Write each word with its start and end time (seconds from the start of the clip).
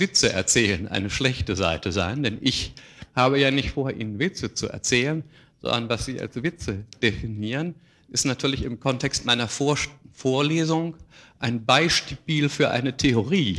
Witze 0.00 0.32
erzählen 0.32 0.88
eine 0.88 1.10
schlechte 1.10 1.56
Seite 1.56 1.92
sein, 1.92 2.22
denn 2.22 2.38
ich 2.40 2.74
habe 3.14 3.38
ja 3.38 3.50
nicht 3.50 3.70
vor, 3.70 3.90
Ihnen 3.90 4.18
Witze 4.18 4.54
zu 4.54 4.68
erzählen, 4.68 5.24
sondern 5.60 5.88
was 5.88 6.04
Sie 6.04 6.20
als 6.20 6.42
Witze 6.42 6.84
definieren, 7.02 7.74
ist 8.08 8.24
natürlich 8.24 8.62
im 8.62 8.78
Kontext 8.80 9.24
meiner 9.24 9.48
Vor 9.48 9.76
Vorlesung 10.12 10.96
ein 11.38 11.66
Beispiel 11.66 12.48
für 12.48 12.70
eine 12.70 12.96
Theorie. 12.96 13.58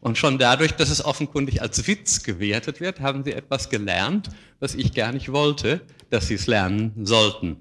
Und 0.00 0.18
schon 0.18 0.38
dadurch, 0.38 0.72
dass 0.72 0.90
es 0.90 1.02
offenkundig 1.02 1.62
als 1.62 1.86
Witz 1.86 2.22
gewertet 2.22 2.80
wird, 2.80 3.00
haben 3.00 3.24
Sie 3.24 3.32
etwas 3.32 3.70
gelernt, 3.70 4.28
was 4.60 4.74
ich 4.74 4.92
gar 4.92 5.12
nicht 5.12 5.32
wollte, 5.32 5.80
dass 6.10 6.28
Sie 6.28 6.34
es 6.34 6.46
lernen 6.46 6.92
sollten. 7.06 7.56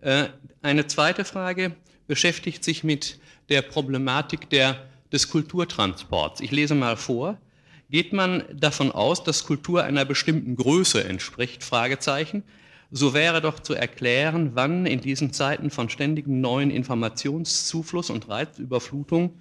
Äh, 0.00 0.28
eine 0.62 0.86
zweite 0.86 1.26
Frage 1.26 1.76
beschäftigt 2.06 2.64
sich 2.64 2.84
mit 2.84 3.18
der 3.50 3.60
Problematik 3.60 4.48
der, 4.48 4.86
des 5.12 5.28
Kulturtransports. 5.28 6.40
Ich 6.40 6.50
lese 6.50 6.74
mal 6.74 6.96
vor. 6.96 7.38
Geht 7.94 8.12
man 8.12 8.42
davon 8.52 8.90
aus, 8.90 9.22
dass 9.22 9.44
Kultur 9.44 9.84
einer 9.84 10.04
bestimmten 10.04 10.56
Größe 10.56 11.04
entspricht? 11.04 11.62
Fragezeichen 11.62 12.42
so 12.90 13.14
wäre 13.14 13.40
doch 13.40 13.60
zu 13.60 13.74
erklären, 13.74 14.50
wann 14.54 14.84
in 14.84 15.00
diesen 15.00 15.32
Zeiten 15.32 15.70
von 15.70 15.88
ständigem 15.88 16.40
neuen 16.40 16.72
Informationszufluss 16.72 18.10
und 18.10 18.28
Reizüberflutung 18.28 19.38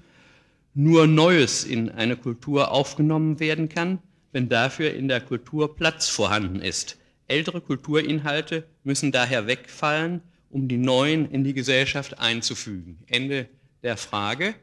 nur 0.76 1.08
Neues 1.08 1.64
in 1.64 1.90
eine 1.90 2.16
Kultur 2.16 2.70
aufgenommen 2.70 3.40
werden 3.40 3.70
kann, 3.70 3.98
wenn 4.34 4.50
dafür 4.50 4.94
in 4.94 5.08
der 5.08 5.22
Kultur 5.22 5.76
Platz 5.76 6.10
vorhanden 6.10 6.60
ist. 6.62 7.00
Ältere 7.28 7.60
Kulturinhalte 7.60 8.68
müssen 8.84 9.12
daher 9.12 9.48
wegfallen, 9.48 10.22
um 10.52 10.68
die 10.68 10.78
neuen 10.78 11.32
in 11.32 11.44
die 11.44 11.56
Gesellschaft 11.56 12.20
einzufügen. 12.20 13.00
Ende 13.08 13.50
der 13.82 13.98
Frage. 13.98 14.54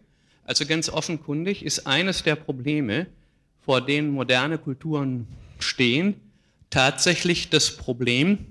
Also 0.45 0.65
ganz 0.65 0.89
offenkundig 0.89 1.65
ist 1.65 1.89
eines 1.89 2.23
der 2.23 2.37
Probleme, 2.37 3.09
vor 3.71 3.81
denen 3.81 4.11
moderne 4.11 4.59
Kulturen 4.59 5.29
stehen, 5.61 6.17
tatsächlich 6.71 7.51
das 7.51 7.77
Problem, 7.77 8.47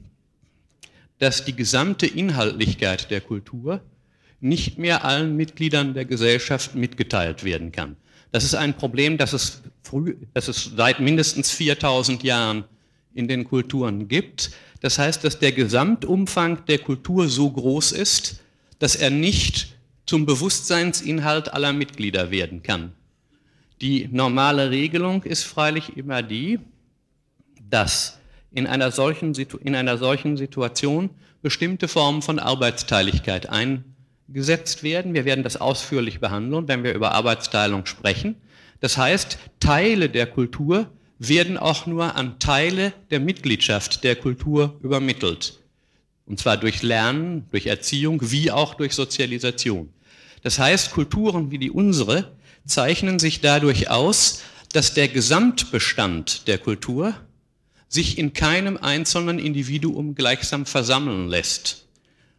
dass 1.18 1.44
die 1.44 1.54
gesamte 1.54 2.08
Inhaltlichkeit 2.08 3.12
der 3.12 3.20
Kultur 3.20 3.82
nicht 4.40 4.78
mehr 4.78 5.04
allen 5.04 5.36
Mitgliedern 5.36 5.94
der 5.94 6.06
Gesellschaft 6.06 6.74
mitgeteilt 6.74 7.44
werden 7.44 7.74
kann. 7.74 7.98
Das 8.32 8.46
ist 8.46 8.56
ein 8.56 8.78
Problem, 8.78 9.18
das 9.18 9.34
es, 9.34 9.62
früh, 9.84 10.16
das 10.34 10.48
es 10.48 10.72
seit 10.78 11.02
mindestens 11.02 11.52
4000 11.52 12.24
Jahren 12.24 12.64
in 13.14 13.28
den 13.28 13.44
Kulturen 13.44 14.08
gibt. 14.08 14.52
Das 14.80 15.00
heißt, 15.00 15.26
dass 15.26 15.38
der 15.38 15.52
Gesamtumfang 15.52 16.64
der 16.68 16.80
Kultur 16.80 17.28
so 17.28 17.52
groß 17.52 17.92
ist, 17.92 18.40
dass 18.80 18.96
er 18.96 19.10
nicht 19.10 19.76
zum 20.06 20.26
Bewusstseinsinhalt 20.26 21.54
aller 21.54 21.74
Mitglieder 21.74 22.32
werden 22.32 22.64
kann. 22.64 22.94
Die 23.82 24.10
normale 24.12 24.72
Regelung 24.72 25.24
ist 25.24 25.44
freilich 25.44 25.96
immer 25.96 26.22
die, 26.22 26.60
dass 27.70 28.20
in 28.52 28.68
einer 28.68 28.92
solchen, 28.92 29.34
in 29.34 29.76
einer 29.76 29.98
solchen 29.98 30.36
Situation 30.36 31.10
bestimmte 31.42 31.88
Formen 31.88 32.22
von 32.22 32.40
Arbeitsteiligkeit 32.40 33.48
eingesetzt 33.50 34.84
werden. 34.84 35.14
Wir 35.14 35.24
werden 35.24 35.44
das 35.44 35.58
ausführlich 35.58 36.20
behandeln, 36.20 36.68
wenn 36.68 36.84
wir 36.84 36.94
über 36.94 37.14
Arbeitsteilung 37.14 37.86
sprechen. 37.86 38.36
Das 38.82 38.98
heißt, 38.98 39.38
Teile 39.60 40.10
der 40.10 40.26
Kultur 40.26 40.88
werden 41.18 41.58
auch 41.58 41.86
nur 41.86 42.16
an 42.16 42.40
Teile 42.40 42.94
der 43.12 43.20
Mitgliedschaft 43.20 44.04
der 44.04 44.16
Kultur 44.16 44.78
übermittelt. 44.82 45.60
Und 46.26 46.40
zwar 46.40 46.58
durch 46.58 46.82
Lernen, 46.82 47.46
durch 47.52 47.66
Erziehung, 47.66 48.20
wie 48.32 48.52
auch 48.52 48.74
durch 48.74 48.94
Sozialisation. 48.94 49.90
Das 50.44 50.60
heißt, 50.60 50.92
Kulturen 50.92 51.52
wie 51.52 51.58
die 51.58 51.72
unsere 51.72 52.32
zeichnen 52.70 53.20
sich 53.20 53.42
dadurch 53.42 53.90
aus, 53.90 54.42
dass 54.74 54.94
der 54.94 55.08
Gesamtbestand 55.08 56.48
der 56.48 56.58
Kultur 56.58 57.14
sich 57.88 58.18
in 58.18 58.34
keinem 58.34 58.78
einzelnen 58.78 59.40
Individuum 59.40 60.14
gleichsam 60.14 60.66
versammeln 60.66 61.28
lässt, 61.28 61.88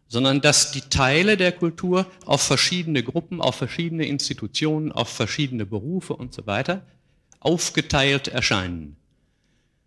sondern 0.07 0.41
dass 0.41 0.71
die 0.71 0.83
Teile 0.83 1.37
der 1.37 1.53
Kultur 1.53 2.07
auf 2.25 2.41
verschiedene 2.41 3.03
Gruppen, 3.03 3.41
auf 3.41 3.57
verschiedene 3.57 4.07
Institutionen, 4.07 4.93
auf 4.93 5.09
verschiedene 5.09 5.67
Berufe 5.67 6.15
und 6.15 6.33
so 6.33 6.47
weiter 6.47 6.87
aufgeteilt 7.41 8.29
erscheinen. 8.29 8.97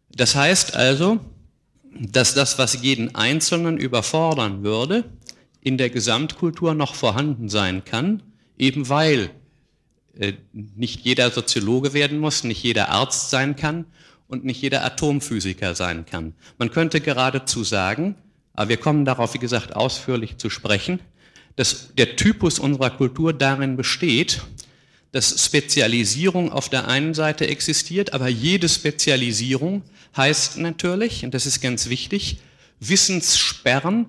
Das 0.09 0.36
heißt 0.36 0.76
also, 0.76 1.20
dass 1.94 2.34
das, 2.34 2.58
was 2.58 2.82
jeden 2.82 3.16
Einzelnen 3.16 3.78
überfordern 3.78 4.64
würde, 4.64 5.06
in 5.62 5.78
der 5.78 5.90
Gesamtkultur 5.90 6.74
noch 6.74 6.96
vorhanden 6.96 7.48
sein 7.50 7.86
kann, 7.86 8.24
eben 8.58 8.90
weil 8.90 9.30
nicht 10.53 11.01
jeder 11.01 11.31
Soziologe 11.31 11.94
werden 11.94 12.19
muss, 12.19 12.44
nicht 12.44 12.63
jeder 12.63 12.90
Arzt 12.90 13.29
sein 13.29 13.56
kann 13.56 13.85
und 14.28 14.46
nicht 14.46 14.62
jeder 14.62 14.85
Atomphysiker 14.85 15.75
sein 15.75 16.06
kann. 16.06 16.34
Man 16.57 16.72
könnte 16.72 17.01
geradezu 17.01 17.63
sagen, 17.63 18.16
aber 18.53 18.69
wir 18.69 18.78
kommen 18.78 19.06
darauf, 19.06 19.34
wie 19.34 19.40
gesagt, 19.40 19.75
ausführlich 19.75 20.38
zu 20.38 20.50
sprechen, 20.50 21.00
dass 21.56 21.94
der 21.96 22.16
Typus 22.16 22.59
unserer 22.59 22.91
Kultur 22.91 23.34
darin 23.34 23.75
besteht, 23.75 24.41
dass 25.12 25.44
Spezialisierung 25.44 26.52
auf 26.52 26.69
der 26.69 26.88
einen 26.88 27.13
Seite 27.13 27.47
existiert, 27.47 28.13
aber 28.13 28.28
jede 28.28 28.68
Spezialisierung 28.69 29.84
heißt 30.18 30.57
natürlich, 30.57 31.23
und 31.23 31.34
das 31.34 31.46
ist 31.46 31.62
ganz 31.62 31.90
wichtig, 31.90 32.40
Wissenssperren 32.79 34.07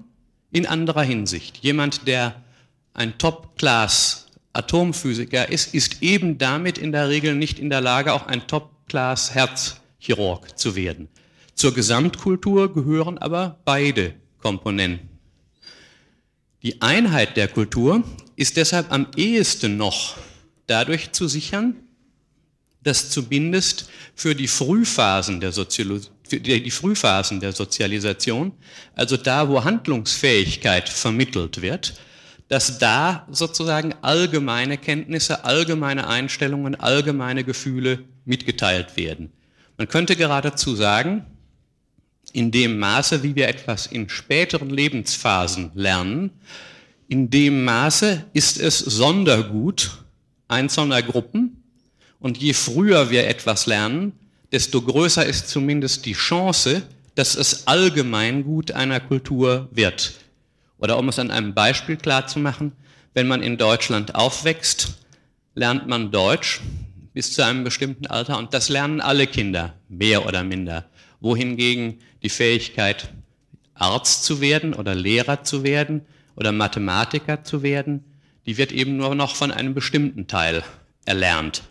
in 0.51 0.67
anderer 0.67 1.03
Hinsicht. 1.03 1.59
Jemand, 1.59 2.07
der 2.07 2.43
ein 2.95 3.19
Top-Class 3.19 4.24
Atomphysiker 4.55 5.49
ist, 5.49 5.75
ist 5.75 6.03
eben 6.03 6.39
damit 6.39 6.79
in 6.79 6.93
der 6.93 7.09
Regel 7.09 7.35
nicht 7.35 7.59
in 7.59 7.71
der 7.71 7.81
Lage, 7.81 8.13
auch 8.13 8.27
ein 8.27 8.47
Top-Class 8.47 9.35
Herz 9.35 9.77
Chirurg 9.99 10.59
zu 10.59 10.77
werden. 10.77 11.09
Zur 11.55 11.75
Gesamtkultur 11.75 12.73
gehören 12.73 13.19
aber 13.19 13.59
beide 13.65 14.15
Komponenten. 14.39 15.09
Die 16.63 16.81
Einheit 16.81 17.37
der 17.37 17.49
Kultur 17.49 18.03
ist 18.37 18.57
deshalb 18.57 18.91
am 18.91 19.07
ehesten 19.17 19.77
noch 19.77 20.17
dadurch 20.67 21.13
zu 21.13 21.29
sichern, 21.29 21.77
dass 22.83 23.11
zumindest 23.11 23.89
für 24.15 24.35
die 24.35 24.49
Frühphasen 24.49 25.41
der, 25.41 25.53
Soziolo 25.53 26.01
für 26.27 26.41
die 26.41 26.71
Frühphasen 26.71 27.41
der 27.41 27.53
Sozialisation, 27.53 28.53
also 28.95 29.17
da, 29.17 29.49
wo 29.49 29.65
Handlungsfähigkeit 29.65 30.89
vermittelt 30.89 31.61
wird, 31.61 31.95
dass 32.49 32.79
da 32.79 33.27
sozusagen 33.31 33.95
allgemeine 34.03 34.79
Kenntnisse, 34.79 35.45
allgemeine 35.45 36.07
Einstellungen, 36.07 36.75
allgemeine 36.75 37.45
Gefühle 37.45 38.05
mitgeteilt 38.25 38.97
werden. 38.97 39.33
Man 39.77 39.89
könnte 39.89 40.17
geradezu 40.17 40.75
sagen, 40.77 41.25
in 42.33 42.51
dem 42.51 42.79
Maße, 42.79 43.23
wie 43.23 43.35
wir 43.35 43.49
etwas 43.49 43.87
in 43.87 44.09
späteren 44.09 44.71
Lebensphasen 44.71 45.71
lernen, 45.75 46.31
in 47.09 47.31
dem 47.31 47.65
Maße 47.65 48.25
ist 48.33 48.59
es 48.59 48.79
Sondergut 48.79 50.05
einzelner 50.49 51.03
Gruppen. 51.03 51.63
Und 52.19 52.39
je 52.39 52.55
früher 52.55 53.11
wir 53.11 53.27
etwas 53.27 53.67
lernen, 53.67 54.13
desto 54.51 54.81
größer 54.81 55.25
ist 55.27 55.49
zumindest 55.49 56.07
die 56.07 56.15
Chance, 56.15 56.83
dass 57.15 57.37
es 57.37 57.67
Allgemeingut 57.67 58.73
einer 58.73 59.01
Kultur 59.01 59.69
wird. 59.71 60.15
Oder 60.85 60.99
um 60.99 61.09
es 61.09 61.19
an 61.19 61.31
einem 61.31 61.55
Beispiel 61.55 61.97
klarzumachen, 61.97 62.73
wenn 63.15 63.27
man 63.27 63.43
in 63.43 63.57
Deutschland 63.57 64.15
aufwächst, 64.15 64.99
lernt 65.55 65.89
man 65.89 66.11
Deutsch, 66.11 66.61
bis 67.15 67.33
zu 67.33 67.43
einem 67.43 67.65
bestimmten 67.65 68.07
Alter 68.07 68.37
und 68.37 68.53
das 68.53 68.69
lernen 68.69 69.01
alle 69.01 69.27
Kinder, 69.27 69.73
mehr 69.89 70.27
oder 70.27 70.45
minder. 70.45 70.85
Wohingegen 71.21 72.01
die 72.23 72.29
Fähigkeit, 72.29 73.15
Arzt 73.73 74.25
zu 74.25 74.43
werden 74.43 74.75
oder 74.75 74.95
Lehrer 74.95 75.43
zu 75.43 75.65
werden 75.65 76.03
oder 76.37 76.53
Mathematiker 76.53 77.45
zu 77.45 77.63
werden, 77.63 78.05
die 78.45 78.59
wird 78.59 78.71
eben 78.71 78.99
nur 78.99 79.15
noch 79.15 79.37
von 79.37 79.53
einem 79.53 79.73
bestimmten 79.73 80.27
Teil 80.27 80.63
erlernt. 81.07 81.63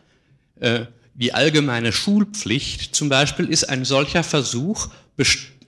Äh, 0.60 0.88
die 1.14 1.36
allgemeine 1.36 1.92
Schulpflicht 1.92 2.96
zum 2.96 3.10
Beispiel 3.10 3.46
ist 3.46 3.66
ein 3.66 3.86
solcher 3.86 4.24
Versuch, 4.24 4.90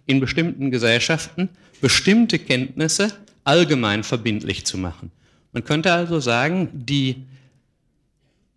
in 0.08 0.20
bestimmten 0.20 0.72
Gesellschaften 0.72 1.50
bestimmte 1.80 2.40
Kenntnisse 2.40 3.14
allgemein 3.46 4.04
verbindlich 4.04 4.66
zu 4.66 4.78
machen. 4.78 5.12
Man 5.54 5.64
könnte 5.64 5.94
also 5.94 6.20
sagen, 6.20 6.70
die 6.74 7.24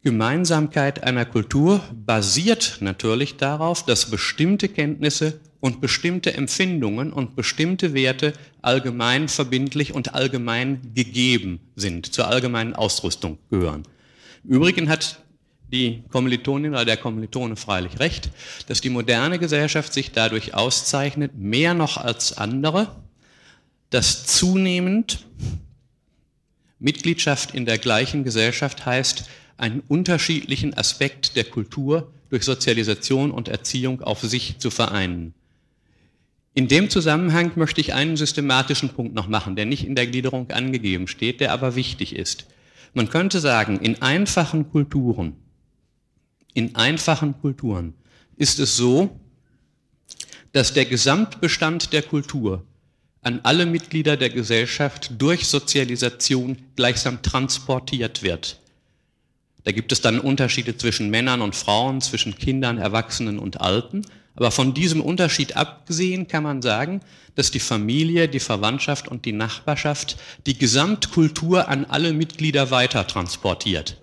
Gemeinsamkeit 0.02 1.05
einer 1.05 1.25
Kultur 1.25 1.81
basiert 1.93 2.79
natürlich 2.81 3.37
darauf, 3.37 3.85
dass 3.85 4.11
bestimmte 4.11 4.69
Kenntnisse 4.69 5.40
und 5.61 5.81
bestimmte 5.81 6.35
Empfindungen 6.35 7.12
und 7.12 7.37
bestimmte 7.37 7.94
Werte 7.94 8.32
allgemein 8.62 9.29
verbindlich 9.29 9.94
und 9.94 10.14
allgemein 10.14 10.81
gegeben 10.94 11.61
sind, 11.76 12.12
zur 12.12 12.29
allgemeinen 12.29 12.75
Ausrüstung 12.75 13.38
gehören. 13.50 13.82
Im 14.44 14.56
Übrigen 14.56 14.88
hat 14.88 15.20
die 15.70 16.02
Kommilitonin 16.11 16.73
oder 16.73 16.85
der 16.85 16.96
Kommilitone 16.96 17.56
freilich 17.56 17.99
recht, 17.99 18.31
dass 18.69 18.81
die 18.81 18.90
moderne 18.90 19.38
Gesellschaft 19.38 19.93
sich 19.93 20.12
dadurch 20.12 20.55
auszeichnet, 20.55 21.32
mehr 21.37 21.75
noch 21.75 21.96
als 21.96 22.38
andere, 22.38 22.96
dass 23.90 24.26
zunehmend 24.26 25.26
Mitgliedschaft 26.79 27.55
in 27.55 27.67
der 27.67 27.79
gleichen 27.79 28.25
Gesellschaft 28.25 28.87
heißt, 28.87 29.29
einen 29.56 29.81
unterschiedlichen 29.81 30.75
Aspekt 30.75 31.37
der 31.37 31.44
Kultur 31.44 32.12
durch 32.31 32.44
Sozialisation 32.44 33.31
und 33.31 33.49
Erziehung 33.49 34.02
auf 34.02 34.20
sich 34.20 34.58
zu 34.58 34.70
vereinen. 34.70 35.35
In 36.55 36.69
dem 36.69 36.90
Zusammenhang 36.90 37.52
möchte 37.56 37.81
ich 37.81 37.94
einen 37.94 38.17
systematischen 38.17 38.90
Punkt 38.90 39.14
noch 39.14 39.29
machen, 39.29 39.56
der 39.56 39.67
nicht 39.67 39.85
in 39.85 39.94
der 39.94 40.06
Gliederung 40.06 40.50
angegeben 40.50 41.08
steht, 41.08 41.40
der 41.40 41.52
aber 41.52 41.75
wichtig 41.76 42.14
ist. 42.14 42.46
Man 42.94 43.11
könnte 43.11 43.40
sagen, 43.40 43.79
in 43.81 44.02
einfachen 44.02 44.70
Kulturen, 44.70 45.37
in 46.55 46.75
einfachen 46.75 47.40
Kulturen 47.40 47.94
ist 48.37 48.58
es 48.58 48.76
so, 48.76 49.19
dass 50.52 50.73
der 50.73 50.87
Gesamtbestand 50.87 51.93
der 51.93 52.02
Kultur 52.02 52.64
an 53.23 53.41
alle 53.43 53.67
Mitglieder 53.67 54.17
der 54.17 54.31
Gesellschaft 54.31 55.11
durch 55.19 55.47
Sozialisation 55.47 56.59
gleichsam 56.76 57.23
transportiert 57.23 58.23
wird. 58.23 58.59
Da 59.65 59.73
gibt 59.73 59.93
es 59.93 60.00
dann 60.00 60.20
Unterschiede 60.20 60.76
zwischen 60.76 61.11
Männern 61.11 61.43
und 61.43 61.55
Frauen, 61.55 62.00
zwischen 62.00 62.37
Kindern, 62.37 62.79
Erwachsenen 62.79 63.38
und 63.38 63.61
Alten. 63.61 64.03
Aber 64.35 64.50
von 64.50 64.73
diesem 64.73 65.00
Unterschied 65.00 65.56
abgesehen 65.56 66.29
kann 66.29 66.44
man 66.44 66.62
sagen, 66.62 67.00
dass 67.35 67.50
die 67.50 67.61
Familie, 67.61 68.29
die 68.29 68.41
Verwandtschaft 68.41 69.09
und 69.09 69.25
die 69.25 69.32
Nachbarschaft 69.32 70.17
die 70.47 70.56
Gesamtkultur 70.56 71.69
an 71.69 71.85
alle 71.85 72.12
Mitglieder 72.12 72.71
weiter 72.71 73.06
transportiert. 73.06 73.99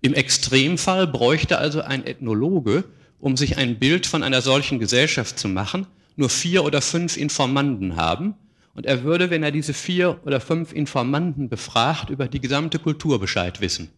Im 0.00 0.14
Extremfall 0.14 1.06
bräuchte 1.06 1.58
also 1.58 1.82
ein 1.82 2.06
Ethnologe, 2.06 2.84
um 3.20 3.36
sich 3.36 3.58
ein 3.58 3.78
Bild 3.78 4.06
von 4.06 4.22
einer 4.22 4.42
solchen 4.42 4.78
Gesellschaft 4.78 5.38
zu 5.38 5.48
machen, 5.48 5.86
nur 6.18 6.28
vier 6.28 6.64
oder 6.64 6.82
fünf 6.82 7.16
Informanten 7.16 7.96
haben. 7.96 8.34
Und 8.74 8.86
er 8.86 9.04
würde, 9.04 9.30
wenn 9.30 9.42
er 9.42 9.50
diese 9.50 9.72
vier 9.72 10.20
oder 10.24 10.40
fünf 10.40 10.72
Informanten 10.72 11.48
befragt, 11.48 12.10
über 12.10 12.28
die 12.28 12.40
gesamte 12.40 12.78
Kultur 12.78 13.18
Bescheid 13.18 13.60
wissen. 13.60 13.90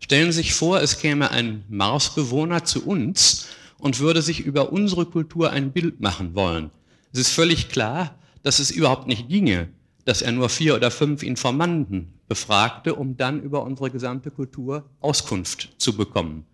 Stellen 0.00 0.32
Sie 0.32 0.38
sich 0.38 0.54
vor, 0.54 0.80
es 0.80 0.98
käme 0.98 1.30
ein 1.30 1.64
Marsbewohner 1.68 2.64
zu 2.64 2.86
uns 2.86 3.48
und 3.78 4.00
würde 4.00 4.22
sich 4.22 4.40
über 4.40 4.72
unsere 4.72 5.06
Kultur 5.06 5.50
ein 5.50 5.72
Bild 5.72 6.00
machen 6.00 6.34
wollen. 6.34 6.70
Es 7.12 7.20
ist 7.20 7.30
völlig 7.30 7.68
klar, 7.68 8.14
dass 8.42 8.58
es 8.58 8.70
überhaupt 8.70 9.06
nicht 9.06 9.28
ginge, 9.28 9.68
dass 10.04 10.22
er 10.22 10.32
nur 10.32 10.48
vier 10.48 10.74
oder 10.74 10.90
fünf 10.90 11.22
Informanten 11.22 12.14
befragte, 12.28 12.94
um 12.94 13.16
dann 13.16 13.42
über 13.42 13.62
unsere 13.62 13.90
gesamte 13.90 14.30
Kultur 14.30 14.84
Auskunft 15.00 15.70
zu 15.78 15.96
bekommen. 15.96 16.46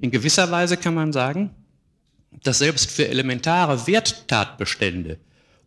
In 0.00 0.10
gewisser 0.10 0.50
Weise 0.50 0.76
kann 0.76 0.94
man 0.94 1.12
sagen, 1.12 1.50
dass 2.30 2.58
selbst 2.58 2.90
für 2.90 3.08
elementare 3.08 3.86
Werttatbestände 3.86 5.18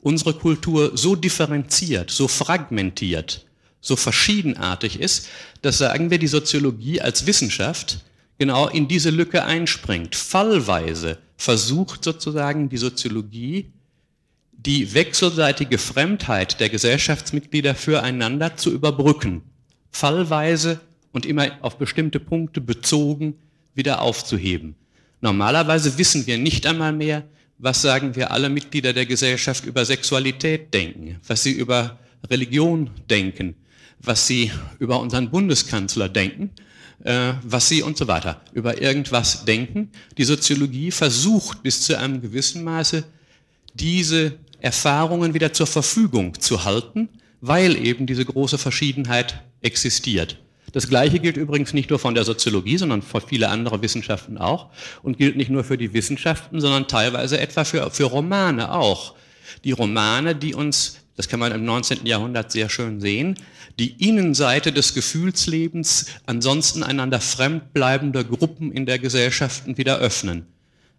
unsere 0.01 0.33
Kultur 0.33 0.97
so 0.97 1.15
differenziert, 1.15 2.11
so 2.11 2.27
fragmentiert, 2.27 3.45
so 3.81 3.95
verschiedenartig 3.95 4.99
ist, 4.99 5.27
dass 5.61 5.77
sagen 5.77 6.11
wir, 6.11 6.19
die 6.19 6.27
Soziologie 6.27 7.01
als 7.01 7.25
Wissenschaft 7.25 7.99
genau 8.37 8.67
in 8.67 8.87
diese 8.87 9.09
Lücke 9.09 9.43
einspringt. 9.43 10.15
Fallweise 10.15 11.17
versucht 11.37 12.03
sozusagen 12.03 12.69
die 12.69 12.77
Soziologie, 12.77 13.71
die 14.51 14.93
wechselseitige 14.93 15.77
Fremdheit 15.77 16.59
der 16.59 16.69
Gesellschaftsmitglieder 16.69 17.73
füreinander 17.73 18.57
zu 18.57 18.71
überbrücken. 18.71 19.41
Fallweise 19.91 20.79
und 21.11 21.25
immer 21.25 21.51
auf 21.61 21.77
bestimmte 21.77 22.19
Punkte 22.19 22.61
bezogen 22.61 23.35
wieder 23.73 24.01
aufzuheben. 24.01 24.75
Normalerweise 25.21 25.97
wissen 25.97 26.25
wir 26.25 26.37
nicht 26.37 26.65
einmal 26.65 26.93
mehr, 26.93 27.23
was 27.59 27.83
sagen 27.83 28.15
wir 28.15 28.31
alle 28.31 28.49
Mitglieder 28.49 28.91
der 28.91 29.05
Gesellschaft 29.05 29.65
über 29.65 29.85
Sexualität 29.85 30.73
denken, 30.73 31.19
was 31.27 31.43
sie 31.43 31.51
über 31.51 31.99
Religion 32.29 32.89
denken, 33.09 33.55
was 33.99 34.25
sie 34.25 34.51
über 34.79 34.99
unseren 34.99 35.29
Bundeskanzler 35.29 36.09
denken, 36.09 36.49
äh, 37.03 37.33
was 37.43 37.69
sie 37.69 37.83
und 37.83 37.97
so 37.97 38.07
weiter 38.07 38.41
über 38.53 38.81
irgendwas 38.81 39.45
denken. 39.45 39.91
Die 40.17 40.23
Soziologie 40.23 40.89
versucht 40.89 41.61
bis 41.61 41.83
zu 41.83 41.97
einem 41.97 42.19
gewissen 42.19 42.63
Maße 42.63 43.03
diese 43.75 44.39
Erfahrungen 44.59 45.35
wieder 45.35 45.53
zur 45.53 45.67
Verfügung 45.67 46.39
zu 46.39 46.65
halten, 46.65 47.09
weil 47.41 47.75
eben 47.77 48.07
diese 48.07 48.25
große 48.25 48.57
Verschiedenheit 48.57 49.41
existiert. 49.61 50.37
Das 50.71 50.87
Gleiche 50.87 51.19
gilt 51.19 51.37
übrigens 51.37 51.73
nicht 51.73 51.89
nur 51.89 51.99
von 51.99 52.15
der 52.15 52.23
Soziologie, 52.23 52.77
sondern 52.77 53.01
für 53.01 53.21
viele 53.21 53.49
andere 53.49 53.81
Wissenschaften 53.81 54.37
auch 54.37 54.69
und 55.03 55.17
gilt 55.17 55.35
nicht 55.35 55.49
nur 55.49 55.63
für 55.63 55.77
die 55.77 55.93
Wissenschaften, 55.93 56.61
sondern 56.61 56.87
teilweise 56.87 57.39
etwa 57.39 57.63
für, 57.63 57.89
für 57.91 58.05
Romane 58.05 58.71
auch. 58.71 59.15
Die 59.63 59.71
Romane, 59.71 60.35
die 60.35 60.53
uns, 60.53 60.97
das 61.17 61.27
kann 61.27 61.39
man 61.39 61.51
im 61.51 61.65
19. 61.65 62.05
Jahrhundert 62.05 62.51
sehr 62.51 62.69
schön 62.69 63.01
sehen, 63.01 63.37
die 63.79 64.07
Innenseite 64.07 64.71
des 64.71 64.93
Gefühlslebens 64.93 66.07
ansonsten 66.25 66.83
einander 66.83 67.19
fremdbleibender 67.19 68.23
Gruppen 68.23 68.71
in 68.71 68.85
der 68.85 68.99
Gesellschaft 68.99 69.63
wieder 69.77 69.97
öffnen. 69.99 70.45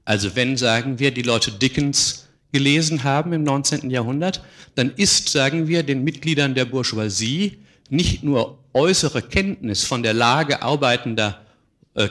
Also 0.05 0.35
wenn, 0.35 0.57
sagen 0.57 0.99
wir, 0.99 1.13
die 1.13 1.23
Leute 1.23 1.53
Dickens 1.53 2.29
gelesen 2.53 3.05
haben 3.05 3.33
im 3.33 3.45
19. 3.45 3.91
Jahrhundert, 3.91 4.43
dann 4.75 4.91
ist, 4.95 5.29
sagen 5.31 5.69
wir, 5.69 5.83
den 5.83 6.05
Mitgliedern 6.05 6.55
der 6.55 6.67
Bourgeoisie 6.67 7.59
nicht 7.89 8.23
nur 8.23 8.62
äußere 8.75 9.23
Kenntnis 9.23 9.85
von 9.85 10.03
der 10.03 10.15
Lage 10.15 10.63
arbeitender, 10.63 11.41
äh, 11.95 12.09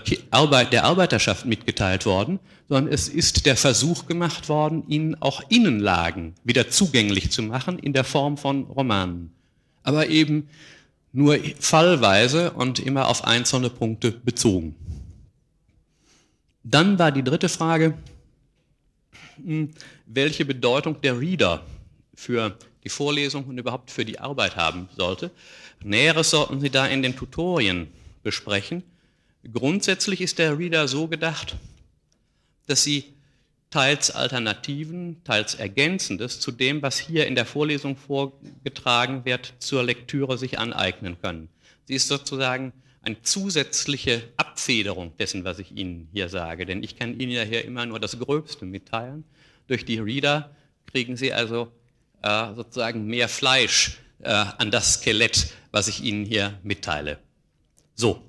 der 0.72 0.84
Arbeiterschaft 0.84 1.46
mitgeteilt 1.46 2.06
worden, 2.06 2.40
sondern 2.69 2.94
es 2.94 3.10
ist 3.10 3.46
der 3.46 3.58
Versuch 3.58 4.06
gemacht 4.06 4.48
worden, 4.48 4.84
ihnen 4.88 5.22
auch 5.22 5.42
Innenlagen 5.50 6.36
wieder 6.44 6.69
zugänglich 6.69 7.31
zu 7.31 7.42
machen 7.44 7.80
in 7.80 7.94
der 7.94 8.04
Form 8.04 8.38
von 8.38 8.63
Romanen. 8.63 9.34
Aber 9.84 10.08
eben 10.08 10.50
nur 11.13 11.38
fallweise 11.60 12.52
und 12.52 12.80
immer 12.80 13.08
auf 13.08 13.25
einzelne 13.25 13.69
Punkte 13.69 14.12
bezogen. 14.12 14.75
Dann 16.63 17.00
war 17.00 17.12
die 17.12 17.24
dritte 17.24 17.50
Frage, 17.50 17.96
hm, 19.44 19.72
welche 20.06 20.46
Bedeutung 20.46 21.02
der 21.02 21.19
Reader 21.19 21.63
für 22.13 22.56
die 22.84 22.90
Vorlesung 22.90 23.46
und 23.46 23.58
überhaupt 23.58 23.92
für 23.92 24.06
die 24.06 24.19
Arbeit 24.19 24.56
haben 24.56 24.90
sollte. 24.96 25.31
Näheres 25.83 26.30
sollten 26.30 26.60
Sie 26.60 26.69
da 26.69 26.88
in 26.88 27.01
den 27.01 27.16
Tutorien 27.16 27.88
besprechen. 28.24 28.83
Grundsätzlich 29.51 30.22
ist 30.22 30.39
der 30.39 30.57
Reader 30.57 30.88
so 30.88 31.07
gedacht, 31.07 31.56
dass 32.68 32.83
Sie 32.83 33.06
teils 33.72 34.12
Alternativen, 34.12 35.24
teils 35.24 35.56
Ergänzendes 35.56 36.39
zu 36.39 36.51
dem, 36.51 36.81
was 36.81 37.00
hier 37.00 37.25
in 37.25 37.36
der 37.36 37.45
Vorlesung 37.45 37.95
vorgetragen 37.95 39.25
wird, 39.25 39.54
zur 39.60 39.83
Lektüre 39.83 40.38
sich 40.38 40.60
aneignen 40.60 41.18
können. 41.22 41.50
Sie 41.86 41.95
ist 41.95 42.07
sozusagen 42.07 42.74
eine 43.01 43.22
zusätzliche 43.24 44.24
Abfederung 44.38 45.16
dessen, 45.18 45.44
was 45.44 45.57
ich 45.57 45.75
Ihnen 45.75 46.07
hier 46.13 46.30
sage. 46.30 46.66
Denn 46.66 46.84
ich 46.84 46.98
kann 46.98 47.19
Ihnen 47.19 47.31
ja 47.31 47.44
hier 47.44 47.66
immer 47.66 47.86
nur 47.86 48.00
das 48.00 48.19
Gröbste 48.19 48.66
mitteilen. 48.66 49.24
Durch 49.67 49.86
die 49.86 49.98
Reader 49.98 50.51
kriegen 50.86 51.17
Sie 51.17 51.34
also 51.34 51.72
äh, 52.22 52.53
sozusagen 52.53 53.08
mehr 53.08 53.27
Fleisch 53.27 54.00
äh, 54.24 54.46
an 54.58 54.72
das 54.72 54.96
Skelett, 54.96 55.54
was 55.72 55.88
ich 55.88 56.04
Ihnen 56.04 56.25
hier 56.25 56.60
mitteile. 56.63 57.20
So, 57.96 58.22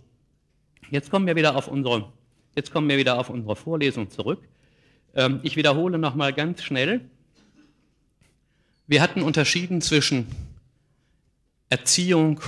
jetzt 0.90 1.10
kommen 1.10 1.26
wir 1.26 1.36
wieder 1.36 1.56
auf 1.56 1.68
unsere, 1.68 2.12
jetzt 2.56 2.72
kommen 2.72 2.88
wir 2.88 2.98
wieder 2.98 3.18
auf 3.18 3.30
unsere 3.30 3.56
Vorlesung 3.56 4.10
zurück. 4.10 4.48
Ähm, 5.14 5.40
ich 5.42 5.56
wiederhole 5.56 5.98
nochmal 5.98 6.32
ganz 6.32 6.62
schnell. 6.62 7.08
Wir 8.86 9.00
hatten 9.00 9.22
unterschieden 9.22 9.80
zwischen 9.80 10.26
Erziehung 11.68 12.40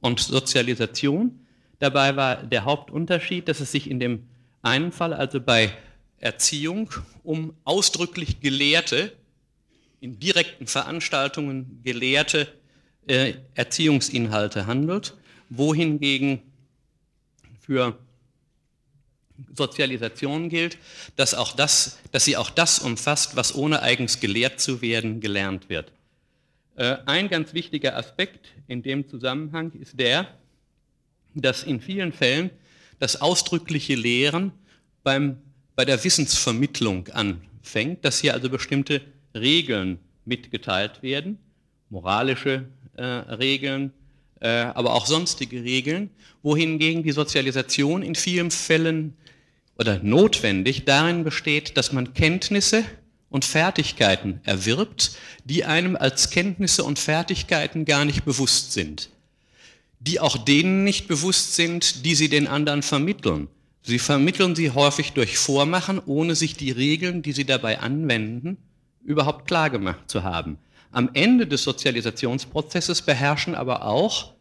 und 0.00 0.20
Sozialisation. 0.20 1.46
Dabei 1.78 2.16
war 2.16 2.36
der 2.36 2.64
Hauptunterschied, 2.64 3.48
dass 3.48 3.60
es 3.60 3.72
sich 3.72 3.90
in 3.90 4.00
dem 4.00 4.28
einen 4.62 4.92
Fall, 4.92 5.12
also 5.12 5.40
bei 5.40 5.72
Erziehung, 6.18 6.90
um 7.24 7.54
ausdrücklich 7.64 8.40
Gelehrte, 8.40 9.12
in 10.00 10.18
direkten 10.18 10.66
Veranstaltungen 10.66 11.80
gelehrte 11.82 12.48
äh, 13.06 13.34
Erziehungsinhalte 13.54 14.66
handelt, 14.66 15.16
wohingegen 15.48 16.40
für 17.60 17.98
Sozialisation 19.54 20.48
gilt, 20.48 20.78
dass, 21.16 21.34
auch 21.34 21.54
das, 21.54 21.98
dass 22.12 22.24
sie 22.24 22.36
auch 22.36 22.50
das 22.50 22.78
umfasst, 22.78 23.36
was 23.36 23.54
ohne 23.54 23.82
eigens 23.82 24.20
gelehrt 24.20 24.60
zu 24.60 24.82
werden 24.82 25.20
gelernt 25.20 25.68
wird. 25.68 25.92
Äh, 26.76 26.98
ein 27.06 27.28
ganz 27.28 27.54
wichtiger 27.54 27.96
Aspekt 27.96 28.46
in 28.66 28.82
dem 28.82 29.08
Zusammenhang 29.08 29.72
ist 29.72 29.98
der, 29.98 30.28
dass 31.34 31.62
in 31.62 31.80
vielen 31.80 32.12
Fällen 32.12 32.50
das 32.98 33.20
ausdrückliche 33.20 33.94
Lehren 33.94 34.52
beim, 35.02 35.38
bei 35.74 35.84
der 35.84 36.02
Wissensvermittlung 36.02 37.08
anfängt, 37.08 38.04
dass 38.04 38.20
hier 38.20 38.34
also 38.34 38.48
bestimmte 38.48 39.00
Regeln 39.34 39.98
mitgeteilt 40.24 41.02
werden, 41.02 41.38
moralische 41.90 42.66
Regeln, 43.00 43.92
äh, 44.40 44.48
aber 44.48 44.94
auch 44.94 45.06
sonstige 45.06 45.62
Regeln, 45.62 46.10
wohingegen 46.42 47.02
die 47.02 47.12
Sozialisation 47.12 48.02
in 48.02 48.14
vielen 48.14 48.50
Fällen 48.50 49.14
oder 49.78 50.00
notwendig 50.02 50.84
darin 50.84 51.24
besteht, 51.24 51.76
dass 51.76 51.92
man 51.92 52.14
Kenntnisse 52.14 52.84
und 53.30 53.44
Fertigkeiten 53.44 54.40
erwirbt, 54.44 55.16
die 55.44 55.64
einem 55.64 55.96
als 55.96 56.30
Kenntnisse 56.30 56.84
und 56.84 56.98
Fertigkeiten 56.98 57.84
gar 57.84 58.04
nicht 58.04 58.24
bewusst 58.24 58.72
sind, 58.72 59.10
die 60.00 60.20
auch 60.20 60.36
denen 60.36 60.84
nicht 60.84 61.08
bewusst 61.08 61.54
sind, 61.54 62.04
die 62.04 62.14
sie 62.14 62.28
den 62.28 62.46
anderen 62.46 62.82
vermitteln, 62.82 63.48
Sie 63.84 63.98
vermitteln 63.98 64.54
sie 64.54 64.70
häufig 64.70 65.12
durch 65.12 65.38
Vormachen, 65.38 66.00
ohne 66.06 66.36
sich 66.36 66.56
die 66.56 66.70
Regeln, 66.70 67.22
die 67.22 67.32
sie 67.32 67.44
dabei 67.44 67.80
anwenden, 67.80 68.56
überhaupt 69.04 69.48
klar 69.48 69.70
gemacht 69.70 70.08
zu 70.08 70.22
haben. 70.22 70.58
Am 70.92 71.10
Ende 71.14 71.46
des 71.46 71.64
Sozialisationsprozesses 71.64 73.02
beherrschen 73.02 73.54
aber 73.54 73.86
auch 73.86 74.34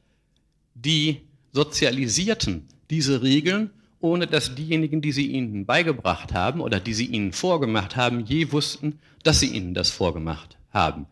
die 0.75 1.22
Sozialisierten 1.53 2.67
diese 2.89 3.22
Regeln, 3.22 3.72
ohne 4.01 4.27
dass 4.27 4.55
diejenigen, 4.55 5.01
die 5.01 5.13
sie 5.13 5.27
ihnen 5.27 5.65
beigebracht 5.65 6.34
haben 6.34 6.60
oder 6.60 6.79
die 6.79 6.93
sie 6.93 7.05
ihnen 7.05 7.31
vorgemacht 7.31 7.96
haben, 7.96 8.25
je 8.25 8.51
wussten, 8.51 9.00
dass 9.24 9.39
sie 9.39 9.48
ihnen 9.48 9.74
das 9.74 9.91
vorgemacht 9.91 10.58
haben. 10.72 11.05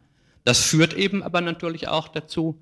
Das 0.44 0.60
führt 0.62 0.94
eben 0.94 1.24
aber 1.24 1.42
natürlich 1.42 1.88
auch 1.88 2.10
dazu, 2.10 2.60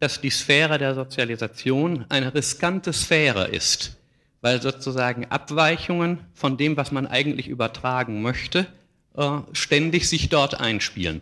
dass 0.00 0.20
die 0.20 0.30
Sphäre 0.30 0.78
der 0.78 0.96
Sozialisation 0.96 2.06
eine 2.08 2.34
riskante 2.34 2.92
Sphäre 2.92 3.46
ist, 3.46 3.96
weil 4.40 4.60
sozusagen 4.60 5.26
Abweichungen 5.26 6.18
von 6.34 6.56
dem, 6.56 6.76
was 6.76 6.90
man 6.90 7.06
eigentlich 7.06 7.46
übertragen 7.46 8.22
möchte, 8.22 8.66
äh, 9.14 9.38
ständig 9.52 10.08
sich 10.08 10.28
dort 10.30 10.58
einspielen. 10.58 11.20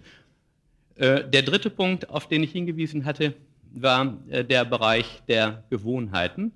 Äh, 1.01 1.25
der 1.27 1.41
dritte 1.41 1.71
Punkt, 1.71 2.11
auf 2.11 2.29
den 2.29 2.43
ich 2.43 2.53
hingewiesen 2.53 3.07
hatte, 3.07 3.33
war 3.73 4.19
äh, 4.29 4.45
der 4.45 4.67
Bereich 4.67 5.23
der 5.29 5.65
Gewohnheiten. 5.71 6.53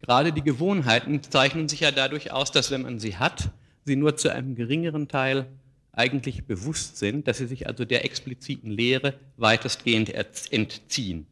Gerade 0.00 0.32
die 0.32 0.42
Gewohnheiten 0.42 1.20
zeichnen 1.24 1.68
sich 1.68 1.80
ja 1.80 1.90
dadurch 1.90 2.30
aus, 2.30 2.52
dass 2.52 2.70
wenn 2.70 2.82
man 2.82 3.00
sie 3.00 3.16
hat, 3.16 3.50
sie 3.84 3.96
nur 3.96 4.16
zu 4.16 4.32
einem 4.32 4.54
geringeren 4.54 5.08
Teil 5.08 5.46
eigentlich 5.90 6.44
bewusst 6.44 6.98
sind, 6.98 7.26
dass 7.26 7.38
sie 7.38 7.48
sich 7.48 7.66
also 7.66 7.84
der 7.84 8.04
expliziten 8.04 8.70
Lehre 8.70 9.14
weitestgehend 9.36 10.14
entziehen. 10.52 11.26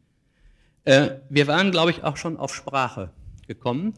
Wir 0.85 1.47
waren, 1.47 1.71
glaube 1.71 1.91
ich, 1.91 2.03
auch 2.03 2.17
schon 2.17 2.35
auf 2.35 2.53
Sprache 2.53 3.09
gekommen. 3.47 3.93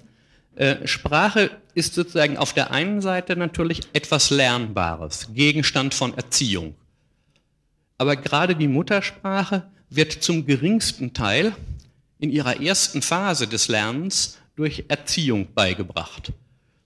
Äh, 0.56 0.86
Sprache 0.88 1.50
ist 1.74 1.96
sozusagen 1.96 2.38
auf 2.38 2.53
der 2.53 2.72
einen 2.72 3.01
Seite 3.01 3.36
natürlich 3.36 3.82
etwas 3.94 4.30
Lernbares, 4.30 5.30
Gegenstand 5.34 5.94
von 5.94 6.13
Erziehung. 6.13 6.75
Aber 8.01 8.15
gerade 8.15 8.55
die 8.55 8.67
Muttersprache 8.67 9.70
wird 9.91 10.12
zum 10.12 10.48
geringsten 10.48 11.13
Teil 11.13 11.55
in 12.17 12.31
ihrer 12.31 12.60
ersten 12.60 13.03
Phase 13.03 13.46
des 13.46 13.67
Lernens 13.67 14.39
durch 14.55 14.86
Erziehung 14.88 15.50
beigebracht. 15.53 16.34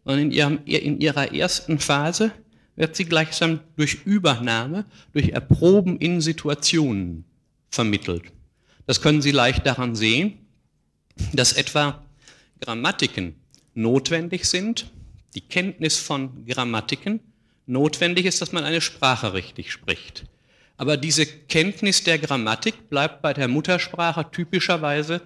Und 0.03 0.19
in, 0.19 0.31
ihrem, 0.31 0.59
in 0.65 0.99
ihrer 0.99 1.33
ersten 1.33 1.79
Phase 1.79 2.33
wird 2.75 2.97
sie 2.97 3.05
gleichsam 3.05 3.61
durch 3.77 3.99
Übernahme, 4.03 4.83
durch 5.13 5.29
Erproben 5.29 5.97
in 5.99 6.19
Situationen 6.19 7.23
vermittelt. 7.69 8.23
Das 8.85 8.99
können 8.99 9.21
Sie 9.21 9.31
leicht 9.31 9.65
daran 9.65 9.95
sehen, 9.95 10.33
dass 11.31 11.53
etwa 11.53 12.03
Grammatiken 12.59 13.35
notwendig 13.73 14.49
sind, 14.49 14.91
die 15.33 15.39
Kenntnis 15.47 15.97
von 15.97 16.45
Grammatiken 16.45 17.21
notwendig 17.67 18.25
ist, 18.25 18.41
dass 18.41 18.51
man 18.51 18.65
eine 18.65 18.81
Sprache 18.81 19.33
richtig 19.33 19.71
spricht. 19.71 20.25
Aber 20.77 20.97
diese 20.97 21.25
Kenntnis 21.25 22.03
der 22.03 22.19
Grammatik 22.19 22.89
bleibt 22.89 23.21
bei 23.21 23.33
der 23.33 23.47
Muttersprache 23.47 24.29
typischerweise, 24.31 25.21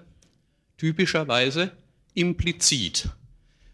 typischerweise 0.76 1.72
implizit. 2.14 3.08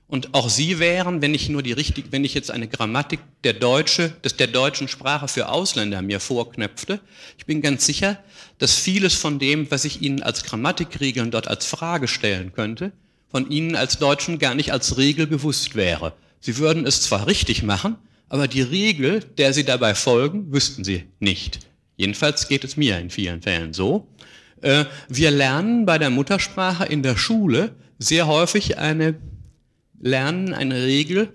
Und 0.08 0.34
auch 0.34 0.48
sie 0.48 0.78
wären, 0.78 1.20
wenn 1.20 1.34
ich 1.34 1.48
nur 1.48 1.62
die 1.62 1.72
richtige, 1.72 2.12
wenn 2.12 2.24
ich 2.24 2.32
jetzt 2.32 2.52
eine 2.52 2.68
Grammatik 2.68 3.18
der 3.42 3.54
Deutsche, 3.54 4.10
des 4.22 4.36
der 4.36 4.46
deutschen 4.46 4.86
Sprache 4.86 5.26
für 5.26 5.48
Ausländer 5.48 6.00
mir 6.00 6.20
vorknöpfte, 6.20 7.00
ich 7.36 7.44
bin 7.44 7.60
ganz 7.60 7.86
sicher, 7.86 8.18
dass 8.58 8.76
vieles 8.76 9.14
von 9.14 9.40
dem, 9.40 9.68
was 9.70 9.84
ich 9.84 10.02
Ihnen 10.02 10.22
als 10.22 10.44
Grammatikregeln 10.44 11.32
dort 11.32 11.48
als 11.48 11.66
Frage 11.66 12.06
stellen 12.06 12.52
könnte, 12.52 12.92
von 13.28 13.50
Ihnen 13.50 13.74
als 13.74 13.98
Deutschen 13.98 14.38
gar 14.38 14.54
nicht 14.54 14.72
als 14.72 14.96
Regel 14.96 15.26
bewusst 15.26 15.74
wäre. 15.74 16.12
Sie 16.38 16.56
würden 16.58 16.86
es 16.86 17.00
zwar 17.00 17.26
richtig 17.26 17.64
machen, 17.64 17.96
aber 18.28 18.48
die 18.48 18.62
Regel, 18.62 19.20
der 19.38 19.52
Sie 19.52 19.64
dabei 19.64 19.94
folgen, 19.94 20.52
wüssten 20.52 20.84
Sie 20.84 21.04
nicht. 21.20 21.60
Jedenfalls 21.96 22.48
geht 22.48 22.64
es 22.64 22.76
mir 22.76 22.98
in 22.98 23.10
vielen 23.10 23.42
Fällen 23.42 23.72
so. 23.72 24.08
Äh, 24.60 24.84
wir 25.08 25.30
lernen 25.30 25.86
bei 25.86 25.98
der 25.98 26.10
Muttersprache 26.10 26.84
in 26.84 27.02
der 27.02 27.16
Schule 27.16 27.74
sehr 27.98 28.26
häufig 28.26 28.78
eine, 28.78 29.14
lernen 30.00 30.52
eine 30.52 30.82
Regel 30.82 31.32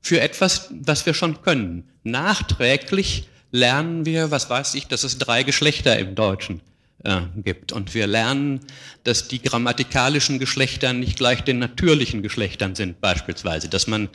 für 0.00 0.20
etwas, 0.20 0.70
was 0.70 1.06
wir 1.06 1.14
schon 1.14 1.40
können. 1.42 1.84
Nachträglich 2.02 3.28
lernen 3.50 4.04
wir, 4.04 4.30
was 4.30 4.50
weiß 4.50 4.74
ich, 4.74 4.86
dass 4.88 5.04
es 5.04 5.18
drei 5.18 5.42
Geschlechter 5.42 5.98
im 5.98 6.14
Deutschen 6.14 6.60
äh, 7.04 7.20
gibt. 7.36 7.72
Und 7.72 7.94
wir 7.94 8.06
lernen, 8.06 8.60
dass 9.04 9.28
die 9.28 9.40
grammatikalischen 9.40 10.38
Geschlechter 10.38 10.92
nicht 10.92 11.16
gleich 11.16 11.42
den 11.42 11.58
natürlichen 11.58 12.22
Geschlechtern 12.22 12.74
sind, 12.74 13.00
beispielsweise, 13.00 13.68
dass 13.68 13.86
man 13.86 14.08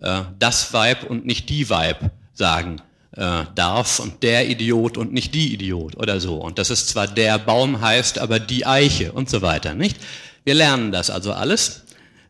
äh, 0.00 0.22
das 0.38 0.72
Weib 0.72 1.04
und 1.04 1.26
nicht 1.26 1.48
die 1.48 1.70
Weib 1.70 2.10
sagen 2.32 2.80
äh, 3.16 3.44
darf 3.54 3.98
und 3.98 4.22
der 4.22 4.48
Idiot 4.48 4.96
und 4.96 5.12
nicht 5.12 5.34
die 5.34 5.52
Idiot 5.52 5.96
oder 5.96 6.20
so. 6.20 6.36
Und 6.36 6.58
dass 6.58 6.70
es 6.70 6.86
zwar 6.86 7.06
der 7.06 7.38
Baum 7.38 7.80
heißt, 7.80 8.18
aber 8.18 8.40
die 8.40 8.66
Eiche 8.66 9.12
und 9.12 9.28
so 9.28 9.42
weiter, 9.42 9.74
nicht? 9.74 9.98
Wir 10.44 10.54
lernen 10.54 10.90
das 10.90 11.10
also 11.10 11.32
alles 11.32 11.84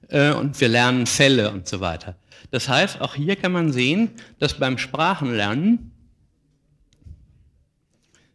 äh, 0.08 0.32
und 0.32 0.60
wir 0.60 0.68
lernen 0.68 1.06
Fälle 1.06 1.50
und 1.50 1.68
so 1.68 1.80
weiter. 1.80 2.16
Das 2.50 2.68
heißt, 2.68 3.00
auch 3.00 3.14
hier 3.14 3.36
kann 3.36 3.52
man 3.52 3.72
sehen, 3.72 4.10
dass 4.40 4.54
beim 4.54 4.78
Sprachenlernen 4.78 5.92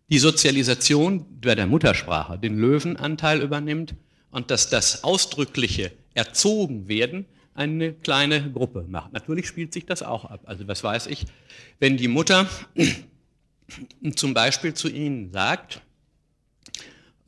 die 0.09 0.19
Sozialisation 0.19 1.25
bei 1.41 1.55
der 1.55 1.67
Muttersprache 1.67 2.37
den 2.37 2.57
Löwenanteil 2.57 3.41
übernimmt 3.41 3.95
und 4.31 4.51
dass 4.51 4.69
das 4.69 5.03
ausdrückliche 5.03 5.91
Erzogenwerden 6.13 7.25
eine 7.53 7.93
kleine 7.93 8.51
Gruppe 8.51 8.85
macht. 8.87 9.13
Natürlich 9.13 9.47
spielt 9.47 9.73
sich 9.73 9.85
das 9.85 10.03
auch 10.03 10.25
ab. 10.25 10.41
Also 10.45 10.67
was 10.67 10.83
weiß 10.83 11.07
ich, 11.07 11.25
wenn 11.79 11.97
die 11.97 12.09
Mutter 12.09 12.47
zum 14.15 14.33
Beispiel 14.33 14.73
zu 14.73 14.89
Ihnen 14.89 15.31
sagt, 15.31 15.81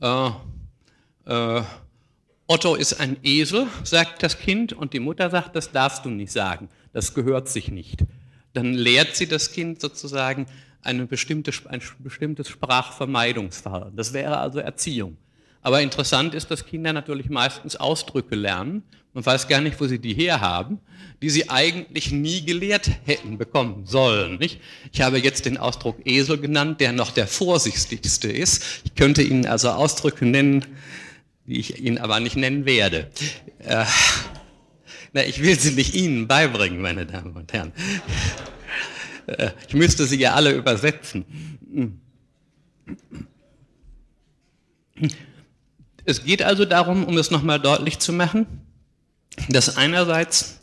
äh, 0.00 0.30
äh, 1.24 1.62
Otto 2.46 2.74
ist 2.76 3.00
ein 3.00 3.16
Esel, 3.22 3.66
sagt 3.84 4.22
das 4.22 4.38
Kind, 4.38 4.72
und 4.72 4.92
die 4.92 5.00
Mutter 5.00 5.28
sagt, 5.30 5.56
das 5.56 5.72
darfst 5.72 6.04
du 6.04 6.10
nicht 6.10 6.32
sagen, 6.32 6.68
das 6.92 7.14
gehört 7.14 7.48
sich 7.48 7.70
nicht. 7.70 8.04
Dann 8.54 8.72
lehrt 8.72 9.16
sie 9.16 9.26
das 9.26 9.52
Kind 9.52 9.80
sozusagen, 9.80 10.46
eine 10.82 11.06
bestimmte, 11.06 11.52
ein 11.68 11.82
bestimmtes 11.98 12.48
Sprachvermeidungsverhalten. 12.48 13.96
Das 13.96 14.12
wäre 14.12 14.38
also 14.38 14.58
Erziehung. 14.60 15.16
Aber 15.62 15.82
interessant 15.82 16.34
ist, 16.34 16.50
dass 16.50 16.66
Kinder 16.66 16.92
natürlich 16.92 17.28
meistens 17.28 17.76
Ausdrücke 17.76 18.36
lernen. 18.36 18.82
Man 19.12 19.26
weiß 19.26 19.48
gar 19.48 19.60
nicht, 19.60 19.80
wo 19.80 19.86
sie 19.86 19.98
die 19.98 20.14
herhaben, 20.14 20.78
die 21.20 21.30
sie 21.30 21.50
eigentlich 21.50 22.12
nie 22.12 22.44
gelehrt 22.44 22.90
hätten 23.04 23.38
bekommen 23.38 23.84
sollen. 23.84 24.38
Nicht? 24.38 24.60
Ich 24.92 25.00
habe 25.00 25.18
jetzt 25.18 25.46
den 25.46 25.58
Ausdruck 25.58 25.98
Esel 26.04 26.38
genannt, 26.38 26.80
der 26.80 26.92
noch 26.92 27.10
der 27.10 27.26
vorsichtigste 27.26 28.30
ist. 28.30 28.82
Ich 28.84 28.94
könnte 28.94 29.22
Ihnen 29.22 29.46
also 29.46 29.70
Ausdrücke 29.70 30.26
nennen, 30.26 30.64
die 31.46 31.58
ich 31.58 31.80
Ihnen 31.80 31.98
aber 31.98 32.20
nicht 32.20 32.36
nennen 32.36 32.64
werde. 32.64 33.10
Äh, 33.58 33.84
na, 35.12 35.24
ich 35.24 35.42
will 35.42 35.58
sie 35.58 35.72
nicht 35.72 35.94
Ihnen 35.94 36.28
beibringen, 36.28 36.80
meine 36.80 37.06
Damen 37.06 37.34
und 37.34 37.52
Herren. 37.52 37.72
Ich 39.68 39.74
müsste 39.74 40.06
sie 40.06 40.18
ja 40.18 40.34
alle 40.34 40.52
übersetzen. 40.52 41.24
Es 46.04 46.24
geht 46.24 46.42
also 46.42 46.64
darum, 46.64 47.04
um 47.04 47.18
es 47.18 47.30
nochmal 47.30 47.60
deutlich 47.60 47.98
zu 47.98 48.12
machen, 48.12 48.46
dass 49.48 49.76
einerseits 49.76 50.60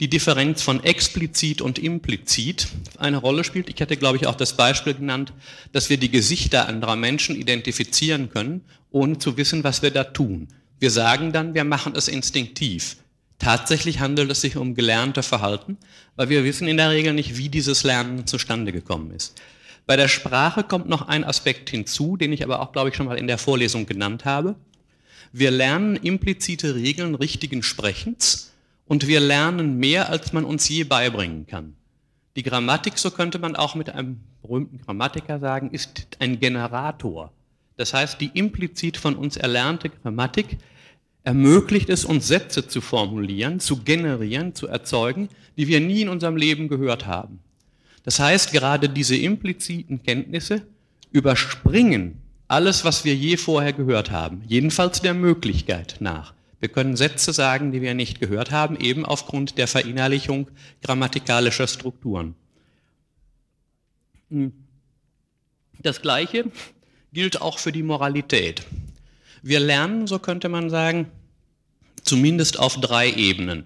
die 0.00 0.08
Differenz 0.08 0.62
von 0.62 0.82
explizit 0.82 1.62
und 1.62 1.78
implizit 1.78 2.66
eine 2.98 3.18
Rolle 3.18 3.44
spielt. 3.44 3.68
Ich 3.68 3.80
hatte, 3.80 3.96
glaube 3.96 4.16
ich, 4.16 4.26
auch 4.26 4.34
das 4.34 4.56
Beispiel 4.56 4.94
genannt, 4.94 5.32
dass 5.70 5.90
wir 5.90 5.96
die 5.96 6.10
Gesichter 6.10 6.66
anderer 6.66 6.96
Menschen 6.96 7.36
identifizieren 7.36 8.28
können, 8.28 8.62
ohne 8.90 9.18
zu 9.18 9.36
wissen, 9.36 9.62
was 9.62 9.82
wir 9.82 9.92
da 9.92 10.02
tun. 10.02 10.48
Wir 10.80 10.90
sagen 10.90 11.32
dann, 11.32 11.54
wir 11.54 11.62
machen 11.62 11.94
es 11.94 12.08
instinktiv. 12.08 12.96
Tatsächlich 13.42 13.98
handelt 13.98 14.30
es 14.30 14.40
sich 14.40 14.56
um 14.56 14.76
gelernte 14.76 15.24
Verhalten, 15.24 15.76
weil 16.14 16.28
wir 16.28 16.44
wissen 16.44 16.68
in 16.68 16.76
der 16.76 16.90
Regel 16.90 17.12
nicht, 17.12 17.36
wie 17.36 17.48
dieses 17.48 17.82
Lernen 17.82 18.24
zustande 18.24 18.70
gekommen 18.70 19.10
ist. 19.10 19.42
Bei 19.84 19.96
der 19.96 20.06
Sprache 20.06 20.62
kommt 20.62 20.88
noch 20.88 21.08
ein 21.08 21.24
Aspekt 21.24 21.68
hinzu, 21.68 22.16
den 22.16 22.32
ich 22.32 22.44
aber 22.44 22.60
auch, 22.60 22.70
glaube 22.70 22.90
ich, 22.90 22.94
schon 22.94 23.06
mal 23.06 23.18
in 23.18 23.26
der 23.26 23.38
Vorlesung 23.38 23.84
genannt 23.84 24.24
habe. 24.24 24.54
Wir 25.32 25.50
lernen 25.50 25.96
implizite 25.96 26.76
Regeln 26.76 27.16
richtigen 27.16 27.64
Sprechens 27.64 28.52
und 28.86 29.08
wir 29.08 29.18
lernen 29.18 29.76
mehr, 29.76 30.08
als 30.08 30.32
man 30.32 30.44
uns 30.44 30.68
je 30.68 30.84
beibringen 30.84 31.48
kann. 31.48 31.74
Die 32.36 32.44
Grammatik, 32.44 32.96
so 32.96 33.10
könnte 33.10 33.40
man 33.40 33.56
auch 33.56 33.74
mit 33.74 33.90
einem 33.90 34.20
berühmten 34.40 34.78
Grammatiker 34.78 35.40
sagen, 35.40 35.72
ist 35.72 36.06
ein 36.20 36.38
Generator. 36.38 37.32
Das 37.76 37.92
heißt, 37.92 38.20
die 38.20 38.30
implizit 38.34 38.96
von 38.96 39.16
uns 39.16 39.36
erlernte 39.36 39.90
Grammatik 39.90 40.58
ermöglicht 41.24 41.88
es 41.88 42.04
uns 42.04 42.26
Sätze 42.28 42.66
zu 42.66 42.80
formulieren, 42.80 43.60
zu 43.60 43.82
generieren, 43.82 44.54
zu 44.54 44.66
erzeugen, 44.66 45.28
die 45.56 45.68
wir 45.68 45.80
nie 45.80 46.02
in 46.02 46.08
unserem 46.08 46.36
Leben 46.36 46.68
gehört 46.68 47.06
haben. 47.06 47.40
Das 48.02 48.18
heißt, 48.18 48.52
gerade 48.52 48.88
diese 48.88 49.16
impliziten 49.16 50.02
Kenntnisse 50.02 50.62
überspringen 51.12 52.20
alles, 52.48 52.84
was 52.84 53.04
wir 53.04 53.14
je 53.14 53.36
vorher 53.36 53.72
gehört 53.72 54.10
haben, 54.10 54.42
jedenfalls 54.46 55.00
der 55.00 55.14
Möglichkeit 55.14 55.96
nach, 56.00 56.34
Wir 56.62 56.68
können 56.68 56.94
Sätze 56.94 57.32
sagen, 57.32 57.72
die 57.72 57.82
wir 57.82 57.92
nicht 57.92 58.20
gehört 58.20 58.52
haben, 58.52 58.76
eben 58.76 59.04
aufgrund 59.04 59.58
der 59.58 59.66
Verinnerlichung 59.66 60.48
grammatikalischer 60.80 61.66
Strukturen. 61.66 62.36
Hm. 64.30 64.52
Das 65.80 66.02
Gleiche 66.02 66.44
gilt 67.12 67.42
auch 67.42 67.58
für 67.58 67.72
die 67.72 67.82
Moralität. 67.82 68.64
Wir 69.42 69.60
lernen, 69.60 70.06
so 70.06 70.18
könnte 70.18 70.48
man 70.48 70.70
sagen, 70.70 71.10
zumindest 72.02 72.58
auf 72.58 72.80
drei 72.80 73.12
Ebenen. 73.12 73.64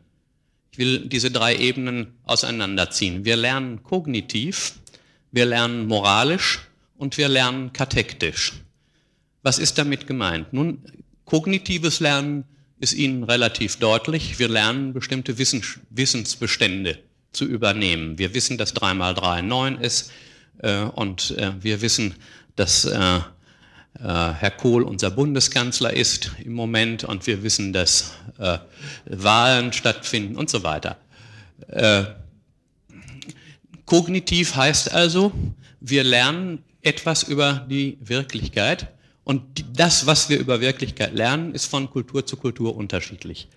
Ich 0.72 0.78
will 0.78 1.06
diese 1.06 1.30
drei 1.30 1.56
Ebenen 1.56 2.14
auseinanderziehen. 2.24 3.24
Wir 3.24 3.36
lernen 3.36 3.82
kognitiv, 3.82 4.74
wir 5.32 5.46
lernen 5.46 5.86
moralisch 5.86 6.60
und 6.96 7.16
wir 7.18 7.28
lernen 7.28 7.72
katektisch. 7.72 8.54
Was 9.42 9.58
ist 9.58 9.78
damit 9.78 10.06
gemeint? 10.06 10.52
Nun, 10.52 10.82
kognitives 11.24 12.00
Lernen 12.00 12.44
ist 12.78 12.94
Ihnen 12.94 13.22
relativ 13.22 13.76
deutlich. 13.76 14.38
Wir 14.38 14.48
lernen 14.48 14.92
bestimmte 14.92 15.38
Wissensbestände 15.38 16.98
zu 17.32 17.44
übernehmen. 17.44 18.18
Wir 18.18 18.34
wissen, 18.34 18.58
dass 18.58 18.74
3 18.74 18.94
mal 18.94 19.14
3 19.14 19.42
9 19.42 19.76
ist 19.76 20.10
äh, 20.58 20.82
und 20.82 21.32
äh, 21.38 21.52
wir 21.60 21.80
wissen, 21.82 22.14
dass 22.56 22.86
äh, 22.86 23.20
Herr 23.98 24.50
Kohl 24.50 24.82
unser 24.82 25.10
Bundeskanzler 25.10 25.94
ist 25.94 26.32
im 26.44 26.52
Moment 26.52 27.04
und 27.04 27.26
wir 27.26 27.42
wissen, 27.42 27.72
dass 27.72 28.12
Wahlen 29.06 29.72
stattfinden 29.72 30.36
und 30.36 30.50
so 30.50 30.62
weiter. 30.62 30.98
Kognitiv 33.86 34.56
heißt 34.56 34.92
also, 34.92 35.32
wir 35.80 36.04
lernen 36.04 36.62
etwas 36.82 37.22
über 37.22 37.66
die 37.70 37.96
Wirklichkeit 38.00 38.88
und 39.24 39.42
das, 39.72 40.06
was 40.06 40.28
wir 40.28 40.38
über 40.38 40.60
Wirklichkeit 40.60 41.14
lernen, 41.14 41.54
ist 41.54 41.66
von 41.66 41.90
Kultur 41.90 42.26
zu 42.26 42.36
Kultur 42.36 42.76
unterschiedlich. 42.76 43.48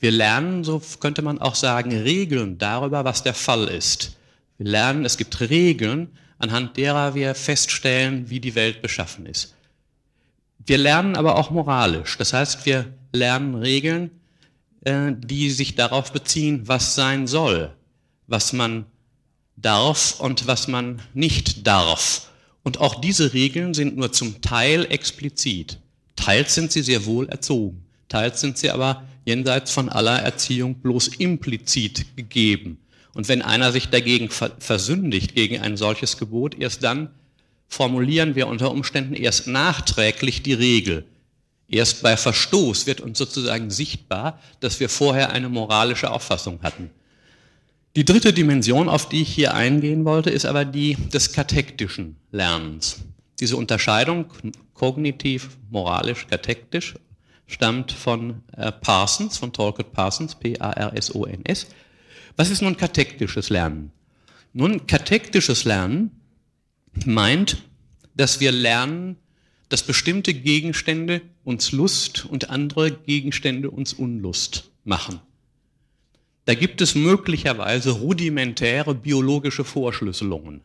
Wir 0.00 0.10
lernen, 0.10 0.64
so 0.64 0.82
könnte 0.98 1.22
man 1.22 1.38
auch 1.40 1.54
sagen, 1.54 1.92
Regeln 1.92 2.58
darüber, 2.58 3.04
was 3.04 3.22
der 3.22 3.34
Fall 3.34 3.68
ist. 3.68 4.16
Wir 4.58 4.66
lernen, 4.66 5.04
es 5.04 5.16
gibt 5.16 5.40
Regeln, 5.40 6.10
anhand 6.42 6.76
derer 6.76 7.14
wir 7.14 7.34
feststellen, 7.34 8.28
wie 8.28 8.40
die 8.40 8.54
Welt 8.54 8.82
beschaffen 8.82 9.26
ist. 9.26 9.54
Wir 10.64 10.78
lernen 10.78 11.16
aber 11.16 11.36
auch 11.36 11.50
moralisch. 11.50 12.18
Das 12.18 12.32
heißt, 12.32 12.66
wir 12.66 12.92
lernen 13.12 13.54
Regeln, 13.54 14.10
äh, 14.84 15.12
die 15.16 15.50
sich 15.50 15.76
darauf 15.76 16.12
beziehen, 16.12 16.66
was 16.66 16.94
sein 16.94 17.26
soll, 17.26 17.72
was 18.26 18.52
man 18.52 18.86
darf 19.56 20.18
und 20.20 20.46
was 20.46 20.68
man 20.68 21.00
nicht 21.14 21.66
darf. 21.66 22.28
Und 22.64 22.78
auch 22.80 23.00
diese 23.00 23.32
Regeln 23.32 23.74
sind 23.74 23.96
nur 23.96 24.12
zum 24.12 24.40
Teil 24.40 24.86
explizit. 24.90 25.78
Teils 26.16 26.54
sind 26.54 26.72
sie 26.72 26.82
sehr 26.82 27.06
wohl 27.06 27.28
erzogen, 27.28 27.84
teils 28.08 28.40
sind 28.40 28.58
sie 28.58 28.70
aber 28.70 29.04
jenseits 29.24 29.70
von 29.70 29.88
aller 29.88 30.20
Erziehung 30.20 30.74
bloß 30.76 31.08
implizit 31.18 32.16
gegeben. 32.16 32.81
Und 33.14 33.28
wenn 33.28 33.42
einer 33.42 33.72
sich 33.72 33.88
dagegen 33.88 34.30
versündigt, 34.30 35.34
gegen 35.34 35.60
ein 35.60 35.76
solches 35.76 36.16
Gebot, 36.16 36.54
erst 36.58 36.82
dann 36.82 37.10
formulieren 37.68 38.34
wir 38.34 38.48
unter 38.48 38.70
Umständen 38.70 39.14
erst 39.14 39.46
nachträglich 39.46 40.42
die 40.42 40.54
Regel. 40.54 41.06
Erst 41.68 42.02
bei 42.02 42.16
Verstoß 42.16 42.86
wird 42.86 43.00
uns 43.00 43.16
sozusagen 43.18 43.70
sichtbar, 43.70 44.38
dass 44.60 44.78
wir 44.78 44.88
vorher 44.88 45.30
eine 45.30 45.48
moralische 45.48 46.10
Auffassung 46.10 46.60
hatten. 46.62 46.90
Die 47.96 48.04
dritte 48.04 48.32
Dimension, 48.32 48.88
auf 48.88 49.08
die 49.08 49.22
ich 49.22 49.34
hier 49.34 49.54
eingehen 49.54 50.04
wollte, 50.04 50.30
ist 50.30 50.46
aber 50.46 50.64
die 50.64 50.96
des 51.12 51.32
katektischen 51.32 52.16
Lernens. 52.30 53.00
Diese 53.40 53.56
Unterscheidung 53.56 54.26
kognitiv, 54.74 55.50
moralisch, 55.70 56.26
katektisch 56.26 56.94
stammt 57.46 57.92
von 57.92 58.42
äh, 58.56 58.72
Parsons, 58.72 59.36
von 59.36 59.52
Talcott 59.52 59.92
Parsons, 59.92 60.34
P-A-R-S-O-N-S. 60.36 61.66
Was 62.36 62.50
ist 62.50 62.62
nun 62.62 62.76
katektisches 62.76 63.50
Lernen? 63.50 63.92
Nun, 64.52 64.86
katektisches 64.86 65.64
Lernen 65.64 66.10
meint, 67.06 67.62
dass 68.14 68.40
wir 68.40 68.52
lernen, 68.52 69.16
dass 69.68 69.82
bestimmte 69.82 70.34
Gegenstände 70.34 71.22
uns 71.44 71.72
Lust 71.72 72.26
und 72.26 72.50
andere 72.50 72.90
Gegenstände 72.90 73.70
uns 73.70 73.94
Unlust 73.94 74.70
machen. 74.84 75.20
Da 76.44 76.54
gibt 76.54 76.80
es 76.80 76.94
möglicherweise 76.94 77.90
rudimentäre 77.92 78.94
biologische 78.94 79.64
Vorschlüsselungen, 79.64 80.60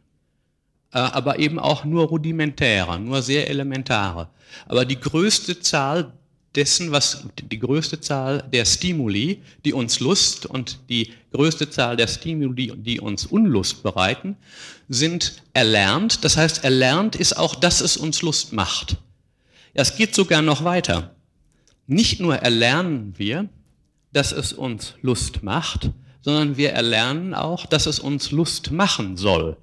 äh, 0.92 0.98
aber 0.98 1.40
eben 1.40 1.60
auch 1.60 1.86
nur 1.86 2.08
rudimentäre, 2.08 3.00
nur 3.00 3.22
sehr 3.22 3.50
elementare. 3.50 4.30
Aber 4.66 4.86
die 4.86 5.00
größte 5.00 5.60
Zahl 5.60 6.14
dessen, 6.58 6.92
was 6.92 7.24
die 7.40 7.60
größte 7.60 8.02
Zahl 8.02 8.44
der 8.52 8.66
Stimuli, 8.66 9.42
die 9.64 9.74
uns 9.74 10.00
Lust 10.00 10.48
und 10.48 10.80
die 10.90 11.14
größte 11.32 11.70
Zahl 11.70 11.96
der 11.96 12.08
Stimuli, 12.08 12.74
die 12.76 13.00
uns 13.00 13.28
Unlust 13.28 13.84
bereiten, 13.84 14.36
sind 14.90 15.44
erlernt. 15.54 16.26
Das 16.26 16.36
heißt, 16.36 16.64
erlernt 16.64 17.16
ist 17.16 17.38
auch, 17.38 17.56
dass 17.56 17.80
es 17.80 17.96
uns 17.96 18.24
Lust 18.24 18.54
macht. 18.54 18.98
Es 19.76 19.96
geht 19.96 20.16
sogar 20.16 20.42
noch 20.42 20.64
weiter. 20.64 21.16
Nicht 21.86 22.20
nur 22.20 22.38
erlernen 22.38 23.14
wir, 23.18 23.48
dass 24.12 24.32
es 24.32 24.52
uns 24.52 24.96
Lust 25.04 25.44
macht, 25.44 25.92
sondern 26.22 26.58
wir 26.58 26.72
erlernen 26.72 27.36
auch, 27.36 27.68
dass 27.68 27.86
es 27.86 28.00
uns 28.00 28.32
Lust 28.32 28.72
machen 28.72 29.16
soll. 29.16 29.58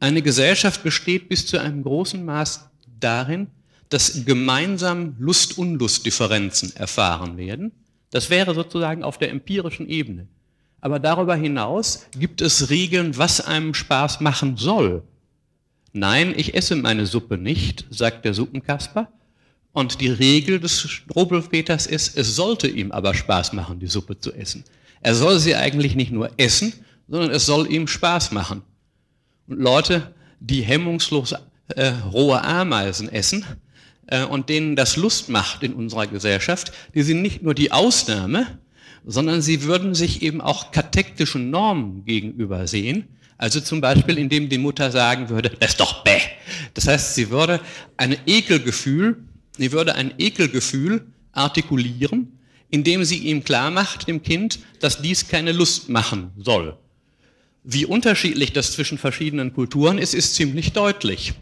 Eine 0.00 0.22
Gesellschaft 0.22 0.82
besteht 0.82 1.28
bis 1.28 1.46
zu 1.46 1.60
einem 1.60 1.82
großen 1.82 2.24
Maß 2.24 2.70
darin, 2.98 3.48
dass 3.88 4.24
gemeinsam 4.24 5.16
Lust-Unlust-Differenzen 5.18 6.74
erfahren 6.76 7.36
werden. 7.36 7.72
Das 8.10 8.30
wäre 8.30 8.54
sozusagen 8.54 9.02
auf 9.02 9.18
der 9.18 9.30
empirischen 9.30 9.88
Ebene. 9.88 10.28
Aber 10.80 10.98
darüber 10.98 11.34
hinaus 11.34 12.06
gibt 12.18 12.40
es 12.40 12.70
Regeln, 12.70 13.16
was 13.16 13.40
einem 13.40 13.74
Spaß 13.74 14.20
machen 14.20 14.56
soll. 14.56 15.02
Nein, 15.92 16.34
ich 16.36 16.54
esse 16.54 16.76
meine 16.76 17.06
Suppe 17.06 17.38
nicht, 17.38 17.86
sagt 17.90 18.24
der 18.24 18.34
Suppenkasper, 18.34 19.08
und 19.72 20.00
die 20.00 20.08
Regel 20.08 20.58
des 20.58 20.80
Strobelpeters 20.80 21.86
ist, 21.86 22.16
es 22.16 22.34
sollte 22.34 22.66
ihm 22.66 22.92
aber 22.92 23.12
Spaß 23.12 23.52
machen, 23.52 23.78
die 23.78 23.86
Suppe 23.86 24.18
zu 24.18 24.32
essen. 24.32 24.64
Er 25.02 25.14
soll 25.14 25.38
sie 25.38 25.54
eigentlich 25.54 25.94
nicht 25.94 26.12
nur 26.12 26.30
essen, 26.38 26.72
sondern 27.08 27.30
es 27.30 27.44
soll 27.44 27.70
ihm 27.70 27.86
Spaß 27.86 28.32
machen. 28.32 28.62
Und 29.46 29.60
Leute, 29.60 30.14
die 30.40 30.62
hemmungslos 30.62 31.34
äh, 31.68 31.92
rohe 32.10 32.42
Ameisen 32.42 33.12
essen 33.12 33.44
und 34.30 34.48
denen 34.48 34.76
das 34.76 34.96
Lust 34.96 35.28
macht 35.28 35.62
in 35.62 35.74
unserer 35.74 36.06
Gesellschaft, 36.06 36.72
die 36.94 37.02
sind 37.02 37.22
nicht 37.22 37.42
nur 37.42 37.54
die 37.54 37.72
Ausnahme, 37.72 38.58
sondern 39.04 39.42
sie 39.42 39.62
würden 39.62 39.94
sich 39.94 40.22
eben 40.22 40.40
auch 40.40 40.70
katektischen 40.70 41.50
Normen 41.50 42.04
gegenüber 42.04 42.66
sehen. 42.66 43.08
Also 43.38 43.60
zum 43.60 43.80
Beispiel, 43.80 44.18
indem 44.18 44.48
die 44.48 44.58
Mutter 44.58 44.90
sagen 44.90 45.28
würde, 45.28 45.50
das 45.50 45.70
ist 45.70 45.80
doch 45.80 46.04
bäh. 46.04 46.20
Das 46.74 46.86
heißt, 46.88 47.14
sie 47.14 47.30
würde 47.30 47.60
ein 47.96 48.16
Ekelgefühl 48.26 49.16
Sie 49.58 49.72
würde 49.72 49.94
ein 49.94 50.14
Ekelgefühl 50.18 51.06
artikulieren, 51.32 52.38
indem 52.70 53.04
sie 53.04 53.18
ihm 53.18 53.44
klar 53.44 53.70
macht, 53.70 54.08
dem 54.08 54.22
Kind, 54.22 54.58
dass 54.80 55.00
dies 55.00 55.28
keine 55.28 55.52
Lust 55.52 55.88
machen 55.88 56.30
soll. 56.36 56.76
Wie 57.64 57.84
unterschiedlich 57.84 58.52
das 58.52 58.72
zwischen 58.72 58.98
verschiedenen 58.98 59.52
Kulturen 59.52 59.98
ist, 59.98 60.14
ist 60.14 60.34
ziemlich 60.34 60.72
deutlich. 60.72 61.34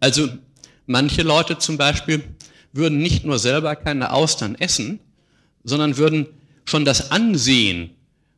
Also 0.00 0.28
manche 0.86 1.22
Leute 1.22 1.58
zum 1.58 1.76
Beispiel 1.76 2.24
würden 2.72 2.98
nicht 2.98 3.24
nur 3.24 3.38
selber 3.38 3.76
keine 3.76 4.12
Austern 4.12 4.54
essen, 4.54 5.00
sondern 5.64 5.96
würden 5.96 6.26
schon 6.64 6.84
das 6.84 7.10
Ansehen, 7.10 7.90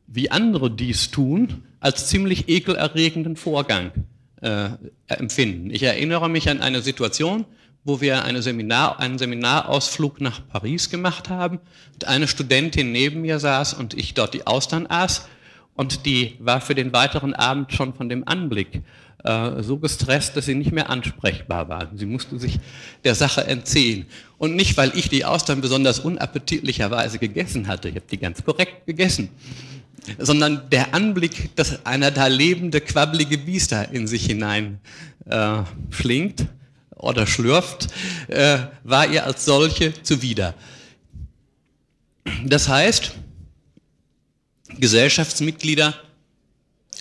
wie 0.07 0.31
andere 0.31 0.71
dies 0.71 1.11
tun, 1.11 1.63
als 1.79 2.07
ziemlich 2.07 2.49
ekelerregenden 2.49 3.35
Vorgang 3.35 3.91
äh, 4.41 4.69
empfinden. 5.07 5.69
Ich 5.71 5.83
erinnere 5.83 6.29
mich 6.29 6.49
an 6.49 6.61
eine 6.61 6.81
Situation, 6.81 7.45
wo 7.83 8.01
wir 8.01 8.23
eine 8.23 8.41
Seminar, 8.41 8.99
einen 8.99 9.17
Seminarausflug 9.17 10.21
nach 10.21 10.47
Paris 10.47 10.89
gemacht 10.89 11.29
haben 11.29 11.59
und 11.93 12.07
eine 12.07 12.27
Studentin 12.27 12.91
neben 12.91 13.21
mir 13.21 13.39
saß 13.39 13.73
und 13.73 13.93
ich 13.93 14.13
dort 14.13 14.33
die 14.33 14.47
Austern 14.47 14.85
aß 14.87 15.27
und 15.75 16.05
die 16.05 16.35
war 16.39 16.59
für 16.59 16.75
den 16.75 16.91
weiteren 16.91 17.33
Abend 17.33 17.71
schon 17.73 17.93
von 17.93 18.09
dem 18.09 18.27
Anblick 18.27 18.81
äh, 19.23 19.61
so 19.61 19.77
gestresst, 19.77 20.35
dass 20.35 20.45
sie 20.45 20.55
nicht 20.55 20.71
mehr 20.71 20.89
ansprechbar 20.89 21.69
war. 21.69 21.89
Sie 21.95 22.05
musste 22.05 22.39
sich 22.39 22.59
der 23.03 23.15
Sache 23.15 23.45
entziehen. 23.45 24.05
Und 24.37 24.55
nicht, 24.55 24.77
weil 24.77 24.91
ich 24.95 25.09
die 25.09 25.25
Austern 25.25 25.61
besonders 25.61 25.99
unappetitlicherweise 25.99 27.19
gegessen 27.19 27.67
hatte, 27.67 27.89
ich 27.89 27.95
habe 27.95 28.05
die 28.09 28.17
ganz 28.17 28.43
korrekt 28.43 28.85
gegessen, 28.85 29.29
sondern 30.17 30.69
der 30.71 30.93
Anblick, 30.93 31.55
dass 31.55 31.85
einer 31.85 32.11
da 32.11 32.27
lebende, 32.27 32.81
quabbelige 32.81 33.37
Biester 33.37 33.91
in 33.91 34.07
sich 34.07 34.25
hinein 34.25 34.79
äh, 35.25 35.63
schlingt, 35.89 36.47
oder 36.99 37.25
schlürft, 37.25 37.87
äh, 38.27 38.59
war 38.83 39.09
ihr 39.09 39.25
als 39.25 39.45
solche 39.45 39.93
zuwider. 40.03 40.53
Das 42.45 42.67
heißt, 42.67 43.13
Gesellschaftsmitglieder, 44.77 45.95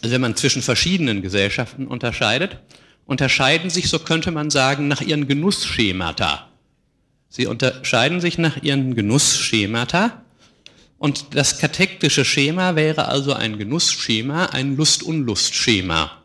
also 0.03 0.15
wenn 0.15 0.21
man 0.21 0.37
zwischen 0.37 0.63
verschiedenen 0.63 1.23
Gesellschaften 1.23 1.87
unterscheidet, 1.87 2.59
unterscheiden 3.07 3.71
sich, 3.71 3.89
so 3.89 3.99
könnte 3.99 4.31
man 4.31 4.51
sagen, 4.51 4.87
nach 4.87 5.01
ihren 5.01 5.27
Genussschemata. 5.27 6.49
Sie 7.29 7.47
unterscheiden 7.47 8.21
sich 8.21 8.39
nach 8.39 8.63
ihren 8.63 8.95
Genussschemata. 8.95 10.23
Und 10.99 11.35
das 11.35 11.59
katektische 11.59 12.25
Schema 12.25 12.75
wäre 12.75 13.07
also 13.09 13.33
ein 13.33 13.59
Genussschema, 13.59 14.47
ein 14.47 14.77
Lust-Unlust-Schema. 14.77 16.23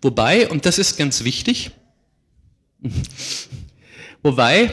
Wobei, 0.00 0.48
und 0.48 0.66
das 0.66 0.78
ist 0.78 0.96
ganz 0.96 1.24
wichtig, 1.24 1.70
wobei 4.22 4.72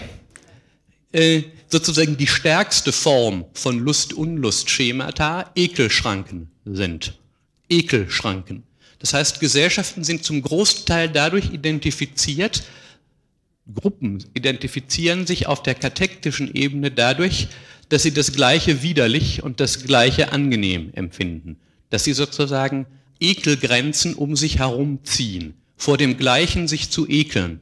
äh, 1.11 1.43
sozusagen 1.67 2.17
die 2.17 2.27
stärkste 2.27 2.91
Form 2.91 3.45
von 3.53 3.79
Lust-Unlust-Schemata 3.79 5.51
Ekelschranken 5.55 6.49
sind. 6.65 7.20
Ekelschranken. 7.71 8.63
Das 8.99 9.13
heißt, 9.13 9.39
Gesellschaften 9.39 10.03
sind 10.03 10.23
zum 10.23 10.41
Großteil 10.43 11.09
dadurch 11.09 11.51
identifiziert, 11.51 12.63
Gruppen 13.73 14.23
identifizieren 14.33 15.25
sich 15.25 15.47
auf 15.47 15.63
der 15.63 15.75
katektischen 15.75 16.53
Ebene 16.53 16.91
dadurch, 16.91 17.47
dass 17.89 18.03
sie 18.03 18.13
das 18.13 18.33
Gleiche 18.33 18.83
widerlich 18.83 19.43
und 19.43 19.59
das 19.59 19.83
Gleiche 19.83 20.31
angenehm 20.31 20.91
empfinden. 20.93 21.57
Dass 21.89 22.03
sie 22.03 22.13
sozusagen 22.13 22.85
Ekelgrenzen 23.19 24.15
um 24.15 24.35
sich 24.35 24.59
herumziehen, 24.59 25.55
vor 25.77 25.97
dem 25.97 26.17
Gleichen 26.17 26.67
sich 26.67 26.89
zu 26.89 27.07
ekeln. 27.07 27.59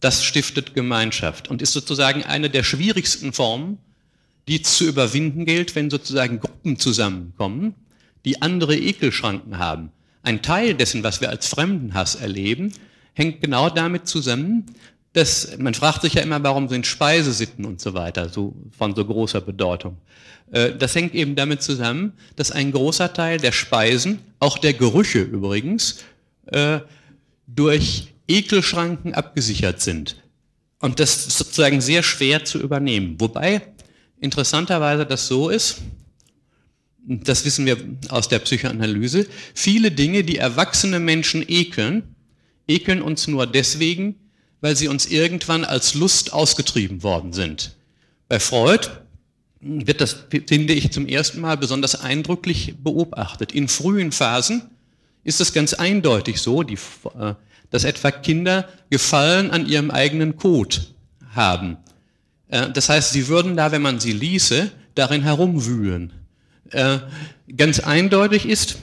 Das 0.00 0.24
stiftet 0.24 0.74
Gemeinschaft 0.74 1.48
und 1.48 1.62
ist 1.62 1.72
sozusagen 1.72 2.22
eine 2.22 2.50
der 2.50 2.62
schwierigsten 2.62 3.32
Formen, 3.32 3.78
die 4.48 4.62
zu 4.62 4.84
überwinden 4.86 5.44
gilt, 5.44 5.74
wenn 5.74 5.90
sozusagen 5.90 6.38
Gruppen 6.38 6.78
zusammenkommen, 6.78 7.74
die 8.26 8.42
andere 8.42 8.76
Ekelschranken 8.76 9.58
haben. 9.58 9.90
Ein 10.22 10.42
Teil 10.42 10.74
dessen, 10.74 11.02
was 11.02 11.20
wir 11.20 11.30
als 11.30 11.46
Fremdenhass 11.46 12.16
erleben, 12.16 12.72
hängt 13.14 13.40
genau 13.40 13.70
damit 13.70 14.06
zusammen, 14.06 14.66
dass 15.12 15.56
man 15.56 15.72
fragt 15.72 16.02
sich 16.02 16.14
ja 16.14 16.22
immer, 16.22 16.42
warum 16.42 16.68
sind 16.68 16.86
Speisesitten 16.86 17.64
und 17.64 17.80
so 17.80 17.94
weiter 17.94 18.28
so 18.28 18.54
von 18.76 18.94
so 18.94 19.04
großer 19.04 19.40
Bedeutung. 19.40 19.96
Äh, 20.50 20.74
das 20.74 20.94
hängt 20.94 21.14
eben 21.14 21.36
damit 21.36 21.62
zusammen, 21.62 22.12
dass 22.34 22.50
ein 22.50 22.72
großer 22.72 23.14
Teil 23.14 23.38
der 23.38 23.52
Speisen, 23.52 24.18
auch 24.40 24.58
der 24.58 24.74
Gerüche 24.74 25.22
übrigens, 25.22 26.04
äh, 26.46 26.80
durch 27.46 28.12
Ekelschranken 28.28 29.14
abgesichert 29.14 29.80
sind. 29.80 30.16
Und 30.80 31.00
das 31.00 31.26
ist 31.26 31.38
sozusagen 31.38 31.80
sehr 31.80 32.02
schwer 32.02 32.44
zu 32.44 32.60
übernehmen. 32.60 33.16
Wobei 33.18 33.62
interessanterweise 34.20 35.06
das 35.06 35.28
so 35.28 35.48
ist, 35.48 35.78
das 37.06 37.44
wissen 37.44 37.66
wir 37.66 37.78
aus 38.08 38.28
der 38.28 38.40
Psychoanalyse, 38.40 39.26
viele 39.54 39.92
Dinge, 39.92 40.24
die 40.24 40.38
erwachsene 40.38 40.98
Menschen 40.98 41.44
ekeln, 41.46 42.02
ekeln 42.66 43.00
uns 43.00 43.28
nur 43.28 43.46
deswegen, 43.46 44.16
weil 44.60 44.76
sie 44.76 44.88
uns 44.88 45.06
irgendwann 45.06 45.64
als 45.64 45.94
Lust 45.94 46.32
ausgetrieben 46.32 47.02
worden 47.02 47.32
sind. 47.32 47.76
Bei 48.28 48.40
Freud 48.40 48.88
wird 49.60 50.00
das, 50.00 50.16
finde 50.46 50.72
ich, 50.72 50.90
zum 50.90 51.06
ersten 51.06 51.40
Mal 51.40 51.56
besonders 51.56 52.00
eindrücklich 52.00 52.74
beobachtet. 52.82 53.52
In 53.52 53.68
frühen 53.68 54.10
Phasen 54.10 54.62
ist 55.22 55.40
es 55.40 55.52
ganz 55.52 55.74
eindeutig 55.74 56.40
so, 56.40 56.62
die, 56.62 56.78
äh, 57.18 57.34
dass 57.70 57.84
etwa 57.84 58.10
Kinder 58.10 58.68
Gefallen 58.90 59.50
an 59.50 59.66
ihrem 59.66 59.90
eigenen 59.90 60.36
Code 60.36 60.78
haben. 61.34 61.76
Äh, 62.48 62.70
das 62.70 62.88
heißt, 62.88 63.12
sie 63.12 63.28
würden 63.28 63.56
da, 63.56 63.72
wenn 63.72 63.82
man 63.82 64.00
sie 64.00 64.12
ließe, 64.12 64.70
darin 64.94 65.22
herumwühlen. 65.22 66.12
Äh, 66.70 66.98
ganz 67.56 67.80
eindeutig 67.80 68.46
ist, 68.46 68.76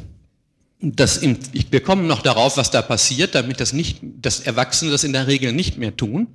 dass 0.82 1.17
in, 1.17 1.38
wir 1.72 1.82
kommen 1.82 2.08
noch 2.08 2.22
darauf, 2.22 2.58
was 2.58 2.72
da 2.72 2.82
passiert, 2.82 3.36
damit 3.36 3.60
das 3.60 3.74
nicht, 3.74 4.00
dass 4.02 4.41
Erwachsene 4.41 4.91
das 4.91 5.04
in 5.04 5.13
der 5.13 5.28
Regel 5.28 5.54
nicht 5.54 5.78
mehr 5.78 5.96
tun. 5.96 6.28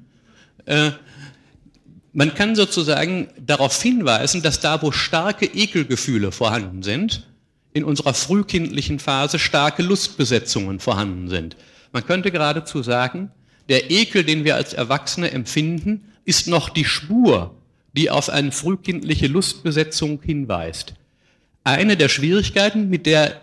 Man 2.13 2.35
kann 2.35 2.57
sozusagen 2.57 3.29
darauf 3.39 3.81
hinweisen, 3.81 4.43
dass 4.43 4.61
da, 4.61 4.81
wo 4.83 4.91
starke 4.91 5.47
Ekelgefühle 5.47 6.33
vorhanden 6.33 6.83
sind, 6.83 7.27
in 7.75 7.85
unserer 7.85 8.15
frühkindlichen 8.15 8.99
Phase 8.99 9.39
starke 9.39 9.83
Lustbesetzungen 9.83 10.81
vorhanden 10.81 11.29
sind. 11.29 11.57
Man 11.93 12.05
könnte 12.07 12.31
geradezu 12.31 12.83
sagen, 12.83 13.31
der 13.69 13.91
Ekel, 13.91 14.25
den 14.25 14.45
wir 14.45 14.57
als 14.57 14.73
Erwachsene 14.73 15.31
empfinden, 15.31 16.13
ist 16.25 16.49
noch 16.49 16.71
die 16.71 16.85
Spur, 16.85 17.55
die 17.95 18.11
auf 18.11 18.31
eine 18.31 18.53
frühkindliche 18.53 19.27
Lustbesetzung 19.27 20.21
hinweist. 20.23 20.95
Eine 21.69 21.99
der 21.99 22.09
Schwierigkeiten, 22.09 22.89
mit 22.89 23.05
der 23.05 23.43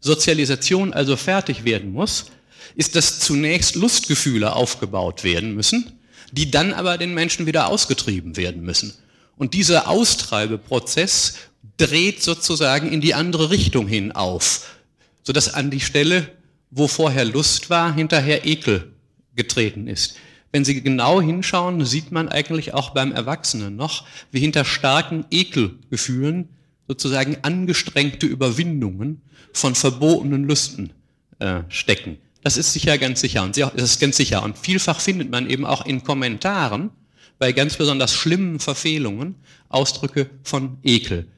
Sozialisation 0.00 0.92
also 0.92 1.16
fertig 1.16 1.64
werden 1.64 1.90
muss, 1.90 2.26
ist, 2.74 2.96
dass 2.96 3.18
zunächst 3.18 3.76
Lustgefühle 3.76 4.54
aufgebaut 4.54 5.24
werden 5.24 5.54
müssen, 5.54 5.90
die 6.32 6.50
dann 6.50 6.74
aber 6.74 6.98
den 6.98 7.14
Menschen 7.14 7.46
wieder 7.46 7.68
ausgetrieben 7.68 8.36
werden 8.36 8.62
müssen. 8.62 8.92
Und 9.38 9.54
dieser 9.54 9.88
Austreibeprozess 9.88 11.36
dreht 11.78 12.22
sozusagen 12.22 12.92
in 12.92 13.00
die 13.00 13.14
andere 13.14 13.48
Richtung 13.48 13.88
hin 13.88 14.12
auf, 14.12 14.76
sodass 15.22 15.54
an 15.54 15.70
die 15.70 15.80
Stelle 15.80 16.28
wo 16.70 16.88
vorher 16.88 17.24
Lust 17.24 17.70
war, 17.70 17.94
hinterher 17.94 18.46
Ekel 18.46 18.92
getreten 19.34 19.86
ist. 19.86 20.16
Wenn 20.52 20.66
Sie 20.66 20.82
genau 20.82 21.22
hinschauen, 21.22 21.86
sieht 21.86 22.12
man 22.12 22.28
eigentlich 22.28 22.74
auch 22.74 22.90
beim 22.90 23.12
Erwachsenen 23.12 23.76
noch, 23.76 24.06
wie 24.30 24.40
hinter 24.40 24.66
starken 24.66 25.24
Ekelgefühlen 25.30 26.50
sozusagen 26.88 27.38
angestrengte 27.42 28.26
Überwindungen 28.26 29.22
von 29.52 29.74
verbotenen 29.74 30.44
Lüsten 30.44 30.92
äh, 31.38 31.62
stecken. 31.68 32.18
Das 32.42 32.56
ist 32.56 32.72
sicher 32.72 32.98
ganz 32.98 33.20
sicher 33.20 33.44
und 33.44 33.56
das 33.56 33.72
ist 33.74 34.00
ganz 34.00 34.16
sicher. 34.16 34.42
Und 34.42 34.58
vielfach 34.58 35.00
findet 35.00 35.30
man 35.30 35.48
eben 35.48 35.64
auch 35.64 35.86
in 35.86 36.02
Kommentaren 36.02 36.90
bei 37.38 37.52
ganz 37.52 37.76
besonders 37.76 38.12
schlimmen 38.12 38.58
Verfehlungen 38.58 39.36
Ausdrücke 39.68 40.30
von 40.42 40.78
Ekel. 40.82 41.28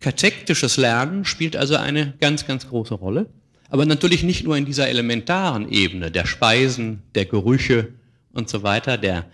Katektisches 0.00 0.76
Lernen 0.76 1.24
spielt 1.24 1.56
also 1.56 1.76
eine 1.76 2.14
ganz, 2.20 2.46
ganz 2.46 2.68
große 2.68 2.94
Rolle. 2.94 3.26
Aber 3.68 3.84
natürlich 3.84 4.22
nicht 4.22 4.44
nur 4.44 4.56
in 4.56 4.64
dieser 4.64 4.88
elementaren 4.88 5.70
Ebene 5.70 6.10
der 6.10 6.26
Speisen, 6.26 7.02
der 7.14 7.26
Gerüche 7.26 7.88
und 8.32 8.48
so 8.48 8.62
weiter, 8.62 8.96
der, 8.96 9.26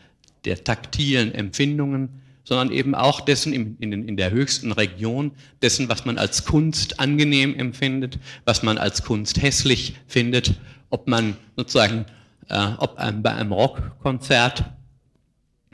der 0.44 0.64
taktilen 0.64 1.34
Empfindungen, 1.34 2.22
sondern 2.44 2.70
eben 2.70 2.94
auch 2.94 3.22
dessen 3.22 3.52
in, 3.52 3.76
in, 3.80 4.06
in, 4.06 4.16
der 4.16 4.30
höchsten 4.30 4.70
Region, 4.70 5.32
dessen, 5.62 5.88
was 5.88 6.04
man 6.04 6.18
als 6.18 6.44
Kunst 6.44 7.00
angenehm 7.00 7.58
empfindet, 7.58 8.18
was 8.44 8.62
man 8.62 8.78
als 8.78 9.02
Kunst 9.02 9.42
hässlich 9.42 9.96
findet, 10.06 10.54
ob 10.90 11.08
man 11.08 11.36
sozusagen, 11.56 12.04
äh, 12.48 12.68
ob 12.78 12.98
einem 12.98 13.22
bei 13.22 13.32
einem 13.32 13.52
Rockkonzert 13.52 14.64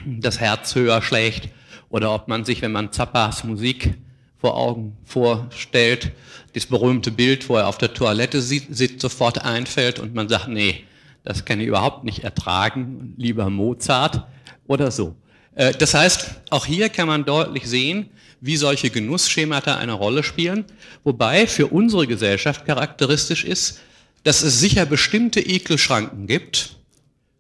das 0.06 0.40
Herz 0.40 0.74
höher 0.74 1.02
schlägt 1.02 1.50
oder 1.90 2.14
ob 2.14 2.28
man 2.28 2.44
sich, 2.44 2.62
wenn 2.62 2.72
man 2.72 2.92
Zappas 2.92 3.44
Musik 3.44 3.98
vor 4.38 4.56
Augen 4.56 4.96
vorstellt, 5.04 6.12
das 6.54 6.66
berühmte 6.66 7.10
Bild, 7.10 7.48
wo 7.48 7.56
er 7.56 7.68
auf 7.68 7.78
der 7.78 7.92
Toilette 7.92 8.40
sitzt, 8.40 9.00
sofort 9.00 9.44
einfällt 9.44 9.98
und 9.98 10.14
man 10.14 10.28
sagt, 10.28 10.48
nee, 10.48 10.84
das 11.24 11.44
kann 11.44 11.60
ich 11.60 11.66
überhaupt 11.66 12.04
nicht 12.04 12.24
ertragen, 12.24 13.12
lieber 13.18 13.50
Mozart 13.50 14.26
oder 14.66 14.90
so. 14.90 15.14
Äh, 15.60 15.72
das 15.72 15.92
heißt, 15.92 16.30
auch 16.48 16.64
hier 16.64 16.88
kann 16.88 17.06
man 17.06 17.26
deutlich 17.26 17.66
sehen, 17.68 18.08
wie 18.40 18.56
solche 18.56 18.88
Genussschemata 18.88 19.76
eine 19.76 19.92
Rolle 19.92 20.22
spielen, 20.22 20.64
wobei 21.04 21.46
für 21.46 21.66
unsere 21.66 22.06
Gesellschaft 22.06 22.64
charakteristisch 22.64 23.44
ist, 23.44 23.78
dass 24.24 24.42
es 24.42 24.58
sicher 24.58 24.86
bestimmte 24.86 25.40
Ekelschranken 25.40 26.26
gibt, 26.26 26.76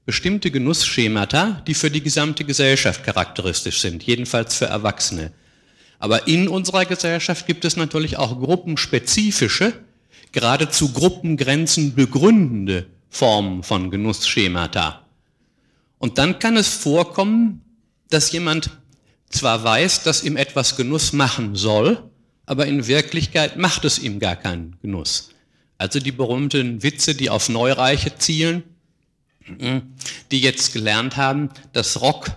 bestimmte 0.04 0.50
Genussschemata, 0.50 1.62
die 1.66 1.72
für 1.72 1.90
die 1.90 2.02
gesamte 2.02 2.44
Gesellschaft 2.44 3.04
charakteristisch 3.04 3.80
sind, 3.80 4.02
jedenfalls 4.02 4.54
für 4.54 4.66
Erwachsene. 4.66 5.32
Aber 5.98 6.28
in 6.28 6.48
unserer 6.48 6.84
Gesellschaft 6.84 7.46
gibt 7.46 7.64
es 7.64 7.76
natürlich 7.76 8.18
auch 8.18 8.38
gruppenspezifische, 8.38 9.72
geradezu 10.32 10.92
Gruppengrenzen 10.92 11.94
begründende 11.94 12.86
Formen 13.08 13.62
von 13.62 13.90
Genussschemata. 13.90 15.06
Und 15.98 16.18
dann 16.18 16.38
kann 16.38 16.56
es 16.56 16.68
vorkommen, 16.68 17.62
dass 18.10 18.32
jemand 18.32 18.70
zwar 19.30 19.62
weiß, 19.62 20.02
dass 20.02 20.22
ihm 20.22 20.36
etwas 20.36 20.76
Genuss 20.76 21.12
machen 21.12 21.56
soll, 21.56 22.10
aber 22.46 22.66
in 22.66 22.86
Wirklichkeit 22.86 23.56
macht 23.56 23.84
es 23.84 23.98
ihm 23.98 24.18
gar 24.18 24.36
keinen 24.36 24.76
Genuss. 24.82 25.30
Also 25.78 26.00
die 26.00 26.12
berühmten 26.12 26.82
Witze, 26.82 27.14
die 27.14 27.30
auf 27.30 27.48
Neureiche 27.48 28.16
zielen, 28.18 28.64
die 30.30 30.40
jetzt 30.40 30.72
gelernt 30.72 31.16
haben, 31.16 31.50
dass 31.72 32.00
Rock 32.00 32.30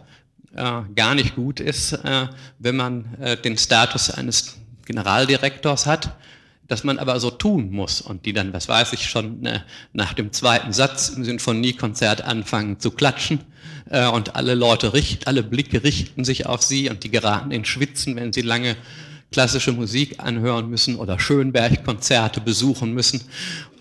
äh, 0.56 0.82
gar 0.96 1.16
nicht 1.16 1.36
gut 1.36 1.60
ist, 1.60 1.94
äh, 1.94 2.28
wenn 2.60 2.76
man 2.76 3.14
äh, 3.20 3.38
den 3.38 3.58
Status 3.58 4.10
eines 4.10 4.58
Generaldirektors 4.86 5.86
hat, 5.86 6.16
dass 6.67 6.84
man 6.84 6.99
aber 6.99 7.19
so 7.19 7.30
tun 7.30 7.71
muss 7.71 8.02
und 8.02 8.26
die 8.26 8.34
dann, 8.34 8.54
was 8.54 8.67
weiß 8.67 8.93
ich, 8.93 9.10
schon 9.10 9.41
ne, 9.41 9.63
nach 9.91 10.13
dem 10.13 10.32
zweiten 10.32 10.73
Satz 10.73 11.10
im 11.10 11.23
Sinfoniekonzert 11.23 12.21
anfangen 12.23 12.80
zu 12.80 12.91
klatschen 12.91 13.39
äh, 13.89 14.08
und 14.08 14.36
alle 14.36 14.56
Leute 14.56 14.93
richten, 14.93 15.26
alle 15.26 15.43
Blicke 15.43 15.84
richten 15.84 16.23
sich 16.23 16.45
auf 16.45 16.62
sie 16.62 16.89
und 16.89 17.04
die 17.04 17.12
geraten 17.12 17.52
in 17.52 17.65
Schwitzen, 17.65 18.15
wenn 18.15 18.34
sie 18.34 18.41
lange 18.41 18.78
klassische 19.32 19.73
Musik 19.73 20.19
anhören 20.19 20.69
müssen 20.69 20.95
oder 20.95 21.19
Schönberg-Konzerte 21.19 22.39
besuchen 22.39 22.93
müssen, 22.93 23.21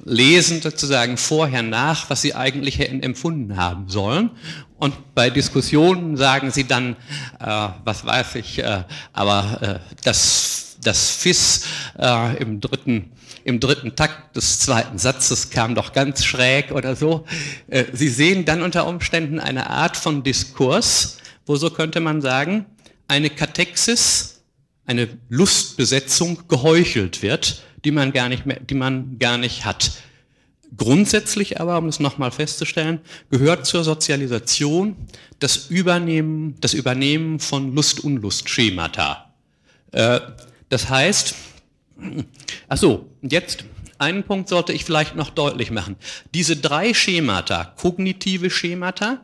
lesen 0.05 0.61
sozusagen 0.61 1.17
vorher 1.17 1.63
nach, 1.63 2.11
was 2.11 2.23
sie 2.23 2.35
eigentlich 2.35 2.79
hätten 2.79 3.03
empfunden 3.03 3.57
haben 3.57 3.89
sollen. 3.89 4.31
Und 4.79 5.15
bei 5.15 5.31
Diskussionen 5.31 6.17
sagen 6.17 6.51
sie 6.51 6.65
dann, 6.65 6.97
äh, 7.39 7.69
was 7.85 8.05
weiß 8.05 8.35
ich, 8.37 8.59
äh, 8.59 8.83
aber 9.13 9.63
äh, 9.63 9.95
das, 10.03 10.72
das 10.83 11.11
FIS 11.11 11.65
äh, 11.99 12.37
im 12.39 12.61
dritten 12.61 13.13
im 13.45 13.61
dritten 13.61 13.97
Takt 13.97 14.37
des 14.37 14.61
zweiten 14.61 14.99
Satzes 14.99 15.51
kam 15.51 15.75
doch 15.75 15.93
ganz 15.93 16.25
schräg 16.25 16.71
oder 16.71 16.95
so. 16.95 17.25
Äh, 17.69 17.85
sie 17.93 18.09
sehen 18.09 18.45
dann 18.45 18.63
unter 18.63 18.87
Umständen 18.87 19.41
eine 19.41 19.71
Art 19.71 19.97
von 19.97 20.23
Diskurs, 20.23 21.19
wo 21.47 21.57
so 21.57 21.71
könnte 21.71 22.01
man 22.01 22.21
sagen, 22.21 22.67
eine 23.09 23.31
Katexis, 23.31 24.43
eine 24.87 25.09
Lustbesetzung 25.29 26.47
geheuchelt 26.49 27.23
wird, 27.23 27.63
die 27.85 27.91
man 27.91 28.13
gar 28.13 28.29
nicht, 28.29 28.47
mehr, 28.47 28.61
die 28.61 28.75
man 28.75 29.19
gar 29.19 29.39
nicht 29.39 29.65
hat. 29.65 29.93
Grundsätzlich 30.77 31.61
aber, 31.61 31.79
um 31.79 31.89
es 31.89 32.01
nochmal 32.01 32.31
festzustellen, 32.31 33.01
gehört 33.31 33.67
zur 33.67 33.85
Sozialisation 33.85 34.97
das 35.39 35.67
Übernehmen, 35.67 36.57
das 36.61 36.73
Übernehmen 36.73 37.41
von 37.41 37.75
Lust-Unlust-Schemata. 37.75 39.35
Äh, 39.91 40.21
das 40.73 40.89
heißt, 40.89 41.35
ach 42.67 42.79
so, 42.79 43.11
jetzt 43.21 43.65
einen 43.99 44.25
Punkt 44.25 44.49
sollte 44.49 44.73
ich 44.73 44.87
vielleicht 44.87 45.15
noch 45.15 45.29
deutlich 45.29 45.71
machen. 45.71 45.97
Diese 46.33 46.57
drei 46.57 46.95
Schemata, 46.95 47.75
kognitive 47.77 48.49
Schemata, 48.49 49.23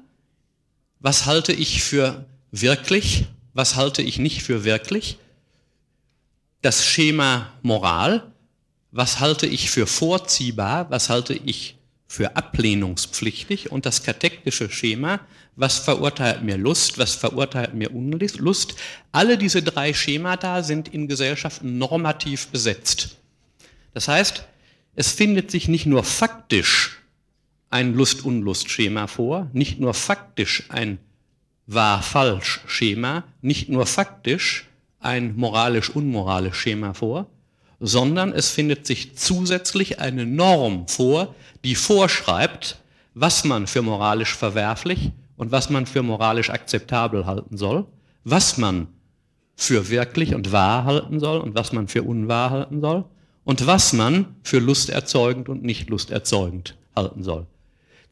was 1.01 1.25
halte 1.25 1.55
ich 1.55 1.83
für 1.83 2.27
wirklich, 2.51 3.25
was 3.55 3.77
halte 3.77 4.03
ich 4.03 4.19
nicht 4.19 4.43
für 4.43 4.65
wirklich, 4.65 5.17
das 6.61 6.85
Schema 6.85 7.51
Moral, 7.63 8.31
was 8.91 9.19
halte 9.19 9.47
ich 9.47 9.71
für 9.71 9.87
vorziehbar, 9.87 10.91
was 10.91 11.09
halte 11.09 11.33
ich 11.33 11.78
für 12.09 12.37
ablehnungspflichtig 12.37 13.71
und 13.71 13.85
das 13.85 14.03
katektische 14.03 14.71
Schema, 14.71 15.21
was 15.57 15.79
verurteilt 15.79 16.43
mir 16.43 16.57
Lust, 16.57 16.99
was 16.99 17.15
verurteilt 17.15 17.75
mir 17.75 17.95
Unlust. 17.95 18.77
Alle 19.13 19.37
diese 19.37 19.63
drei 19.63 19.93
Schemata 19.93 20.63
sind 20.63 20.89
in 20.89 21.07
Gesellschaften 21.07 21.77
normativ 21.77 22.49
besetzt. 22.49 23.17
Das 23.93 24.09
heißt, 24.09 24.45
es 24.97 25.13
findet 25.13 25.51
sich 25.51 25.69
nicht 25.69 25.87
nur 25.87 26.03
faktisch 26.03 26.99
ein 27.71 27.95
Lust-Unlust-Schema 27.95 29.07
vor, 29.07 29.51
nicht 29.53 29.79
nur 29.79 29.93
faktisch 29.93 30.65
ein 30.71 30.99
Wahr-Falsch-Schema, 31.67 33.25
nicht 33.43 33.69
nur 33.69 33.87
faktisch 33.87 34.67
ein 35.01 35.37
moralisch-unmoralisch 35.37 36.57
Schema 36.57 36.95
vor, 36.95 37.27
sondern 37.81 38.33
es 38.33 38.51
findet 38.51 38.87
sich 38.87 39.17
zusätzlich 39.17 40.01
eine 40.01 40.27
Norm 40.27 40.89
vor, 40.89 41.35
die 41.65 41.75
vorschreibt, 41.75 42.79
was 43.15 43.45
man 43.45 43.67
für 43.67 43.83
moralisch 43.83 44.35
verwerflich 44.35 45.13
und 45.37 45.53
was 45.53 45.71
man 45.71 45.87
für 45.87 46.03
moralisch 46.03 46.51
akzeptabel 46.51 47.27
halten 47.27 47.57
soll, 47.57 47.87
was 48.25 48.59
man 48.59 48.89
für 49.57 49.91
wirklich 49.91 50.35
und 50.35 50.53
wahr 50.53 50.85
halten 50.85 51.19
soll 51.21 51.41
und 51.41 51.55
was 51.55 51.73
man 51.73 51.89
für 51.89 52.03
unwahr 52.03 52.51
halten 52.51 52.81
soll 52.81 53.05
und 53.45 53.67
was 53.67 53.93
man 53.93 54.37
für 54.43 54.59
lusterzeugend 54.59 55.49
und 55.49 55.63
nicht 55.63 55.89
lusterzeugend 55.91 56.77
halten 56.95 57.23
soll. 57.23 57.47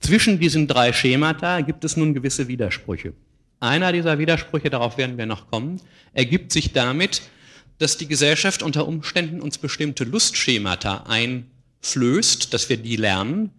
Zwischen 0.01 0.39
diesen 0.39 0.67
drei 0.67 0.93
Schemata 0.93 1.61
gibt 1.61 1.85
es 1.85 1.97
nun 1.97 2.15
gewisse 2.15 2.49
Widersprüche. 2.49 3.15
Einer 3.61 3.93
dieser 3.93 4.19
Widersprüche, 4.19 4.71
darauf 4.71 4.99
werden 4.99 5.19
wir 5.19 5.27
noch 5.27 5.51
kommen, 5.51 5.81
ergibt 6.13 6.53
sich 6.53 6.73
damit, 6.73 7.23
dass 7.79 7.99
die 7.99 8.09
Gesellschaft 8.09 8.63
unter 8.63 8.87
Umständen 8.87 9.41
uns 9.41 9.59
bestimmte 9.59 10.05
Lustschemata 10.05 11.05
einflößt, 11.09 12.53
dass 12.53 12.69
wir 12.69 12.77
die 12.77 12.97
lernen, 12.97 13.51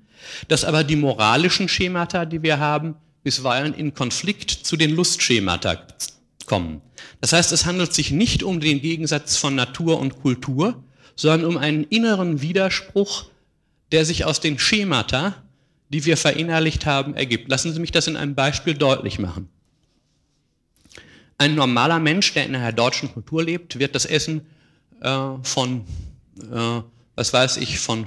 dass 0.47 0.65
aber 0.65 0.83
die 0.83 0.95
moralischen 0.95 1.69
Schemata, 1.69 2.25
die 2.25 2.41
wir 2.41 2.59
haben, 2.59 2.95
bisweilen 3.23 3.73
in 3.73 3.93
Konflikt 3.93 4.51
zu 4.51 4.77
den 4.77 4.95
Lustschemata 4.95 5.85
kommen. 6.45 6.81
Das 7.21 7.33
heißt, 7.33 7.51
es 7.51 7.65
handelt 7.65 7.93
sich 7.93 8.11
nicht 8.11 8.43
um 8.43 8.59
den 8.59 8.81
Gegensatz 8.81 9.37
von 9.37 9.55
Natur 9.55 9.99
und 9.99 10.21
Kultur, 10.21 10.83
sondern 11.15 11.45
um 11.45 11.57
einen 11.57 11.83
inneren 11.83 12.41
Widerspruch, 12.41 13.25
der 13.91 14.05
sich 14.05 14.25
aus 14.25 14.39
den 14.39 14.59
Schemata, 14.59 15.35
die 15.89 16.05
wir 16.05 16.17
verinnerlicht 16.17 16.85
haben, 16.85 17.15
ergibt. 17.15 17.49
Lassen 17.49 17.73
Sie 17.73 17.79
mich 17.79 17.91
das 17.91 18.07
in 18.07 18.17
einem 18.17 18.35
Beispiel 18.35 18.73
deutlich 18.73 19.19
machen. 19.19 19.49
Ein 21.37 21.55
normaler 21.55 21.99
Mensch, 21.99 22.33
der 22.33 22.45
in 22.45 22.55
einer 22.55 22.71
deutschen 22.71 23.11
Kultur 23.13 23.43
lebt, 23.43 23.77
wird 23.77 23.93
das 23.93 24.05
Essen 24.05 24.41
äh, 25.01 25.29
von, 25.43 25.85
äh, 26.51 26.81
was 27.15 27.33
weiß 27.33 27.57
ich, 27.57 27.79
von, 27.79 28.05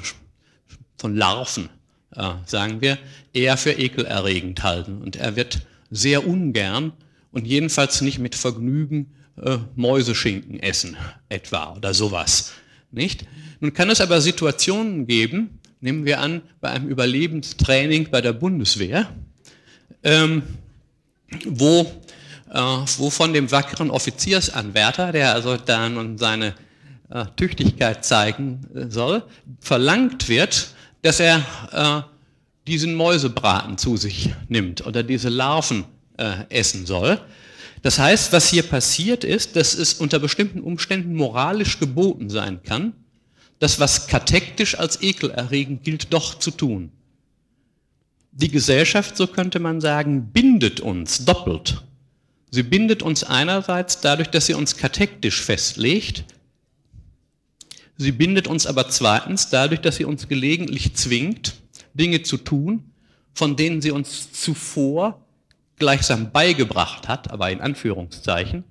von 0.98 1.14
Larven, 1.14 1.68
äh, 2.16 2.32
sagen 2.46 2.80
wir, 2.80 2.98
eher 3.32 3.56
für 3.56 3.72
ekelerregend 3.72 4.62
halten. 4.64 5.00
Und 5.00 5.16
er 5.16 5.36
wird 5.36 5.60
sehr 5.90 6.26
ungern 6.26 6.92
und 7.30 7.46
jedenfalls 7.46 8.00
nicht 8.00 8.18
mit 8.18 8.34
Vergnügen 8.34 9.12
äh, 9.40 9.58
Mäuseschinken 9.76 10.60
essen, 10.60 10.96
etwa 11.28 11.74
oder 11.76 11.94
sowas. 11.94 12.52
Nicht? 12.90 13.26
Nun 13.60 13.72
kann 13.72 13.90
es 13.90 14.00
aber 14.00 14.20
Situationen 14.20 15.06
geben, 15.06 15.60
nehmen 15.80 16.04
wir 16.04 16.20
an, 16.20 16.42
bei 16.60 16.70
einem 16.70 16.88
Überlebenstraining 16.88 18.10
bei 18.10 18.20
der 18.20 18.32
Bundeswehr, 18.32 19.08
ähm, 20.02 20.42
wo 21.46 21.90
wo 22.52 23.10
von 23.10 23.32
dem 23.32 23.50
wackeren 23.50 23.90
Offiziersanwärter, 23.90 25.12
der 25.12 25.34
also 25.34 25.56
da 25.56 25.88
nun 25.88 26.18
seine 26.18 26.54
äh, 27.10 27.26
Tüchtigkeit 27.36 28.04
zeigen 28.04 28.66
äh, 28.74 28.90
soll, 28.90 29.22
verlangt 29.60 30.28
wird, 30.28 30.74
dass 31.02 31.20
er 31.20 31.44
äh, 31.72 32.02
diesen 32.66 32.94
Mäusebraten 32.94 33.78
zu 33.78 33.96
sich 33.96 34.30
nimmt 34.48 34.86
oder 34.86 35.02
diese 35.02 35.28
Larven 35.28 35.84
äh, 36.16 36.44
essen 36.48 36.86
soll. 36.86 37.20
Das 37.82 37.98
heißt, 37.98 38.32
was 38.32 38.48
hier 38.48 38.62
passiert 38.62 39.24
ist, 39.24 39.56
dass 39.56 39.74
es 39.74 39.94
unter 39.94 40.18
bestimmten 40.18 40.60
Umständen 40.60 41.14
moralisch 41.14 41.78
geboten 41.78 42.28
sein 42.28 42.62
kann, 42.62 42.92
das, 43.58 43.80
was 43.80 44.06
katektisch 44.06 44.78
als 44.78 45.02
ekelerregend 45.02 45.82
gilt, 45.84 46.12
doch 46.12 46.38
zu 46.38 46.50
tun. 46.50 46.92
Die 48.32 48.50
Gesellschaft, 48.50 49.16
so 49.16 49.26
könnte 49.26 49.58
man 49.58 49.80
sagen, 49.80 50.30
bindet 50.32 50.80
uns 50.80 51.24
doppelt. 51.24 51.82
Sie 52.50 52.62
bindet 52.62 53.02
uns 53.02 53.22
einerseits 53.22 54.00
dadurch, 54.00 54.28
dass 54.28 54.46
sie 54.46 54.54
uns 54.54 54.76
katektisch 54.76 55.40
festlegt. 55.40 56.24
Sie 57.96 58.12
bindet 58.12 58.48
uns 58.48 58.66
aber 58.66 58.88
zweitens 58.88 59.50
dadurch, 59.50 59.80
dass 59.80 59.96
sie 59.96 60.04
uns 60.04 60.26
gelegentlich 60.26 60.94
zwingt, 60.94 61.54
Dinge 61.94 62.22
zu 62.22 62.36
tun, 62.36 62.92
von 63.34 63.56
denen 63.56 63.80
sie 63.80 63.92
uns 63.92 64.32
zuvor 64.32 65.24
gleichsam 65.76 66.32
beigebracht 66.32 67.08
hat, 67.08 67.30
aber 67.30 67.50
in 67.50 67.60
Anführungszeichen, 67.60 68.64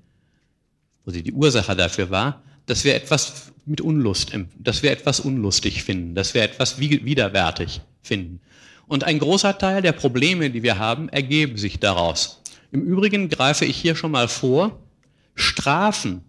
wo 1.05 1.11
sie 1.11 1.23
die 1.23 1.33
Ursache 1.33 1.75
dafür 1.75 2.09
war, 2.09 2.43
dass 2.65 2.83
wir 2.83 2.95
etwas 2.95 3.51
mit 3.65 3.81
Unlust, 3.81 4.31
dass 4.57 4.83
wir 4.83 4.91
etwas 4.91 5.19
unlustig 5.19 5.83
finden, 5.83 6.15
dass 6.15 6.33
wir 6.33 6.43
etwas 6.43 6.79
widerwärtig 6.79 7.81
finden. 8.01 8.41
Und 8.87 9.03
ein 9.03 9.19
großer 9.19 9.57
Teil 9.57 9.81
der 9.81 9.91
Probleme, 9.91 10.49
die 10.49 10.63
wir 10.63 10.79
haben, 10.79 11.09
ergeben 11.09 11.57
sich 11.57 11.79
daraus. 11.79 12.38
Im 12.71 12.81
Übrigen 12.81 13.29
greife 13.29 13.65
ich 13.65 13.77
hier 13.77 13.95
schon 13.95 14.11
mal 14.11 14.27
vor, 14.27 14.79
Strafen. 15.35 16.21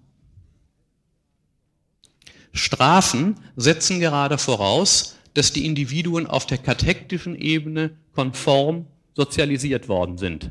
Strafen 2.53 3.37
setzen 3.57 4.01
gerade 4.01 4.39
voraus, 4.39 5.17
dass 5.35 5.53
die 5.53 5.67
Individuen 5.67 6.27
auf 6.27 6.47
der 6.47 6.59
katektischen 6.59 7.37
Ebene 7.37 7.97
konform 8.15 8.87
sozialisiert 9.15 9.89
worden 9.89 10.19
sind. 10.19 10.51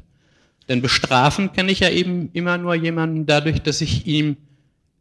Denn 0.67 0.81
bestrafen 0.81 1.51
kann 1.51 1.67
ich 1.67 1.79
ja 1.79 1.89
eben 1.89 2.29
immer 2.33 2.57
nur 2.57 2.75
jemanden 2.75 3.25
dadurch, 3.25 3.61
dass 3.61 3.81
ich 3.81 4.05
ihm 4.05 4.37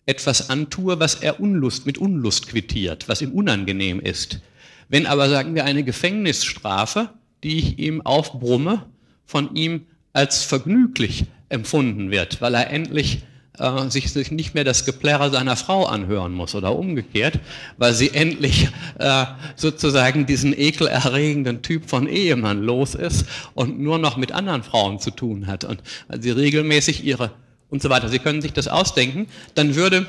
etwas 0.06 0.48
antue, 0.48 0.98
was 0.98 1.16
er 1.16 1.38
Unlust 1.38 1.84
mit 1.84 1.98
Unlust 1.98 2.48
quittiert, 2.48 3.08
was 3.08 3.20
ihm 3.20 3.32
unangenehm 3.32 4.00
ist. 4.00 4.40
Wenn 4.88 5.04
aber, 5.04 5.28
sagen 5.28 5.54
wir, 5.54 5.66
eine 5.66 5.84
Gefängnisstrafe, 5.84 7.10
die 7.44 7.58
ich 7.58 7.78
ihm 7.78 8.00
aufbrumme, 8.00 8.86
von 9.26 9.54
ihm 9.54 9.86
als 10.12 10.44
vergnüglich 10.44 11.26
empfunden 11.48 12.10
wird, 12.10 12.40
weil 12.40 12.54
er 12.54 12.70
endlich 12.70 13.22
äh, 13.58 13.88
sich, 13.88 14.12
sich 14.12 14.30
nicht 14.30 14.54
mehr 14.54 14.64
das 14.64 14.84
Geplärre 14.84 15.30
seiner 15.30 15.56
Frau 15.56 15.86
anhören 15.86 16.32
muss 16.32 16.54
oder 16.54 16.76
umgekehrt, 16.76 17.40
weil 17.76 17.92
sie 17.92 18.10
endlich 18.10 18.68
äh, 18.98 19.24
sozusagen 19.56 20.26
diesen 20.26 20.56
ekelerregenden 20.56 21.62
Typ 21.62 21.88
von 21.88 22.08
Ehemann 22.08 22.62
los 22.62 22.94
ist 22.94 23.26
und 23.54 23.80
nur 23.80 23.98
noch 23.98 24.16
mit 24.16 24.32
anderen 24.32 24.62
Frauen 24.62 25.00
zu 25.00 25.10
tun 25.10 25.46
hat 25.46 25.64
und 25.64 25.82
sie 26.20 26.30
regelmäßig 26.30 27.04
ihre 27.04 27.32
und 27.68 27.82
so 27.82 27.90
weiter. 27.90 28.08
Sie 28.08 28.18
können 28.18 28.42
sich 28.42 28.52
das 28.52 28.68
ausdenken, 28.68 29.26
dann 29.54 29.74
würde, 29.74 30.06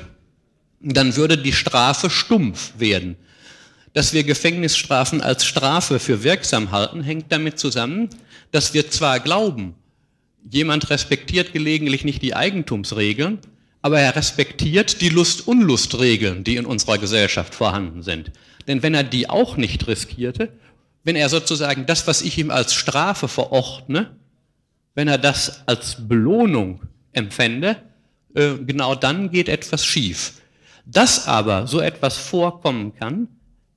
dann 0.80 1.16
würde 1.16 1.36
die 1.36 1.52
Strafe 1.52 2.10
stumpf 2.10 2.72
werden. 2.78 3.16
Dass 3.92 4.12
wir 4.12 4.22
Gefängnisstrafen 4.22 5.20
als 5.20 5.44
Strafe 5.44 5.98
für 5.98 6.22
wirksam 6.22 6.70
halten, 6.70 7.02
hängt 7.02 7.32
damit 7.32 7.58
zusammen, 7.58 8.08
dass 8.52 8.72
wir 8.72 8.88
zwar 8.88 9.18
glauben, 9.18 9.74
Jemand 10.48 10.90
respektiert 10.90 11.52
gelegentlich 11.52 12.04
nicht 12.04 12.22
die 12.22 12.34
Eigentumsregeln, 12.34 13.38
aber 13.82 14.00
er 14.00 14.16
respektiert 14.16 15.00
die 15.00 15.08
Lust-Unlust-Regeln, 15.08 16.44
die 16.44 16.56
in 16.56 16.66
unserer 16.66 16.98
Gesellschaft 16.98 17.54
vorhanden 17.54 18.02
sind. 18.02 18.32
Denn 18.66 18.82
wenn 18.82 18.94
er 18.94 19.04
die 19.04 19.28
auch 19.28 19.56
nicht 19.56 19.86
riskierte, 19.86 20.52
wenn 21.02 21.16
er 21.16 21.28
sozusagen 21.28 21.86
das, 21.86 22.06
was 22.06 22.22
ich 22.22 22.36
ihm 22.38 22.50
als 22.50 22.74
Strafe 22.74 23.28
verordne, 23.28 24.16
wenn 24.94 25.08
er 25.08 25.18
das 25.18 25.66
als 25.66 26.08
Belohnung 26.08 26.82
empfände, 27.12 27.76
äh, 28.34 28.54
genau 28.58 28.94
dann 28.94 29.30
geht 29.30 29.48
etwas 29.48 29.84
schief. 29.84 30.34
Dass 30.84 31.26
aber 31.26 31.66
so 31.66 31.80
etwas 31.80 32.16
vorkommen 32.16 32.94
kann, 32.94 33.28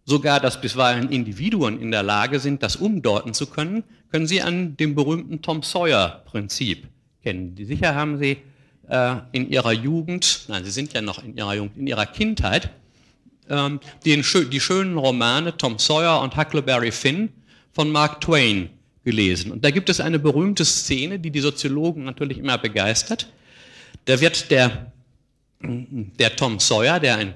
sogar 0.05 0.39
dass 0.39 0.59
bisweilen 0.59 1.09
Individuen 1.09 1.79
in 1.79 1.91
der 1.91 2.03
Lage 2.03 2.39
sind, 2.39 2.63
das 2.63 2.75
umdeuten 2.75 3.33
zu 3.33 3.47
können, 3.47 3.83
können 4.11 4.27
Sie 4.27 4.41
an 4.41 4.77
dem 4.77 4.95
berühmten 4.95 5.41
Tom 5.41 5.63
Sawyer-Prinzip 5.63 6.87
kennen. 7.23 7.55
Sicher 7.57 7.95
haben 7.95 8.17
Sie 8.17 8.37
äh, 8.89 9.15
in 9.31 9.49
Ihrer 9.49 9.71
Jugend, 9.71 10.45
nein, 10.47 10.63
Sie 10.63 10.71
sind 10.71 10.93
ja 10.93 11.01
noch 11.01 11.23
in 11.23 11.37
Ihrer 11.37 11.55
Jugend, 11.55 11.77
in 11.77 11.87
Ihrer 11.87 12.05
Kindheit, 12.05 12.69
ähm, 13.49 13.79
den, 14.05 14.23
die 14.51 14.59
schönen 14.59 14.97
Romane 14.97 15.57
Tom 15.57 15.79
Sawyer 15.79 16.21
und 16.21 16.37
Huckleberry 16.37 16.91
Finn 16.91 17.29
von 17.71 17.89
Mark 17.89 18.21
Twain 18.21 18.69
gelesen. 19.03 19.51
Und 19.51 19.65
da 19.65 19.71
gibt 19.71 19.89
es 19.89 19.99
eine 19.99 20.19
berühmte 20.19 20.65
Szene, 20.65 21.19
die 21.19 21.31
die 21.31 21.39
Soziologen 21.39 22.03
natürlich 22.03 22.37
immer 22.37 22.57
begeistert. 22.57 23.27
Da 24.05 24.19
wird 24.19 24.51
der, 24.51 24.91
der 25.61 26.35
Tom 26.35 26.59
Sawyer, 26.59 26.99
der 26.99 27.17
ein, 27.17 27.33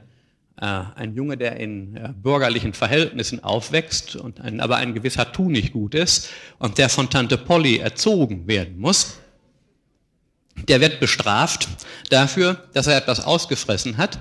ein 0.66 1.16
Junge, 1.16 1.38
der 1.38 1.58
in 1.58 1.96
äh, 1.96 2.14
bürgerlichen 2.16 2.74
Verhältnissen 2.74 3.44
aufwächst 3.44 4.16
und 4.16 4.42
ein, 4.42 4.60
aber 4.60 4.78
ein 4.78 4.96
gewisser 4.96 5.32
Tunichtgut 5.32 5.94
ist 5.94 6.30
und 6.58 6.80
der 6.80 6.90
von 6.90 7.10
Tante 7.10 7.38
Polly 7.38 7.78
erzogen 7.78 8.48
werden 8.48 8.80
muss, 8.80 9.20
der 10.68 10.82
wird 10.82 11.00
bestraft 11.00 11.68
dafür, 12.10 12.64
dass 12.74 12.88
er 12.88 12.98
etwas 12.98 13.24
ausgefressen 13.24 13.98
hat. 13.98 14.20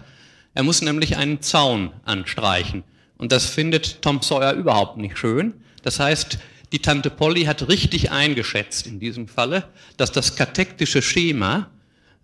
Er 0.55 0.63
muss 0.63 0.83
nämlich 0.83 1.17
einen 1.17 1.41
Zaun 1.41 1.93
anstreichen. 2.05 2.85
Und 3.17 3.33
das 3.33 3.47
findet 3.47 4.03
Tom 4.03 4.21
Sawyer 4.21 4.53
überhaupt 4.53 4.99
nicht 4.99 5.17
schön. 5.17 5.55
Das 5.83 5.99
heißt, 5.99 6.39
die 6.73 6.81
Tante 6.81 7.09
Polly 7.09 7.45
hat 7.45 7.69
richtig 7.69 8.11
eingeschätzt 8.11 8.87
in 8.87 9.01
diesem 9.01 9.29
Falle, 9.29 9.65
dass 9.97 10.13
das 10.13 10.37
katektische 10.37 11.01
Schema 11.01 11.71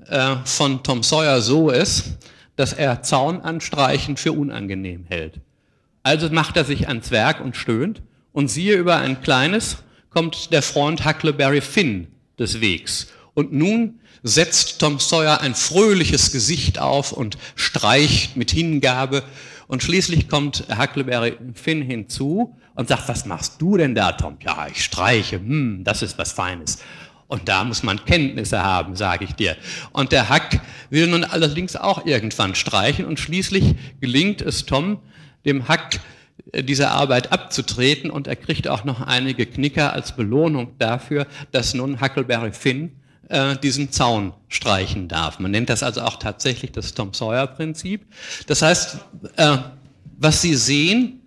äh, 0.06 0.36
von 0.44 0.82
Tom 0.82 1.02
Sawyer 1.02 1.40
so 1.40 1.70
ist, 1.70 2.18
dass 2.56 2.72
er 2.72 3.02
Zaun 3.02 3.40
anstreichen 3.40 4.16
für 4.16 4.32
unangenehm 4.32 5.04
hält. 5.08 5.40
Also 6.02 6.28
macht 6.30 6.56
er 6.56 6.64
sich 6.64 6.88
ans 6.88 7.10
Werk 7.10 7.40
und 7.40 7.56
stöhnt 7.56 8.02
und 8.32 8.48
siehe 8.48 8.76
über 8.76 8.96
ein 8.96 9.22
kleines 9.22 9.78
kommt 10.10 10.52
der 10.52 10.62
Freund 10.62 11.04
Huckleberry 11.06 11.60
Finn 11.60 12.08
des 12.38 12.60
Wegs. 12.60 13.08
Und 13.34 13.52
nun 13.52 14.00
setzt 14.22 14.78
Tom 14.78 14.98
Sawyer 14.98 15.40
ein 15.40 15.54
fröhliches 15.54 16.32
Gesicht 16.32 16.78
auf 16.78 17.12
und 17.12 17.38
streicht 17.56 18.36
mit 18.36 18.50
Hingabe. 18.50 19.22
Und 19.66 19.82
schließlich 19.82 20.28
kommt 20.28 20.64
Huckleberry 20.78 21.38
Finn 21.54 21.82
hinzu 21.82 22.56
und 22.74 22.88
sagt, 22.88 23.08
was 23.08 23.24
machst 23.26 23.60
du 23.60 23.76
denn 23.76 23.94
da, 23.94 24.12
Tom? 24.12 24.36
Ja, 24.42 24.66
ich 24.70 24.84
streiche, 24.84 25.36
hm, 25.36 25.82
das 25.82 26.02
ist 26.02 26.18
was 26.18 26.32
Feines. 26.32 26.78
Und 27.32 27.48
da 27.48 27.64
muss 27.64 27.82
man 27.82 28.04
Kenntnisse 28.04 28.62
haben, 28.62 28.94
sage 28.94 29.24
ich 29.24 29.32
dir. 29.32 29.56
Und 29.92 30.12
der 30.12 30.28
Hack 30.28 30.60
will 30.90 31.06
nun 31.06 31.24
allerdings 31.24 31.76
auch 31.76 32.04
irgendwann 32.04 32.54
streichen 32.54 33.06
und 33.06 33.18
schließlich 33.18 33.74
gelingt 34.02 34.42
es 34.42 34.66
Tom, 34.66 34.98
dem 35.46 35.66
Hack 35.66 36.00
äh, 36.52 36.62
diese 36.62 36.90
Arbeit 36.90 37.32
abzutreten 37.32 38.10
und 38.10 38.26
er 38.26 38.36
kriegt 38.36 38.68
auch 38.68 38.84
noch 38.84 39.00
einige 39.00 39.46
Knicker 39.46 39.94
als 39.94 40.14
Belohnung 40.14 40.72
dafür, 40.78 41.26
dass 41.52 41.72
nun 41.72 42.02
Huckleberry 42.02 42.52
Finn 42.52 42.92
äh, 43.30 43.56
diesen 43.56 43.90
Zaun 43.92 44.34
streichen 44.48 45.08
darf. 45.08 45.38
Man 45.38 45.52
nennt 45.52 45.70
das 45.70 45.82
also 45.82 46.02
auch 46.02 46.18
tatsächlich 46.18 46.72
das 46.72 46.92
Tom 46.92 47.14
Sawyer-Prinzip. 47.14 48.04
Das 48.46 48.60
heißt, 48.60 48.98
äh, 49.38 49.56
was 50.18 50.42
Sie 50.42 50.54
sehen, 50.54 51.22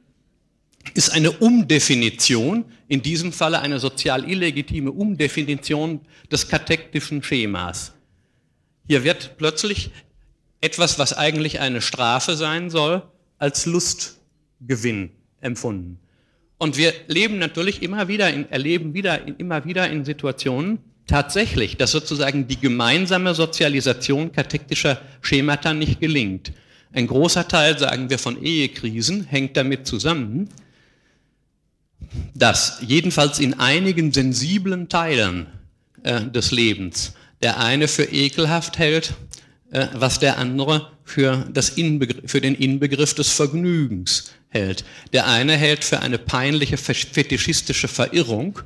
ist 0.93 1.09
eine 1.09 1.31
Umdefinition, 1.31 2.65
in 2.87 3.01
diesem 3.01 3.31
Falle 3.31 3.59
eine 3.59 3.79
sozial 3.79 4.29
illegitime 4.29 4.91
Umdefinition 4.91 6.01
des 6.31 6.47
katektischen 6.47 7.23
Schemas. 7.23 7.93
Hier 8.87 9.03
wird 9.03 9.37
plötzlich 9.37 9.91
etwas, 10.61 10.99
was 10.99 11.13
eigentlich 11.13 11.59
eine 11.59 11.81
Strafe 11.81 12.35
sein 12.35 12.69
soll, 12.69 13.01
als 13.37 13.65
Lustgewinn 13.65 15.11
empfunden. 15.41 15.99
Und 16.57 16.77
wir 16.77 16.93
leben 17.07 17.37
natürlich 17.37 17.81
immer 17.81 18.07
wieder, 18.07 18.31
in, 18.31 18.49
erleben 18.49 18.93
wieder, 18.93 19.27
immer 19.39 19.65
wieder 19.65 19.89
in 19.89 20.05
Situationen 20.05 20.79
tatsächlich, 21.07 21.77
dass 21.77 21.91
sozusagen 21.91 22.47
die 22.47 22.59
gemeinsame 22.59 23.35
Sozialisation 23.35 24.31
katektischer 24.31 25.01
Schemata 25.21 25.73
nicht 25.73 25.99
gelingt. 25.99 26.53
Ein 26.93 27.07
großer 27.07 27.47
Teil, 27.47 27.77
sagen 27.77 28.09
wir, 28.09 28.17
von 28.17 28.41
Ehekrisen 28.41 29.25
hängt 29.25 29.57
damit 29.57 29.85
zusammen, 29.85 30.49
dass 32.33 32.77
jedenfalls 32.81 33.39
in 33.39 33.59
einigen 33.59 34.11
sensiblen 34.11 34.89
Teilen 34.89 35.47
äh, 36.03 36.21
des 36.25 36.51
Lebens 36.51 37.13
der 37.41 37.59
eine 37.59 37.87
für 37.87 38.05
ekelhaft 38.05 38.79
hält, 38.79 39.13
äh, 39.71 39.87
was 39.93 40.19
der 40.19 40.37
andere 40.37 40.89
für, 41.03 41.45
das 41.53 41.73
für 42.25 42.41
den 42.41 42.55
Inbegriff 42.55 43.13
des 43.13 43.29
Vergnügens 43.29 44.31
hält. 44.49 44.83
Der 45.13 45.27
eine 45.27 45.53
hält 45.53 45.83
für 45.83 45.99
eine 45.99 46.17
peinliche 46.17 46.77
fetischistische 46.77 47.87
Verirrung, 47.87 48.59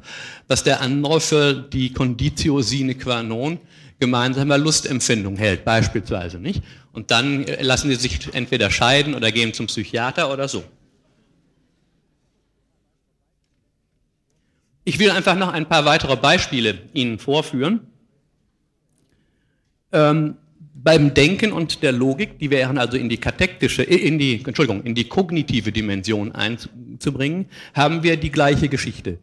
was 0.48 0.64
der 0.64 0.82
andere 0.82 1.20
für 1.20 1.54
die 1.54 1.92
Conditio 1.92 2.62
sine 2.62 2.96
qua 2.96 3.24
non 3.24 3.60
gemeinsamer 4.00 4.58
Lustempfindung 4.58 5.36
hält, 5.36 5.66
beispielsweise, 5.66 6.40
nicht? 6.40 6.64
Und 6.94 7.12
dann 7.12 7.44
äh, 7.44 7.62
lassen 7.62 7.90
sie 7.90 7.96
sich 7.96 8.34
entweder 8.34 8.72
scheiden 8.72 9.14
oder 9.14 9.32
gehen 9.32 9.54
zum 9.54 9.68
Psychiater 9.68 10.32
oder 10.32 10.48
so. 10.48 10.64
Ich 14.90 14.98
will 14.98 15.12
einfach 15.12 15.36
noch 15.36 15.54
ein 15.54 15.70
paar 15.70 15.86
weitere 15.86 16.16
Beispiele 16.16 16.80
Ihnen 16.96 17.20
vorführen. 17.20 17.82
Ähm, 19.92 20.36
beim 20.74 21.14
Denken 21.14 21.52
und 21.52 21.84
der 21.84 21.92
Logik, 21.92 22.40
die 22.40 22.50
wären 22.50 22.80
also 22.80 22.98
in 22.98 23.08
die 23.08 23.18
katektische, 23.18 23.84
äh, 23.84 23.98
in 23.98 24.18
die, 24.18 24.44
Entschuldigung, 24.44 24.84
in 24.84 24.96
die 24.96 25.04
kognitive 25.04 25.72
Dimension 25.72 26.32
einzubringen, 26.32 27.46
haben 27.76 28.02
wir 28.02 28.18
die 28.18 28.32
gleiche 28.32 28.68
Geschichte. 28.68 29.20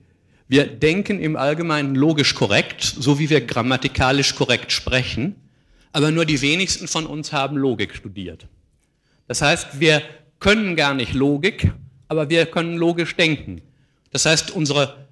Wir 0.47 0.69
denken 0.69 1.19
im 1.19 1.35
Allgemeinen 1.35 1.97
logisch 1.97 2.37
korrekt, 2.37 2.85
so 2.85 3.19
wie 3.19 3.29
wir 3.29 3.41
grammatikalisch 3.41 4.37
korrekt 4.37 4.71
sprechen, 4.71 5.35
aber 5.91 6.13
nur 6.13 6.27
die 6.27 6.43
wenigsten 6.43 6.87
von 6.87 7.07
uns 7.07 7.33
haben 7.33 7.57
Logik 7.57 7.97
studiert. 7.97 8.47
Das 9.27 9.43
heißt, 9.43 9.81
wir 9.81 10.01
können 10.39 10.77
gar 10.77 10.95
nicht 10.95 11.13
Logik, 11.13 11.73
aber 12.07 12.31
wir 12.31 12.47
können 12.47 12.77
logisch 12.77 13.17
denken. 13.17 13.63
Das 14.13 14.27
heißt, 14.27 14.53
unsere 14.53 15.06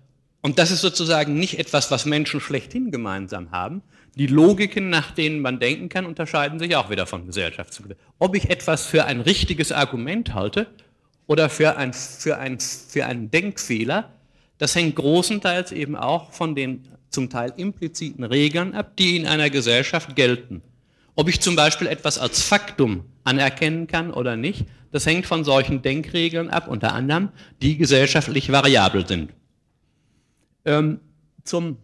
und 0.44 0.58
das 0.58 0.70
ist 0.70 0.82
sozusagen 0.82 1.38
nicht 1.38 1.58
etwas, 1.58 1.90
was 1.90 2.04
Menschen 2.04 2.38
schlechthin 2.38 2.90
gemeinsam 2.90 3.50
haben. 3.50 3.80
Die 4.14 4.26
Logiken, 4.26 4.90
nach 4.90 5.10
denen 5.10 5.40
man 5.40 5.58
denken 5.58 5.88
kann, 5.88 6.04
unterscheiden 6.04 6.58
sich 6.58 6.76
auch 6.76 6.90
wieder 6.90 7.06
von 7.06 7.24
Gesellschaft 7.24 7.72
zu 7.72 7.82
Gesellschaft. 7.82 8.06
Ob 8.18 8.36
ich 8.36 8.50
etwas 8.50 8.84
für 8.84 9.06
ein 9.06 9.22
richtiges 9.22 9.72
Argument 9.72 10.34
halte 10.34 10.66
oder 11.26 11.48
für, 11.48 11.78
ein, 11.78 11.94
für, 11.94 12.36
ein, 12.36 12.60
für 12.60 13.06
einen 13.06 13.30
Denkfehler, 13.30 14.12
das 14.58 14.74
hängt 14.74 14.96
großenteils 14.96 15.72
eben 15.72 15.96
auch 15.96 16.30
von 16.32 16.54
den 16.54 16.88
zum 17.08 17.30
Teil 17.30 17.54
impliziten 17.56 18.22
Regeln 18.22 18.74
ab, 18.74 18.98
die 18.98 19.16
in 19.16 19.26
einer 19.26 19.48
Gesellschaft 19.48 20.14
gelten. 20.14 20.60
Ob 21.14 21.30
ich 21.30 21.40
zum 21.40 21.56
Beispiel 21.56 21.86
etwas 21.86 22.18
als 22.18 22.42
Faktum 22.42 23.06
anerkennen 23.22 23.86
kann 23.86 24.12
oder 24.12 24.36
nicht, 24.36 24.66
das 24.92 25.06
hängt 25.06 25.24
von 25.24 25.42
solchen 25.42 25.80
Denkregeln 25.80 26.50
ab, 26.50 26.68
unter 26.68 26.92
anderem, 26.92 27.30
die 27.62 27.78
gesellschaftlich 27.78 28.52
variabel 28.52 29.08
sind. 29.08 29.30
Ähm, 30.64 31.00
zum, 31.44 31.76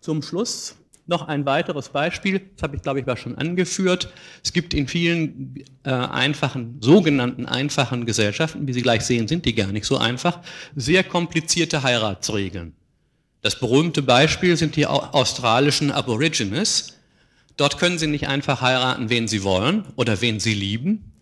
zum 0.00 0.22
Schluss 0.22 0.76
noch 1.06 1.26
ein 1.26 1.44
weiteres 1.46 1.88
Beispiel, 1.88 2.40
das 2.54 2.62
habe 2.62 2.76
ich 2.76 2.82
glaube 2.82 3.00
ich 3.00 3.06
mal 3.06 3.16
schon 3.16 3.36
angeführt. 3.36 4.12
Es 4.42 4.52
gibt 4.52 4.72
in 4.72 4.86
vielen 4.86 5.64
äh, 5.84 5.90
einfachen, 5.90 6.78
sogenannten 6.80 7.46
einfachen 7.46 8.06
Gesellschaften, 8.06 8.66
wie 8.66 8.72
Sie 8.72 8.82
gleich 8.82 9.02
sehen, 9.02 9.26
sind 9.26 9.44
die 9.44 9.54
gar 9.54 9.72
nicht 9.72 9.86
so 9.86 9.98
einfach, 9.98 10.40
sehr 10.76 11.02
komplizierte 11.02 11.82
Heiratsregeln. 11.82 12.74
Das 13.42 13.58
berühmte 13.58 14.02
Beispiel 14.02 14.56
sind 14.56 14.76
die 14.76 14.86
australischen 14.86 15.90
Aborigines. 15.90 16.98
Dort 17.56 17.78
können 17.78 17.98
Sie 17.98 18.06
nicht 18.06 18.28
einfach 18.28 18.60
heiraten, 18.60 19.10
wen 19.10 19.26
Sie 19.26 19.42
wollen 19.42 19.84
oder 19.96 20.20
wen 20.20 20.38
Sie 20.38 20.54
lieben, 20.54 21.12